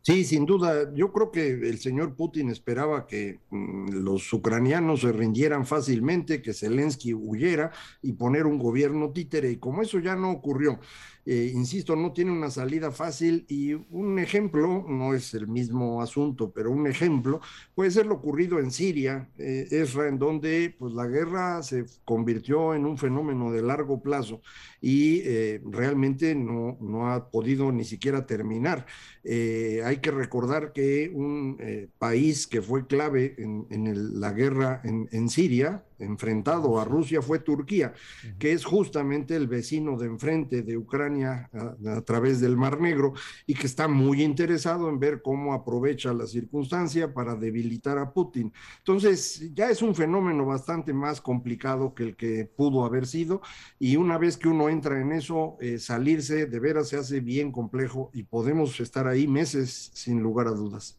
Sí, 0.05 0.25
sin 0.25 0.45
duda. 0.45 0.93
Yo 0.93 1.13
creo 1.13 1.31
que 1.31 1.47
el 1.51 1.79
señor 1.79 2.15
Putin 2.17 2.49
esperaba 2.49 3.07
que 3.07 3.39
mm, 3.49 4.03
los 4.03 4.33
ucranianos 4.33 4.99
se 4.99 5.13
rindieran 5.13 5.65
fácilmente, 5.65 6.41
que 6.41 6.53
Zelensky 6.53 7.13
huyera 7.13 7.71
y 8.01 8.11
poner 8.11 8.45
un 8.45 8.59
gobierno 8.59 9.11
títere. 9.11 9.51
Y 9.51 9.57
como 9.57 9.81
eso 9.81 9.99
ya 9.99 10.17
no 10.17 10.31
ocurrió, 10.31 10.77
eh, 11.25 11.51
insisto, 11.53 11.95
no 11.95 12.11
tiene 12.11 12.31
una 12.31 12.49
salida 12.49 12.91
fácil 12.91 13.45
y 13.47 13.73
un 13.73 14.19
ejemplo, 14.19 14.85
no 14.89 15.13
es 15.13 15.33
el 15.35 15.47
mismo 15.47 16.01
asunto, 16.01 16.51
pero 16.51 16.69
un 16.69 16.85
ejemplo 16.85 17.39
puede 17.73 17.91
ser 17.91 18.05
lo 18.05 18.15
ocurrido 18.15 18.59
en 18.59 18.71
Siria, 18.71 19.29
eh, 19.37 19.67
en 19.71 20.19
donde 20.19 20.75
pues, 20.77 20.93
la 20.93 21.07
guerra 21.07 21.63
se 21.63 21.85
convirtió 22.03 22.73
en 22.73 22.85
un 22.85 22.97
fenómeno 22.97 23.53
de 23.53 23.61
largo 23.61 24.01
plazo 24.01 24.41
y 24.81 25.21
eh, 25.23 25.61
realmente 25.63 26.35
no, 26.35 26.77
no, 26.81 27.09
ha 27.09 27.31
podido 27.31 27.71
ni 27.71 27.85
siquiera 27.85 28.25
terminar. 28.25 28.85
Eh, 29.23 29.81
hay 29.93 29.99
que 29.99 30.11
recordar 30.11 30.73
que 30.73 31.11
un 31.13 31.57
país 31.99 32.47
que 32.47 32.61
fue 32.61 32.87
clave 32.87 33.35
en, 33.37 34.19
la 34.19 34.33
guerra 34.33 34.81
en, 34.83 35.07
en 35.11 35.29
Siria, 35.29 35.83
enfrentado 36.03 36.79
a 36.79 36.85
Rusia 36.85 37.21
fue 37.21 37.39
Turquía, 37.39 37.93
que 38.37 38.53
es 38.53 38.65
justamente 38.65 39.35
el 39.35 39.47
vecino 39.47 39.97
de 39.97 40.07
enfrente 40.07 40.61
de 40.61 40.77
Ucrania 40.77 41.49
a, 41.53 42.01
través 42.01 42.39
del 42.39 42.57
Mar 42.57 42.79
Negro 42.79 43.13
y 43.45 43.53
que 43.53 43.67
está 43.67 43.87
muy 43.87 44.23
interesado 44.23 44.89
en 44.89 44.99
ver 44.99 45.21
cómo 45.21 45.53
aprovecha 45.53 46.13
la 46.13 46.27
circunstancia 46.27 47.13
para 47.13 47.35
debilitar 47.35 47.97
a 47.97 48.11
Putin. 48.11 48.51
Entonces, 48.79 49.53
ya 49.53 49.69
es 49.69 49.81
un 49.81 49.95
fenómeno 49.95 50.45
bastante 50.45 50.93
más 50.93 51.21
complicado 51.21 51.93
que 51.93 52.03
el 52.03 52.15
que 52.15 52.45
pudo 52.45 52.85
haber 52.85 53.07
sido 53.07 53.41
y 53.79 53.95
una 53.95 54.17
vez 54.17 54.37
que 54.37 54.47
uno 54.47 54.69
entra 54.69 54.99
en 54.99 55.11
eso, 55.11 55.57
eh, 55.59 55.79
salirse 55.79 56.45
de 56.45 56.59
veras 56.59 56.89
se 56.89 56.97
hace 56.97 57.19
bien 57.19 57.51
complejo 57.51 58.09
y 58.13 58.23
podemos 58.23 58.79
estar 58.79 59.07
ahí 59.07 59.27
meses 59.27 59.91
sin 59.93 60.21
lugar 60.21 60.47
a 60.47 60.51
dudas. 60.51 60.97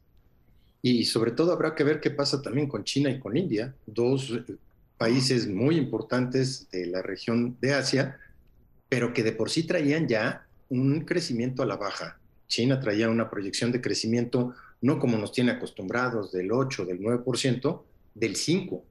Y 0.82 1.04
sobre 1.04 1.30
todo 1.30 1.52
habrá 1.52 1.74
que 1.74 1.82
ver 1.82 1.98
qué 1.98 2.10
pasa 2.10 2.42
también 2.42 2.68
con 2.68 2.84
China 2.84 3.08
y 3.10 3.18
con 3.18 3.36
India, 3.36 3.74
dos 3.86 4.30
países 4.98 5.48
muy 5.48 5.76
importantes 5.76 6.68
de 6.70 6.86
la 6.86 7.02
región 7.02 7.56
de 7.60 7.74
Asia, 7.74 8.18
pero 8.88 9.12
que 9.12 9.22
de 9.22 9.32
por 9.32 9.50
sí 9.50 9.64
traían 9.64 10.08
ya 10.08 10.46
un 10.68 11.00
crecimiento 11.04 11.62
a 11.62 11.66
la 11.66 11.76
baja. 11.76 12.18
China 12.46 12.80
traía 12.80 13.08
una 13.08 13.30
proyección 13.30 13.72
de 13.72 13.80
crecimiento 13.80 14.54
no 14.80 14.98
como 14.98 15.16
nos 15.16 15.32
tiene 15.32 15.52
acostumbrados 15.52 16.30
del 16.30 16.52
8, 16.52 16.84
del 16.84 17.00
9%, 17.00 17.82
del 18.14 18.36
5. 18.36 18.84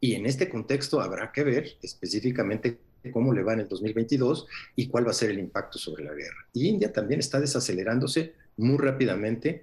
Y 0.00 0.14
en 0.14 0.26
este 0.26 0.48
contexto 0.48 1.00
habrá 1.00 1.32
que 1.32 1.42
ver 1.42 1.76
específicamente 1.82 2.78
cómo 3.12 3.32
le 3.32 3.42
va 3.42 3.54
en 3.54 3.60
el 3.60 3.68
2022 3.68 4.46
y 4.76 4.86
cuál 4.86 5.06
va 5.06 5.10
a 5.10 5.14
ser 5.14 5.30
el 5.30 5.40
impacto 5.40 5.78
sobre 5.78 6.04
la 6.04 6.14
guerra. 6.14 6.46
Y 6.52 6.68
India 6.68 6.92
también 6.92 7.18
está 7.18 7.40
desacelerándose 7.40 8.34
muy 8.56 8.78
rápidamente 8.78 9.62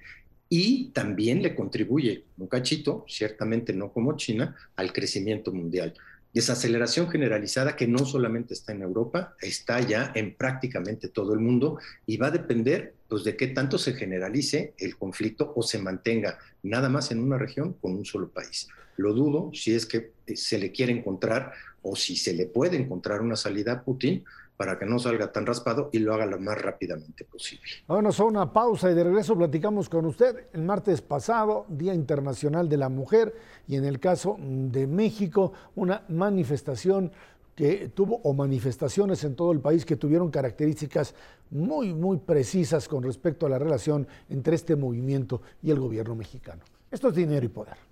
y 0.50 0.90
también 0.90 1.44
le 1.44 1.56
contribuye 1.56 2.26
un 2.38 2.48
cachito, 2.48 3.06
ciertamente 3.08 3.72
no 3.72 3.94
como 3.94 4.18
China, 4.18 4.56
al 4.76 4.92
crecimiento 4.92 5.54
mundial. 5.54 5.94
Desaceleración 6.34 7.10
generalizada 7.10 7.76
que 7.76 7.88
no 7.88 8.00
solamente 8.06 8.54
está 8.54 8.72
en 8.72 8.82
Europa, 8.82 9.36
está 9.42 9.80
ya 9.80 10.12
en 10.16 10.36
prácticamente 10.36 11.08
todo 11.08 11.34
el 11.34 11.40
mundo 11.40 11.80
y 12.06 12.18
va 12.18 12.28
a 12.28 12.32
depender 12.32 12.94
pues, 13.08 13.24
de 13.24 13.36
qué 13.36 13.48
tanto 13.48 13.78
se 13.78 13.94
generalice 13.94 14.74
el 14.78 14.96
conflicto 14.96 15.54
o 15.56 15.64
se 15.64 15.80
mantenga 15.80 16.38
nada 16.62 16.90
más 16.90 17.12
en 17.12 17.20
una 17.20 17.38
región 17.38 17.74
con 17.74 17.94
un 17.94 18.06
solo 18.06 18.30
país. 18.30 18.68
Lo 18.98 19.14
dudo 19.14 19.52
si 19.54 19.74
es 19.74 19.86
que 19.86 20.12
se 20.36 20.60
le 20.60 20.72
quiere 20.72 20.92
encontrar 20.92 21.54
o 21.82 21.96
si 21.96 22.16
se 22.16 22.34
le 22.34 22.46
puede 22.46 22.78
encontrar 22.78 23.22
una 23.22 23.36
salida 23.36 23.72
a 23.72 23.84
Putin 23.84 24.24
para 24.60 24.78
que 24.78 24.86
no 24.86 25.00
salga 25.00 25.32
tan 25.32 25.46
raspado 25.46 25.90
y 25.94 26.00
lo 26.00 26.14
haga 26.14 26.26
lo 26.26 26.38
más 26.38 26.62
rápidamente 26.62 27.24
posible. 27.24 27.64
Vámonos 27.88 28.20
a 28.20 28.26
una 28.26 28.52
pausa 28.52 28.92
y 28.92 28.94
de 28.94 29.06
regreso 29.06 29.38
platicamos 29.38 29.88
con 29.88 30.06
usted. 30.06 30.48
El 30.52 30.64
martes 30.64 31.02
pasado, 31.02 31.66
Día 31.70 31.94
Internacional 31.94 32.68
de 32.68 32.76
la 32.76 32.90
Mujer, 32.90 33.34
y 33.70 33.78
en 33.78 33.86
el 33.86 34.02
caso 34.02 34.36
de 34.38 34.86
México, 34.86 35.54
una 35.76 36.04
manifestación 36.10 37.10
que 37.56 37.90
tuvo, 37.96 38.20
o 38.24 38.34
manifestaciones 38.34 39.24
en 39.24 39.38
todo 39.38 39.54
el 39.54 39.62
país 39.62 39.86
que 39.86 39.96
tuvieron 39.96 40.30
características 40.30 41.16
muy, 41.52 41.94
muy 41.94 42.18
precisas 42.18 42.90
con 42.90 43.02
respecto 43.02 43.46
a 43.46 43.50
la 43.50 43.60
relación 43.60 44.10
entre 44.28 44.56
este 44.56 44.76
movimiento 44.76 45.42
y 45.64 45.72
el 45.72 45.80
gobierno 45.80 46.16
mexicano. 46.16 46.64
Esto 46.92 47.08
es 47.08 47.16
dinero 47.16 47.46
y 47.46 47.50
poder. 47.50 47.89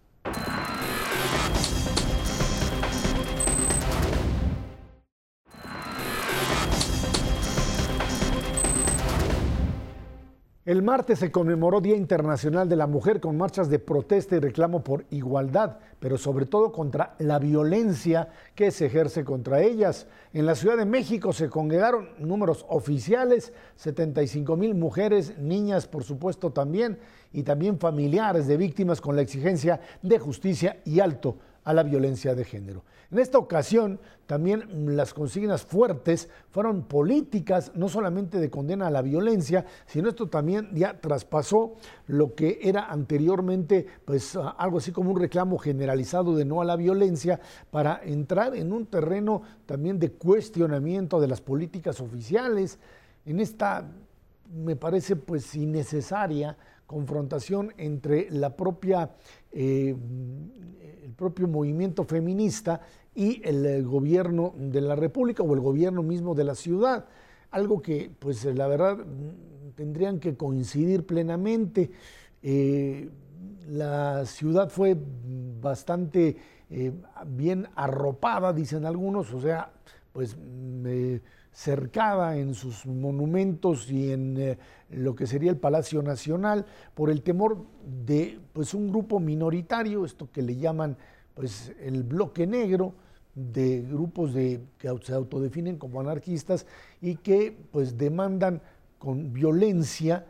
El 10.68 10.84
martes 10.84 11.20
se 11.20 11.32
conmemoró 11.32 11.80
Día 11.80 11.96
Internacional 11.96 12.68
de 12.68 12.76
la 12.76 12.88
Mujer 12.88 13.22
con 13.22 13.38
marchas 13.38 13.70
de 13.70 13.80
protesta 13.80 14.36
y 14.36 14.40
reclamo 14.40 14.84
por 14.84 15.06
igualdad, 15.12 15.78
pero 16.02 16.18
sobre 16.18 16.46
todo 16.46 16.74
contra 16.74 17.16
la 17.20 17.40
violencia 17.40 18.28
que 18.54 18.72
se 18.72 18.88
ejerce 18.88 19.24
contra 19.24 19.62
ellas. 19.62 20.08
En 20.34 20.46
la 20.46 20.56
Ciudad 20.56 20.76
de 20.76 20.84
México 20.84 21.32
se 21.32 21.50
congregaron 21.50 22.10
números 22.20 22.66
oficiales, 22.68 23.54
75 23.78 24.58
mil 24.58 24.76
mujeres, 24.76 25.40
niñas 25.40 25.88
por 25.88 26.04
supuesto 26.04 26.52
también, 26.52 27.00
y 27.32 27.44
también 27.44 27.80
familiares 27.80 28.46
de 28.46 28.58
víctimas 28.58 29.00
con 29.00 29.16
la 29.16 29.22
exigencia 29.22 29.80
de 30.02 30.20
justicia 30.20 30.82
y 30.84 31.00
alto 31.00 31.38
a 31.68 31.74
la 31.74 31.84
violencia 31.84 32.34
de 32.34 32.46
género. 32.46 32.86
En 33.12 33.20
esta 33.20 33.38
ocasión, 33.38 34.00
también 34.26 34.96
las 34.96 35.14
consignas 35.14 35.66
fuertes 35.66 36.30
fueron 36.50 36.88
políticas, 36.88 37.74
no 37.76 37.90
solamente 37.90 38.40
de 38.40 38.50
condena 38.50 38.88
a 38.88 38.90
la 38.90 39.02
violencia, 39.02 39.66
sino 39.86 40.08
esto 40.08 40.28
también 40.28 40.70
ya 40.74 41.02
traspasó 41.02 41.74
lo 42.06 42.34
que 42.36 42.60
era 42.62 42.86
anteriormente, 42.86 43.86
pues 44.06 44.38
algo 44.58 44.78
así 44.78 44.94
como 44.94 45.12
un 45.12 45.20
reclamo 45.20 45.58
generalizado 45.58 46.38
de 46.38 46.46
no 46.46 46.62
a 46.62 46.66
la 46.66 46.78
violencia, 46.78 47.42
para 47.70 48.00
entrar 48.02 48.56
en 48.56 48.72
un 48.72 48.86
terreno 48.86 49.42
también 49.66 50.00
de 50.00 50.14
cuestionamiento 50.14 51.20
de 51.20 51.28
las 51.28 51.42
políticas 51.42 52.00
oficiales, 52.00 52.80
en 53.26 53.42
esta, 53.42 53.92
me 54.50 54.78
parece, 54.78 55.18
pues 55.18 55.54
innecesaria 55.54 56.56
confrontación 56.88 57.74
entre 57.78 58.32
la 58.32 58.56
propia 58.56 59.12
eh, 59.52 59.94
el 61.08 61.14
propio 61.14 61.48
movimiento 61.48 62.04
feminista 62.04 62.82
y 63.16 63.42
el, 63.48 63.66
eh, 63.66 63.82
gobierno 63.82 64.54
de 64.58 64.82
la 64.82 64.96
República 64.96 65.42
o 65.42 65.54
el 65.54 65.62
gobierno 65.62 66.04
mismo 66.04 66.36
de 66.36 66.44
la 66.44 66.54
ciudad. 66.54 67.06
Algo 67.50 67.82
que, 67.82 68.12
pues 68.20 68.44
la 68.44 68.68
verdad, 68.68 68.98
tendrían 69.76 70.20
que 70.20 70.36
coincidir 70.36 71.06
plenamente. 71.06 71.90
Eh, 72.44 73.10
la 73.70 74.26
ciudad 74.26 74.70
fue 74.70 74.98
bastante 75.62 76.36
bien 77.26 77.68
arropada, 77.76 78.52
dicen 78.52 78.86
algunos, 78.86 79.34
o 79.34 79.40
sea, 79.40 79.72
pues 80.12 80.36
cercada 81.58 82.38
en 82.38 82.54
sus 82.54 82.86
monumentos 82.86 83.90
y 83.90 84.12
en 84.12 84.38
eh, 84.38 84.60
lo 84.92 85.16
que 85.16 85.26
sería 85.26 85.50
el 85.50 85.58
Palacio 85.58 86.04
Nacional 86.04 86.68
por 86.94 87.10
el 87.10 87.24
temor 87.24 87.66
de 87.84 88.40
pues 88.54 88.76
un 88.76 88.90
grupo 88.90 89.20
minoritario, 89.20 90.06
esto 90.06 90.30
que 90.32 90.44
le 90.44 90.56
llaman 90.56 90.96
pues 91.34 91.74
el 91.82 92.04
bloque 92.04 92.46
negro 92.46 92.94
de 93.34 93.82
grupos 93.82 94.36
de, 94.36 94.62
que 94.78 94.88
se 95.02 95.14
autodefinen 95.14 95.78
como 95.80 96.00
anarquistas 96.00 96.68
y 97.02 97.16
que 97.16 97.58
pues 97.72 97.98
demandan 97.98 98.62
con 99.00 99.34
violencia 99.34 100.28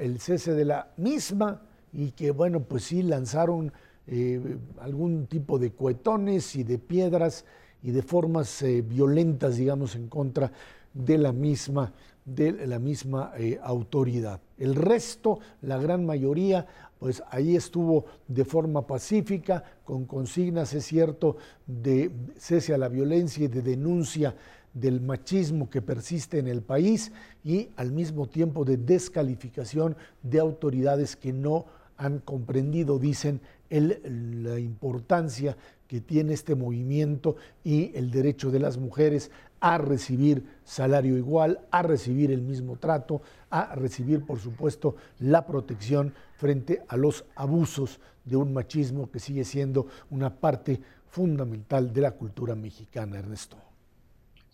el 0.00 0.18
cese 0.18 0.54
de 0.54 0.64
la 0.64 0.92
misma 0.96 1.62
y 1.92 2.10
que 2.10 2.32
bueno 2.32 2.64
pues 2.64 2.82
sí 2.82 3.04
lanzaron 3.04 3.72
eh, 4.08 4.58
algún 4.80 5.28
tipo 5.28 5.56
de 5.60 5.70
cuetones 5.70 6.56
y 6.56 6.64
de 6.64 6.78
piedras 6.78 7.44
y 7.84 7.90
de 7.90 8.02
formas 8.02 8.62
eh, 8.62 8.82
violentas, 8.82 9.56
digamos, 9.58 9.94
en 9.94 10.08
contra 10.08 10.50
de 10.94 11.18
la 11.18 11.32
misma, 11.32 11.92
de 12.24 12.66
la 12.66 12.78
misma 12.78 13.32
eh, 13.36 13.60
autoridad. 13.62 14.40
El 14.56 14.74
resto, 14.74 15.38
la 15.60 15.76
gran 15.76 16.06
mayoría, 16.06 16.66
pues 16.98 17.22
ahí 17.30 17.54
estuvo 17.54 18.06
de 18.26 18.46
forma 18.46 18.86
pacífica, 18.86 19.62
con 19.84 20.06
consignas, 20.06 20.72
es 20.72 20.86
cierto, 20.86 21.36
de 21.66 22.10
cese 22.38 22.72
a 22.72 22.78
la 22.78 22.88
violencia 22.88 23.44
y 23.44 23.48
de 23.48 23.60
denuncia 23.60 24.34
del 24.72 25.02
machismo 25.02 25.68
que 25.68 25.82
persiste 25.82 26.38
en 26.38 26.48
el 26.48 26.62
país 26.62 27.12
y 27.44 27.68
al 27.76 27.92
mismo 27.92 28.26
tiempo 28.26 28.64
de 28.64 28.78
descalificación 28.78 29.94
de 30.22 30.40
autoridades 30.40 31.16
que 31.16 31.34
no 31.34 31.66
han 31.96 32.18
comprendido, 32.18 32.98
dicen, 32.98 33.40
la 33.70 34.58
importancia 34.58 35.56
que 35.88 36.00
tiene 36.00 36.32
este 36.32 36.54
movimiento 36.54 37.36
y 37.62 37.92
el 37.94 38.10
derecho 38.10 38.50
de 38.50 38.58
las 38.58 38.78
mujeres 38.78 39.30
a 39.60 39.78
recibir 39.78 40.44
salario 40.64 41.16
igual, 41.16 41.60
a 41.70 41.82
recibir 41.82 42.30
el 42.30 42.42
mismo 42.42 42.76
trato, 42.76 43.22
a 43.50 43.74
recibir, 43.74 44.24
por 44.24 44.38
supuesto, 44.38 44.96
la 45.20 45.46
protección 45.46 46.12
frente 46.36 46.82
a 46.88 46.96
los 46.96 47.24
abusos 47.34 47.98
de 48.24 48.36
un 48.36 48.52
machismo 48.52 49.10
que 49.10 49.20
sigue 49.20 49.44
siendo 49.44 49.86
una 50.10 50.34
parte 50.34 50.80
fundamental 51.08 51.92
de 51.92 52.00
la 52.00 52.10
cultura 52.10 52.54
mexicana, 52.54 53.18
Ernesto. 53.18 53.56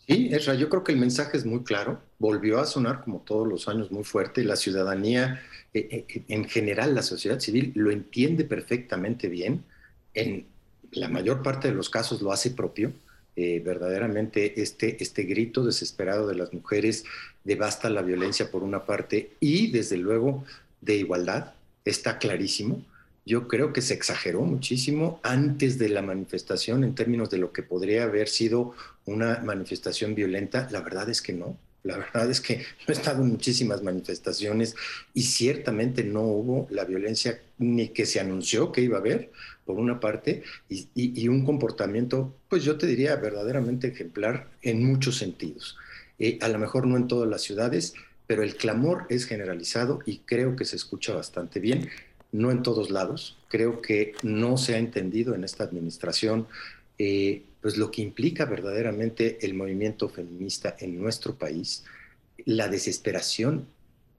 Sí, 0.06 0.28
Esra, 0.32 0.54
yo 0.54 0.68
creo 0.68 0.82
que 0.82 0.92
el 0.92 0.98
mensaje 0.98 1.36
es 1.36 1.46
muy 1.46 1.62
claro. 1.62 2.02
Volvió 2.18 2.58
a 2.58 2.66
sonar 2.66 3.02
como 3.04 3.20
todos 3.20 3.46
los 3.46 3.68
años 3.68 3.92
muy 3.92 4.04
fuerte. 4.04 4.44
La 4.44 4.56
ciudadanía, 4.56 5.40
eh, 5.72 6.06
eh, 6.08 6.24
en 6.28 6.44
general 6.48 6.94
la 6.94 7.02
sociedad 7.02 7.38
civil, 7.38 7.72
lo 7.74 7.90
entiende 7.90 8.44
perfectamente 8.44 9.28
bien. 9.28 9.64
En 10.14 10.46
la 10.92 11.08
mayor 11.08 11.42
parte 11.42 11.68
de 11.68 11.74
los 11.74 11.90
casos 11.90 12.22
lo 12.22 12.32
hace 12.32 12.50
propio. 12.50 12.92
Eh, 13.36 13.62
verdaderamente 13.64 14.60
este, 14.60 15.02
este 15.02 15.22
grito 15.22 15.64
desesperado 15.64 16.26
de 16.26 16.34
las 16.34 16.52
mujeres 16.52 17.04
de 17.44 17.54
basta 17.54 17.88
la 17.88 18.02
violencia 18.02 18.50
por 18.50 18.62
una 18.64 18.84
parte 18.84 19.30
y 19.38 19.70
desde 19.70 19.96
luego 19.96 20.44
de 20.80 20.96
igualdad 20.96 21.54
está 21.84 22.18
clarísimo. 22.18 22.84
Yo 23.24 23.48
creo 23.48 23.72
que 23.72 23.82
se 23.82 23.94
exageró 23.94 24.42
muchísimo 24.42 25.20
antes 25.22 25.78
de 25.78 25.88
la 25.88 26.02
manifestación 26.02 26.82
en 26.82 26.94
términos 26.94 27.30
de 27.30 27.38
lo 27.38 27.52
que 27.52 27.62
podría 27.62 28.02
haber 28.02 28.28
sido 28.28 28.74
una 29.04 29.38
manifestación 29.44 30.14
violenta. 30.14 30.68
La 30.72 30.80
verdad 30.80 31.08
es 31.08 31.22
que 31.22 31.32
no. 31.32 31.56
La 31.82 31.96
verdad 31.96 32.30
es 32.30 32.40
que 32.40 32.58
no 32.58 32.62
he 32.88 32.92
estado 32.92 33.22
en 33.22 33.30
muchísimas 33.30 33.82
manifestaciones 33.82 34.74
y 35.14 35.22
ciertamente 35.22 36.04
no 36.04 36.22
hubo 36.22 36.66
la 36.70 36.84
violencia 36.84 37.40
ni 37.58 37.88
que 37.88 38.06
se 38.06 38.20
anunció 38.20 38.72
que 38.72 38.82
iba 38.82 38.96
a 38.96 39.00
haber, 39.00 39.30
por 39.64 39.78
una 39.78 40.00
parte, 40.00 40.42
y, 40.68 41.28
un 41.28 41.44
comportamiento, 41.44 42.34
pues 42.48 42.64
yo 42.64 42.76
te 42.76 42.86
diría, 42.86 43.16
verdaderamente 43.16 43.88
ejemplar 43.88 44.48
en 44.62 44.84
muchos 44.84 45.16
sentidos. 45.16 45.76
Eh, 46.18 46.38
a 46.42 46.48
lo 46.48 46.58
mejor 46.58 46.86
no 46.86 46.96
en 46.96 47.08
todas 47.08 47.28
las 47.28 47.42
ciudades, 47.42 47.94
pero 48.26 48.42
el 48.42 48.56
clamor 48.56 49.06
es 49.08 49.26
generalizado 49.26 50.00
y 50.06 50.18
creo 50.18 50.56
que 50.56 50.64
se 50.64 50.76
escucha 50.76 51.14
bastante 51.14 51.60
bien, 51.60 51.88
no 52.32 52.50
en 52.50 52.62
todos 52.62 52.90
lados. 52.90 53.38
Creo 53.48 53.80
que 53.80 54.12
no 54.22 54.56
se 54.56 54.74
ha 54.74 54.78
entendido 54.78 55.34
en 55.34 55.44
esta 55.44 55.64
administración 55.64 56.46
eh, 56.98 57.42
pues 57.60 57.76
lo 57.76 57.90
que 57.90 58.02
implica 58.02 58.44
verdaderamente 58.44 59.38
el 59.42 59.54
movimiento 59.54 60.08
feminista 60.08 60.76
en 60.78 61.00
nuestro 61.00 61.34
país, 61.34 61.84
la 62.44 62.68
desesperación 62.68 63.66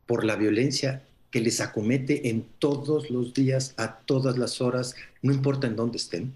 por 0.06 0.24
la 0.24 0.36
violencia 0.36 1.04
que 1.32 1.42
les 1.42 1.62
acomete 1.62 2.30
en 2.30 2.46
todos 2.60 3.10
los 3.10 3.34
días, 3.34 3.74
a 3.78 4.00
todas 4.00 4.38
las 4.38 4.62
horas, 4.62 4.96
no 5.22 5.34
importa 5.34 5.68
en 5.68 5.76
dónde 5.76 5.98
estén, 5.98 6.34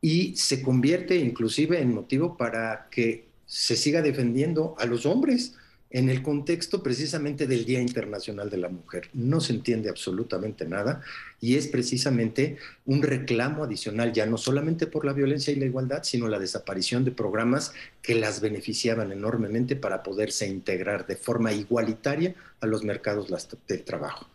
y 0.00 0.36
se 0.36 0.62
convierte 0.62 1.16
inclusive 1.16 1.80
en 1.80 1.94
motivo 1.94 2.36
para 2.36 2.88
que 2.90 3.26
se 3.46 3.76
siga 3.76 4.02
defendiendo 4.02 4.74
a 4.78 4.86
los 4.86 5.06
hombres. 5.06 5.54
En 5.92 6.08
el 6.08 6.22
contexto 6.22 6.82
precisamente 6.82 7.46
del 7.46 7.66
Día 7.66 7.80
Internacional 7.80 8.48
de 8.48 8.56
la 8.56 8.70
Mujer. 8.70 9.10
No 9.12 9.40
se 9.40 9.52
entiende 9.52 9.90
absolutamente 9.90 10.64
nada 10.64 11.02
y 11.38 11.56
es 11.56 11.68
precisamente 11.68 12.56
un 12.86 13.02
reclamo 13.02 13.62
adicional, 13.62 14.12
ya 14.12 14.24
no 14.24 14.38
solamente 14.38 14.86
por 14.86 15.04
la 15.04 15.12
violencia 15.12 15.52
y 15.52 15.56
la 15.56 15.66
igualdad, 15.66 16.02
sino 16.02 16.28
la 16.28 16.38
desaparición 16.38 17.04
de 17.04 17.12
programas 17.12 17.74
que 18.00 18.14
las 18.14 18.40
beneficiaban 18.40 19.12
enormemente 19.12 19.76
para 19.76 20.02
poderse 20.02 20.48
integrar 20.48 21.06
de 21.06 21.16
forma 21.16 21.52
igualitaria 21.52 22.34
a 22.60 22.66
los 22.66 22.84
mercados 22.84 23.28
del 23.68 23.82
trabajo 23.84 24.31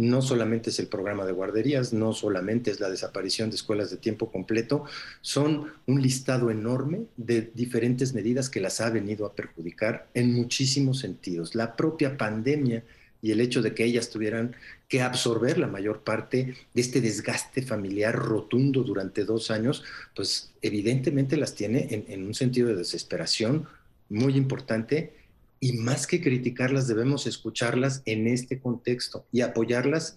no 0.00 0.22
solamente 0.22 0.70
es 0.70 0.78
el 0.78 0.86
programa 0.86 1.26
de 1.26 1.32
guarderías, 1.32 1.92
no 1.92 2.14
solamente 2.14 2.70
es 2.70 2.80
la 2.80 2.88
desaparición 2.88 3.50
de 3.50 3.56
escuelas 3.56 3.90
de 3.90 3.98
tiempo 3.98 4.32
completo, 4.32 4.84
son 5.20 5.66
un 5.86 6.00
listado 6.00 6.50
enorme 6.50 7.02
de 7.18 7.50
diferentes 7.54 8.14
medidas 8.14 8.48
que 8.48 8.60
las 8.60 8.80
ha 8.80 8.88
venido 8.88 9.26
a 9.26 9.34
perjudicar 9.34 10.08
en 10.14 10.32
muchísimos 10.32 11.00
sentidos. 11.00 11.54
La 11.54 11.76
propia 11.76 12.16
pandemia 12.16 12.82
y 13.20 13.32
el 13.32 13.42
hecho 13.42 13.60
de 13.60 13.74
que 13.74 13.84
ellas 13.84 14.08
tuvieran 14.08 14.56
que 14.88 15.02
absorber 15.02 15.58
la 15.58 15.66
mayor 15.66 16.00
parte 16.02 16.54
de 16.72 16.80
este 16.80 17.02
desgaste 17.02 17.60
familiar 17.60 18.16
rotundo 18.16 18.82
durante 18.82 19.26
dos 19.26 19.50
años, 19.50 19.84
pues 20.16 20.50
evidentemente 20.62 21.36
las 21.36 21.54
tiene 21.54 21.88
en, 21.90 22.06
en 22.08 22.26
un 22.26 22.32
sentido 22.32 22.68
de 22.68 22.76
desesperación 22.76 23.66
muy 24.08 24.34
importante 24.34 25.19
y 25.60 25.74
más 25.74 26.06
que 26.06 26.22
criticarlas 26.22 26.88
debemos 26.88 27.26
escucharlas 27.26 28.02
en 28.06 28.26
este 28.26 28.58
contexto 28.58 29.26
y 29.30 29.42
apoyarlas 29.42 30.16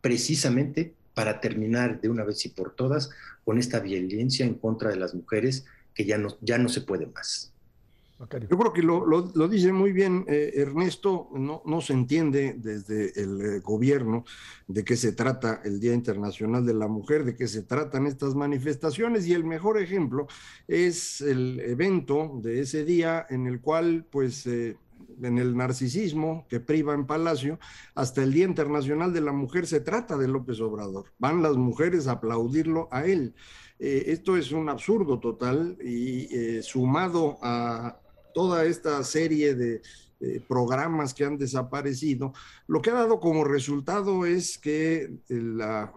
precisamente 0.00 0.94
para 1.14 1.40
terminar 1.40 2.00
de 2.00 2.08
una 2.08 2.24
vez 2.24 2.44
y 2.44 2.48
por 2.48 2.74
todas 2.74 3.10
con 3.44 3.58
esta 3.58 3.78
violencia 3.78 4.44
en 4.44 4.54
contra 4.54 4.90
de 4.90 4.96
las 4.96 5.14
mujeres 5.14 5.64
que 5.94 6.04
ya 6.04 6.18
no, 6.18 6.36
ya 6.40 6.58
no 6.58 6.68
se 6.68 6.80
puede 6.80 7.06
más. 7.06 7.52
Yo 8.20 8.58
creo 8.58 8.72
que 8.72 8.82
lo, 8.82 9.06
lo, 9.06 9.48
dice 9.48 9.72
muy 9.72 9.92
bien 9.92 10.26
eh, 10.28 10.52
Ernesto, 10.56 11.30
no, 11.32 11.62
no, 11.64 11.80
se 11.80 11.94
entiende 11.94 12.54
desde 12.58 13.18
el 13.18 13.40
eh, 13.40 13.60
gobierno 13.60 14.26
de 14.66 14.84
qué 14.84 14.94
se 14.96 15.12
trata 15.12 15.62
el 15.64 15.80
Día 15.80 15.94
Internacional 15.94 16.66
de 16.66 16.74
la 16.74 16.86
Mujer, 16.86 17.24
de 17.24 17.34
qué 17.34 17.48
se 17.48 17.62
tratan 17.62 18.06
estas 18.06 18.34
manifestaciones 18.34 19.26
y 19.26 19.32
el 19.32 19.44
mejor 19.44 19.80
ejemplo 19.80 20.26
es 20.68 21.22
el 21.22 21.60
evento 21.60 22.30
de 22.42 22.60
ese 22.60 22.84
día 22.84 23.26
en 23.30 23.46
el 23.46 23.60
cual 23.60 24.06
pues... 24.10 24.46
Eh, 24.46 24.76
en 25.22 25.36
el 25.36 25.54
narcisismo 25.54 26.46
que 26.48 26.60
priva 26.60 26.94
en 26.94 27.06
Palacio, 27.06 27.58
hasta 27.94 28.22
el 28.22 28.32
Día 28.32 28.46
Internacional 28.46 29.12
de 29.12 29.20
la 29.20 29.32
Mujer 29.32 29.66
se 29.66 29.80
trata 29.80 30.16
de 30.16 30.28
López 30.28 30.60
Obrador. 30.60 31.06
Van 31.18 31.42
las 31.42 31.56
mujeres 31.56 32.06
a 32.06 32.12
aplaudirlo 32.12 32.88
a 32.90 33.04
él. 33.04 33.34
esto 33.78 34.36
es 34.38 34.52
un 34.52 34.70
absurdo 34.70 35.18
total 35.18 35.76
y 35.82 36.62
sumado 36.62 37.38
a, 37.42 38.00
toda 38.32 38.64
esta 38.64 39.02
serie 39.04 39.54
de 39.54 39.82
programas 40.48 41.14
que 41.14 41.24
han 41.24 41.38
desaparecido, 41.38 42.34
lo 42.66 42.82
que 42.82 42.90
ha 42.90 42.94
dado 42.94 43.20
como 43.20 43.42
resultado 43.42 44.26
es 44.26 44.58
que 44.58 45.10
la 45.28 45.92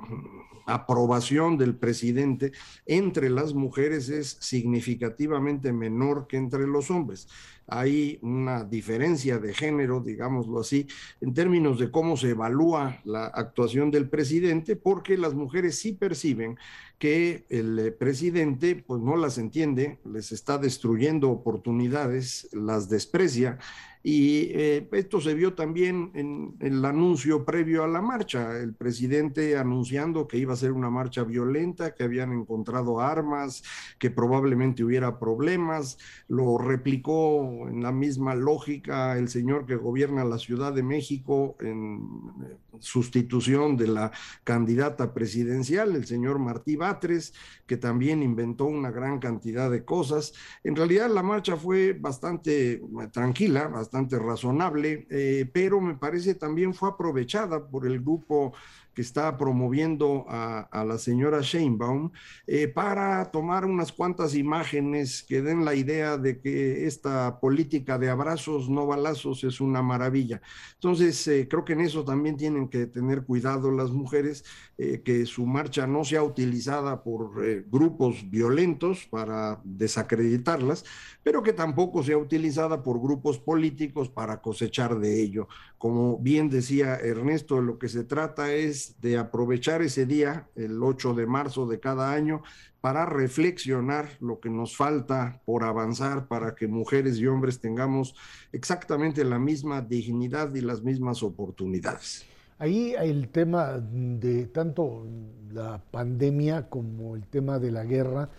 aprobación 0.66 1.58
del 1.58 1.76
presidente 1.76 2.52
entre 2.86 3.30
las 3.30 3.54
mujeres 3.54 4.10
es 4.10 4.38
significativamente 4.40 5.74
menor 5.74 6.28
que 6.28 6.38
entre 6.38 6.68
los 6.68 6.92
hombres. 6.92 7.28
Hay 7.68 8.20
una 8.22 8.66
diferencia 8.66 9.40
de 9.40 9.54
género, 9.54 10.02
digámoslo 10.02 10.60
así, 10.60 10.86
en 11.22 11.34
términos 11.34 11.80
de 11.80 11.92
cómo 11.92 12.18
se 12.18 12.32
evalúa 12.32 13.00
la 13.06 13.28
actuación 13.28 13.90
del 13.90 14.10
presidente, 14.10 14.76
porque 14.76 15.18
las 15.18 15.34
mujeres 15.34 15.80
sí 15.80 15.94
perciben 15.94 16.58
que 17.00 17.46
el 17.50 17.80
eh, 17.80 17.92
presidente 17.92 18.76
pues 18.76 19.02
no 19.02 19.16
las 19.16 19.38
entiende, 19.38 20.00
les 20.06 20.32
está 20.32 20.58
destruyendo 20.58 21.30
oportunidades, 21.30 22.50
las 22.52 22.90
desprecia 22.90 23.60
y 24.06 24.52
eh, 24.52 24.90
esto 24.92 25.22
se 25.22 25.34
vio 25.34 25.54
también 25.54 26.12
en, 26.14 26.58
el 26.60 26.84
anuncio 26.84 27.46
previo 27.46 27.86
a 27.86 27.88
la 27.88 28.02
marcha, 28.02 28.60
el 28.60 28.74
presidente 28.74 29.58
anunciando 29.58 30.28
que 30.28 30.38
iba 30.38 30.52
a 30.52 30.58
ser 30.58 30.74
una 30.74 30.90
marcha 30.90 31.24
violenta, 31.24 31.96
que 31.96 32.04
habían 32.04 32.34
encontrado 32.34 33.00
armas, 33.00 33.64
que 33.98 34.12
probablemente 34.12 34.84
hubiera 34.84 35.20
problemas, 35.20 35.98
lo 36.28 36.58
replicó 36.58 37.70
en 37.70 37.82
la 37.82 37.94
misma 37.94 38.36
lógica 38.36 39.18
el 39.18 39.30
señor 39.30 39.66
que 39.66 39.78
gobierna 39.78 40.26
la 40.26 40.38
Ciudad 40.38 40.74
de 40.74 40.84
México 40.84 41.56
en 41.62 42.02
eh, 42.44 42.58
sustitución 42.80 43.78
de 43.78 43.88
la 43.88 44.12
candidata 44.44 45.14
presidencial, 45.14 45.96
el 45.96 46.06
señor 46.06 46.40
Martí 46.40 46.76
Batres, 46.76 47.34
que 47.66 47.78
también 47.78 48.22
inventó 48.22 48.66
una 48.66 48.92
gran 48.92 49.20
cantidad 49.20 49.72
de 49.72 49.86
cosas. 49.86 50.34
En 50.66 50.76
realidad 50.76 51.10
la 51.10 51.24
marcha 51.24 51.56
fue 51.56 51.94
bastante 51.94 52.74
eh, 52.74 52.82
tranquila, 53.14 53.70
bastante 53.70 53.93
razonable, 54.20 55.08
eh, 55.10 55.50
pero 55.52 55.80
me 55.80 55.96
parece 55.96 56.36
también 56.36 56.74
fue 56.74 56.90
aprovechada 56.90 57.68
por 57.68 57.86
el 57.86 58.02
grupo 58.02 58.54
que 58.94 59.02
está 59.02 59.38
promoviendo 59.38 60.26
a, 60.28 60.84
la 60.86 60.98
señora 60.98 61.42
Sheinbaum 61.42 62.12
eh, 62.46 62.68
para 62.68 63.32
tomar 63.32 63.66
unas 63.66 63.92
cuantas 63.92 64.36
imágenes 64.36 65.24
que 65.24 65.42
den 65.42 65.66
la 65.66 65.76
idea 65.76 66.18
de 66.18 66.40
que 66.40 66.86
esta 66.86 67.40
política 67.40 67.98
de 67.98 68.10
abrazos, 68.10 68.70
no 68.70 68.86
balazos, 68.86 69.44
es 69.44 69.62
una 69.62 69.82
maravilla. 69.82 70.42
Entonces, 70.76 71.28
eh, 71.28 71.48
creo 71.50 71.66
que 71.66 71.74
en 71.74 71.82
eso 71.82 72.04
también 72.04 72.38
tienen 72.38 72.68
que 72.68 72.86
tener 72.86 73.24
cuidado 73.24 73.72
las 73.72 73.92
mujeres, 73.92 74.44
eh, 74.78 75.02
que 75.04 75.26
su 75.26 75.46
marcha 75.46 75.88
no 75.88 76.04
sea 76.04 76.24
utilizada 76.24 77.04
por 77.04 77.34
grupos 77.70 78.30
violentos 78.30 79.06
para 79.10 79.62
desacreditarlas, 79.64 80.86
pero 81.24 81.42
que 81.42 81.54
tampoco 81.54 82.04
sea 82.04 82.18
utilizada 82.18 82.84
por 82.84 83.02
grupos 83.02 83.40
políticos 83.40 84.10
para 84.10 84.42
cosechar 84.42 85.00
de 85.00 85.22
ello. 85.22 85.48
Como 85.78 86.18
bien 86.18 86.50
decía 86.50 86.96
Ernesto, 86.96 87.62
lo 87.62 87.78
que 87.78 87.90
se 87.90 88.04
trata 88.04 88.54
es 88.54 88.83
de 89.02 89.18
aprovechar 89.18 89.82
ese 89.82 90.06
día, 90.06 90.48
el 90.56 90.82
8 90.82 91.14
de 91.14 91.26
marzo 91.26 91.68
de 91.68 91.80
cada 91.80 92.12
año, 92.12 92.42
para 92.82 93.06
reflexionar 93.06 94.10
lo 94.20 94.40
que 94.40 94.50
nos 94.50 94.76
falta 94.76 95.42
por 95.46 95.64
avanzar 95.64 96.28
para 96.28 96.54
que 96.54 96.68
mujeres 96.68 97.18
y 97.18 97.28
hombres 97.28 97.60
tengamos 97.60 98.14
exactamente 98.52 99.24
la 99.24 99.40
misma 99.40 99.82
dignidad 99.82 100.54
y 100.54 100.62
las 100.62 100.84
mismas 100.84 101.24
oportunidades. 101.24 102.26
Ahí 102.60 102.94
el 102.98 103.30
tema 103.30 103.80
de 103.80 104.48
tanto 104.48 105.08
la 105.52 105.82
pandemia 105.92 106.70
como 106.70 107.16
el 107.16 107.28
tema 107.28 107.60
de 107.60 107.72
la 107.72 107.84
guerra 107.84 108.30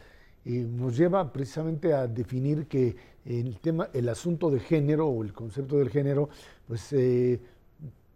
eh, 0.45 0.67
nos 0.69 0.97
lleva 0.97 1.33
precisamente 1.33 1.95
a 1.95 2.07
definir 2.07 2.67
que 2.67 2.97
el 3.25 3.59
tema, 3.61 3.89
el 3.95 4.09
asunto 4.09 4.51
de 4.51 4.61
género 4.61 5.09
o 5.09 5.25
el 5.25 5.33
concepto 5.33 5.79
del 5.79 5.89
género 5.89 6.29
pues 6.67 6.93
eh, 6.93 7.41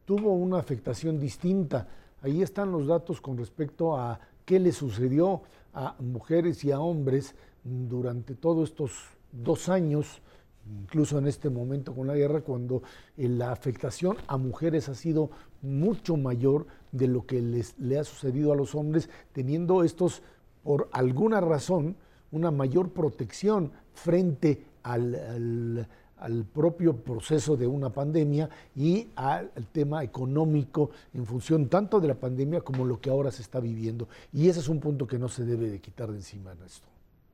tuvo 0.05 0.35
una 0.35 0.59
afectación 0.59 1.19
distinta. 1.19 1.89
Ahí 2.23 2.43
están 2.43 2.73
los 2.73 2.87
datos 2.87 3.21
con 3.21 3.37
respecto 3.39 3.97
a 3.97 4.19
qué 4.45 4.59
le 4.59 4.73
sucedió 4.73 5.43
a 5.73 5.95
mujeres 6.01 6.65
y 6.65 6.73
a 6.73 6.81
hombres 6.81 7.35
durante 7.63 8.35
todos 8.35 8.71
estos 8.71 8.93
dos 9.31 9.69
años, 9.69 10.21
incluso 10.67 11.19
en 11.19 11.29
este 11.29 11.51
momento 11.51 11.95
con 11.95 12.07
la 12.07 12.17
guerra, 12.17 12.41
cuando 12.41 12.83
eh, 13.17 13.29
la 13.29 13.53
afectación 13.53 14.17
a 14.27 14.37
mujeres 14.37 14.89
ha 14.89 14.95
sido 14.95 15.31
mucho 15.63 16.17
mayor 16.17 16.67
de 16.93 17.07
lo 17.09 17.27
que 17.27 17.41
les, 17.41 17.79
le 17.79 17.99
ha 17.99 18.05
sucedido 18.05 18.53
a 18.53 18.57
los 18.57 18.75
hombres, 18.75 19.09
teniendo 19.33 19.85
estos, 19.85 20.23
por 20.65 20.89
alguna 20.93 21.41
razón, 21.41 21.97
una 22.33 22.51
mayor 22.51 22.91
protección 22.91 23.73
frente 23.93 24.65
al 24.83 25.15
al 25.15 25.89
propio 26.53 26.97
proceso 26.97 27.57
de 27.57 27.67
una 27.67 27.91
pandemia 27.91 28.49
y 28.77 29.09
al, 29.17 29.51
tema 29.73 30.03
económico 30.03 30.91
en 31.15 31.27
función 31.27 31.69
tanto 31.69 32.01
de 32.01 32.09
la 32.09 32.15
pandemia 32.15 32.61
como 32.61 32.85
lo 32.85 33.01
que 33.01 33.11
ahora 33.11 33.31
se 33.31 33.43
está 33.43 33.61
viviendo. 33.61 34.09
Y 34.33 34.49
ese 34.49 34.61
es 34.61 34.69
un 34.69 34.81
punto 34.81 35.07
que 35.07 35.19
no 35.19 35.29
se 35.29 35.45
debe 35.45 35.69
de 35.69 35.81
quitar 35.81 36.11
de 36.11 36.17
encima, 36.17 36.53
Ernesto. 36.53 36.87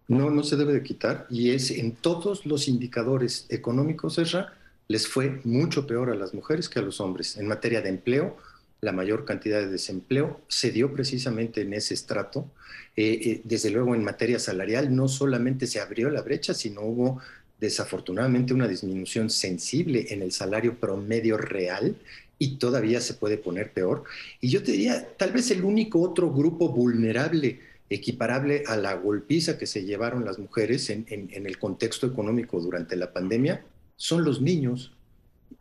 No, 0.08 0.30
no 0.30 0.42
se 0.42 0.56
debe 0.56 0.74
de 0.74 0.82
quitar 0.82 1.26
y 1.30 1.50
es 1.50 1.70
en 1.70 1.92
todos 1.92 2.44
los 2.44 2.68
indicadores 2.68 3.46
económicos, 3.48 4.18
Esra, 4.18 4.52
les 4.86 5.08
fue 5.08 5.40
mucho 5.44 5.86
peor 5.86 6.10
a 6.10 6.14
las 6.14 6.34
mujeres 6.34 6.68
que 6.68 6.78
a 6.78 6.82
los 6.82 7.00
hombres. 7.00 7.36
En 7.36 7.48
materia 7.48 7.80
de 7.80 7.88
empleo, 7.88 8.36
la 8.84 8.92
mayor 8.92 9.24
cantidad 9.24 9.60
de 9.60 9.68
desempleo 9.68 10.40
se 10.46 10.70
dio 10.70 10.92
precisamente 10.92 11.62
en 11.62 11.72
ese 11.72 11.94
estrato. 11.94 12.50
Eh, 12.96 13.18
eh, 13.24 13.40
desde 13.44 13.70
luego 13.70 13.94
en 13.94 14.04
materia 14.04 14.38
salarial 14.38 14.94
no 14.94 15.08
solamente 15.08 15.66
se 15.66 15.80
abrió 15.80 16.10
la 16.10 16.20
brecha, 16.20 16.52
sino 16.52 16.82
hubo 16.82 17.20
desafortunadamente 17.64 18.54
una 18.54 18.68
disminución 18.68 19.30
sensible 19.30 20.06
en 20.10 20.22
el 20.22 20.32
salario 20.32 20.78
promedio 20.78 21.36
real 21.36 21.96
y 22.38 22.56
todavía 22.56 23.00
se 23.00 23.14
puede 23.14 23.38
poner 23.38 23.72
peor. 23.72 24.04
Y 24.40 24.48
yo 24.48 24.62
te 24.62 24.72
diría, 24.72 25.08
tal 25.16 25.32
vez 25.32 25.50
el 25.50 25.64
único 25.64 26.00
otro 26.00 26.32
grupo 26.32 26.68
vulnerable 26.68 27.60
equiparable 27.90 28.64
a 28.66 28.76
la 28.76 28.94
golpiza 28.94 29.58
que 29.58 29.66
se 29.66 29.84
llevaron 29.84 30.24
las 30.24 30.38
mujeres 30.38 30.90
en, 30.90 31.06
el 31.08 31.58
contexto 31.58 32.06
económico 32.06 32.60
durante 32.60 32.96
la 32.96 33.12
pandemia 33.12 33.64
son 33.96 34.24
los 34.24 34.40
niños. 34.40 34.92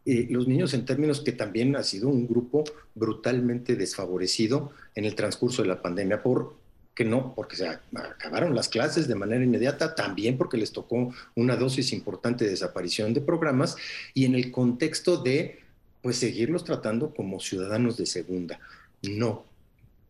Eh, 0.06 0.28
los 0.30 0.47
niños 0.47 0.74
en 0.74 0.86
términos 0.86 1.22
que 1.22 1.32
también 1.32 1.76
ha 1.76 1.84
sido 1.84 2.10
un 2.10 2.28
grupo 2.28 2.64
brutalmente 2.95 3.76
desfavorecido 3.76 4.72
en 4.95 5.06
el 5.06 5.16
transcurso 5.16 5.62
de 5.62 5.68
la 5.68 5.82
pandemia 5.82 6.24
por 6.24 6.56
que 6.96 7.06
no, 7.06 7.34
porque 7.36 7.56
se 7.56 7.68
acabaron 7.68 8.56
las 8.56 8.70
clases 8.70 9.08
de 9.08 9.16
manera 9.16 9.44
inmediata, 9.44 9.96
también 9.96 10.38
porque 10.38 10.58
les 10.58 10.72
tocó 10.72 11.14
una 11.36 11.56
dosis 11.56 11.91
importante 11.91 12.46
de 12.46 12.52
desaparición 12.52 13.14
de 13.14 13.22
programas 13.22 13.76
y 14.14 14.26
en 14.26 14.36
el 14.36 14.52
contexto 14.52 15.18
de 15.18 15.60
pues 16.02 16.18
seguirlos 16.18 16.66
tratando 16.66 17.14
como 17.14 17.39
ciudadanos 17.39 17.98
de 17.98 18.06
segunda. 18.06 18.60
No, 19.02 19.46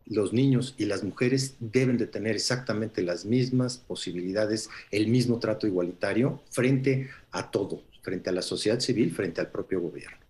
los 0.06 0.32
niños 0.32 0.74
y 0.76 0.84
las 0.84 1.02
mujeres 1.02 1.54
deben 1.60 1.96
de 1.96 2.06
tener 2.06 2.34
exactamente 2.36 3.02
las 3.02 3.24
mismas 3.24 3.78
posibilidades, 3.78 4.68
el 4.90 5.08
mismo 5.08 5.38
trato 5.38 5.66
igualitario 5.66 6.42
frente 6.50 7.08
a 7.30 7.50
todo, 7.50 7.82
frente 8.02 8.30
a 8.30 8.32
la 8.32 8.42
sociedad 8.42 8.80
civil, 8.80 9.12
frente 9.12 9.40
al 9.40 9.50
propio 9.50 9.80
gobierno. 9.80 10.23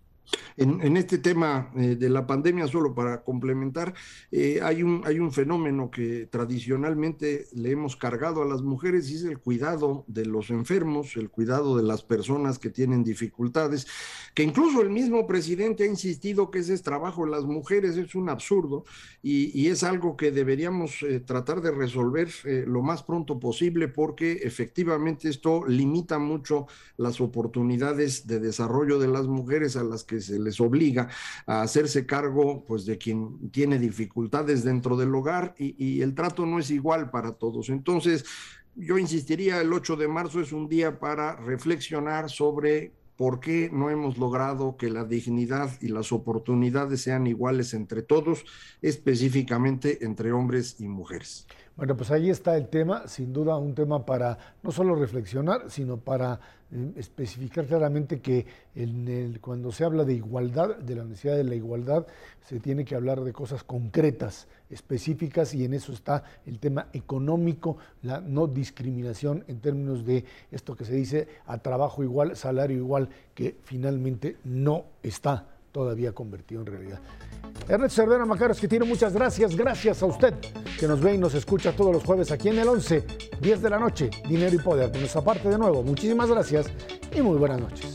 En, 0.57 0.97
este 0.97 1.19
tema 1.19 1.73
eh, 1.77 1.97
de 1.97 2.09
la 2.09 2.27
pandemia, 2.27 2.69
solo 2.69 2.95
para 2.95 3.23
complementar, 3.23 3.95
eh, 4.31 4.61
hay, 4.63 4.83
un, 4.83 5.03
hay 5.05 5.19
un 5.19 5.33
fenómeno 5.33 5.91
que 5.91 6.27
tradicionalmente 6.31 7.47
le 7.55 7.73
hemos 7.73 7.97
cargado 7.97 8.43
a 8.43 8.47
las 8.47 8.63
mujeres 8.63 9.11
y 9.11 9.17
es 9.17 9.25
el 9.25 9.39
cuidado 9.39 10.05
de 10.07 10.27
los 10.27 10.51
enfermos, 10.51 11.17
el 11.17 11.29
cuidado 11.29 11.77
de 11.77 11.83
las 11.83 12.03
personas 12.03 12.59
que 12.59 12.71
tienen 12.71 13.03
dificultades, 13.03 13.87
que 14.33 14.45
incluso 14.45 14.81
el 14.81 14.91
mismo 14.91 15.27
presidente 15.27 15.85
ha 15.85 15.89
insistido 15.89 16.51
que 16.51 16.61
ese 16.61 16.75
es 16.75 16.83
trabajo 16.83 17.25
de 17.25 17.33
las 17.33 17.45
mujeres, 17.45 17.97
es 17.97 18.15
un 18.15 18.29
absurdo 18.29 18.85
y, 19.23 19.65
es 19.65 19.83
algo 19.83 20.17
que 20.17 20.31
deberíamos 20.31 21.03
eh, 21.03 21.19
tratar 21.21 21.63
de 21.63 21.71
resolver 21.71 22.29
lo 22.67 22.83
más 22.83 23.03
pronto 23.03 23.41
posible 23.41 23.89
porque 23.89 24.33
efectivamente 24.43 25.29
esto 25.29 25.65
limita 25.67 26.19
mucho 26.19 26.67
las 26.97 27.21
oportunidades 27.21 28.27
de 28.27 28.41
desarrollo 28.41 28.99
de 28.99 29.09
las 29.09 29.27
mujeres 29.27 29.77
a 29.77 29.85
las 29.85 30.05
que 30.15 30.21
se 30.21 30.39
les 30.39 30.61
obliga 30.61 31.09
a 31.47 31.63
hacerse 31.63 32.07
cargo 32.07 32.65
pues 32.65 32.87
de 32.87 32.99
quien 32.99 33.51
tiene 33.51 33.79
dificultades 33.79 34.65
dentro 34.65 34.97
del 34.97 35.15
hogar 35.15 35.55
y, 35.59 35.75
y 35.85 36.03
el 36.03 36.15
trato 36.15 36.47
no 36.47 36.59
es 36.59 36.71
igual 36.71 37.11
para 37.11 37.33
todos. 37.33 37.69
Entonces, 37.69 38.25
yo 38.77 38.99
insistiría, 38.99 39.61
el 39.61 39.73
8 39.73 39.97
de 39.97 40.09
marzo 40.09 40.41
es 40.41 40.53
un 40.53 40.69
día 40.69 40.99
para 40.99 41.37
reflexionar 41.37 42.31
sobre 42.31 42.93
por 43.17 43.41
qué 43.41 43.71
no 43.73 43.91
hemos 43.91 44.19
logrado 44.19 44.77
que 44.77 44.91
la 44.91 45.05
dignidad 45.05 45.71
y 45.81 45.89
las 45.89 46.13
oportunidades 46.13 47.03
sean 47.03 47.27
iguales 47.27 47.75
entre 47.75 48.03
todos, 48.03 48.45
específicamente 48.83 50.05
entre 50.05 50.33
hombres 50.33 50.77
y 50.81 50.89
mujeres. 50.89 51.47
Bueno, 51.77 51.97
pues 51.97 52.13
ahí 52.13 52.31
está 52.31 52.57
el 52.57 52.69
tema, 52.69 53.09
sin 53.09 53.33
duda 53.33 53.57
un 53.57 53.75
tema 53.75 54.07
para 54.07 54.39
no 54.63 54.71
solo 54.71 54.95
reflexionar, 54.95 55.73
sino 55.73 55.97
para 55.97 56.39
eh, 56.71 56.93
especificar 56.95 57.67
claramente 57.67 58.21
que 58.21 58.47
en 58.77 59.09
el, 59.09 59.41
cuando 59.41 59.73
se 59.73 59.83
habla 59.83 60.05
de 60.05 60.15
igualdad, 60.15 60.77
de 60.77 60.95
la 60.95 61.03
necesidad 61.03 61.35
de 61.35 61.43
la 61.43 61.57
igualdad, 61.57 62.07
se 62.43 62.61
tiene 62.61 62.85
que 62.85 62.95
hablar 62.95 63.23
de 63.23 63.33
cosas 63.33 63.65
concretas, 63.65 64.47
específicas, 64.71 65.53
y 65.53 65.65
en 65.65 65.75
eso 65.75 65.93
está 65.93 66.23
el 66.47 66.61
tema 66.61 66.87
económico, 66.93 67.77
la 68.03 68.21
no 68.21 68.47
discriminación 68.47 69.43
en 69.49 69.59
términos 69.59 70.07
de 70.07 70.25
esto 70.53 70.77
que 70.77 70.85
se 70.85 70.95
dice 70.95 71.27
a 71.45 71.59
trabajo 71.59 72.05
igual, 72.05 72.37
salario 72.37 72.77
igual, 72.77 73.09
que 73.35 73.57
finalmente 73.65 74.37
no 74.45 74.85
está 75.03 75.54
todavía 75.75 76.13
convertido 76.13 76.61
en 76.61 76.67
realidad. 76.69 77.01
Ernesto 77.69 78.03
Cervera 78.03 78.25
Macaros, 78.25 78.61
que 78.61 78.69
tiene 78.69 78.87
muchas 78.87 79.13
gracias. 79.13 79.57
Gracias 79.57 80.03
a 80.03 80.07
usted 80.07 80.33
que 80.79 80.87
nos 80.87 81.01
ve 81.01 81.15
y 81.15 81.19
nos 81.19 81.35
escucha 81.35 81.75
todos 81.75 81.93
los 81.93 82.05
jueves 82.05 82.31
aquí 82.31 82.49
en 82.49 82.61
el 82.61 82.69
11, 82.69 83.05
10 83.41 83.63
de 83.63 83.71
la 83.71 83.81
noche, 83.81 84.09
Dinero 84.29 84.55
y 84.55 84.59
Poder. 84.59 84.91
Por 84.91 85.01
nuestra 85.01 85.21
parte, 85.21 85.49
de 85.49 85.59
nuevo, 85.59 85.83
muchísimas 85.83 86.31
gracias 86.31 86.67
y 87.13 87.21
muy 87.21 87.37
buenas 87.39 87.61
noches. 87.61 87.93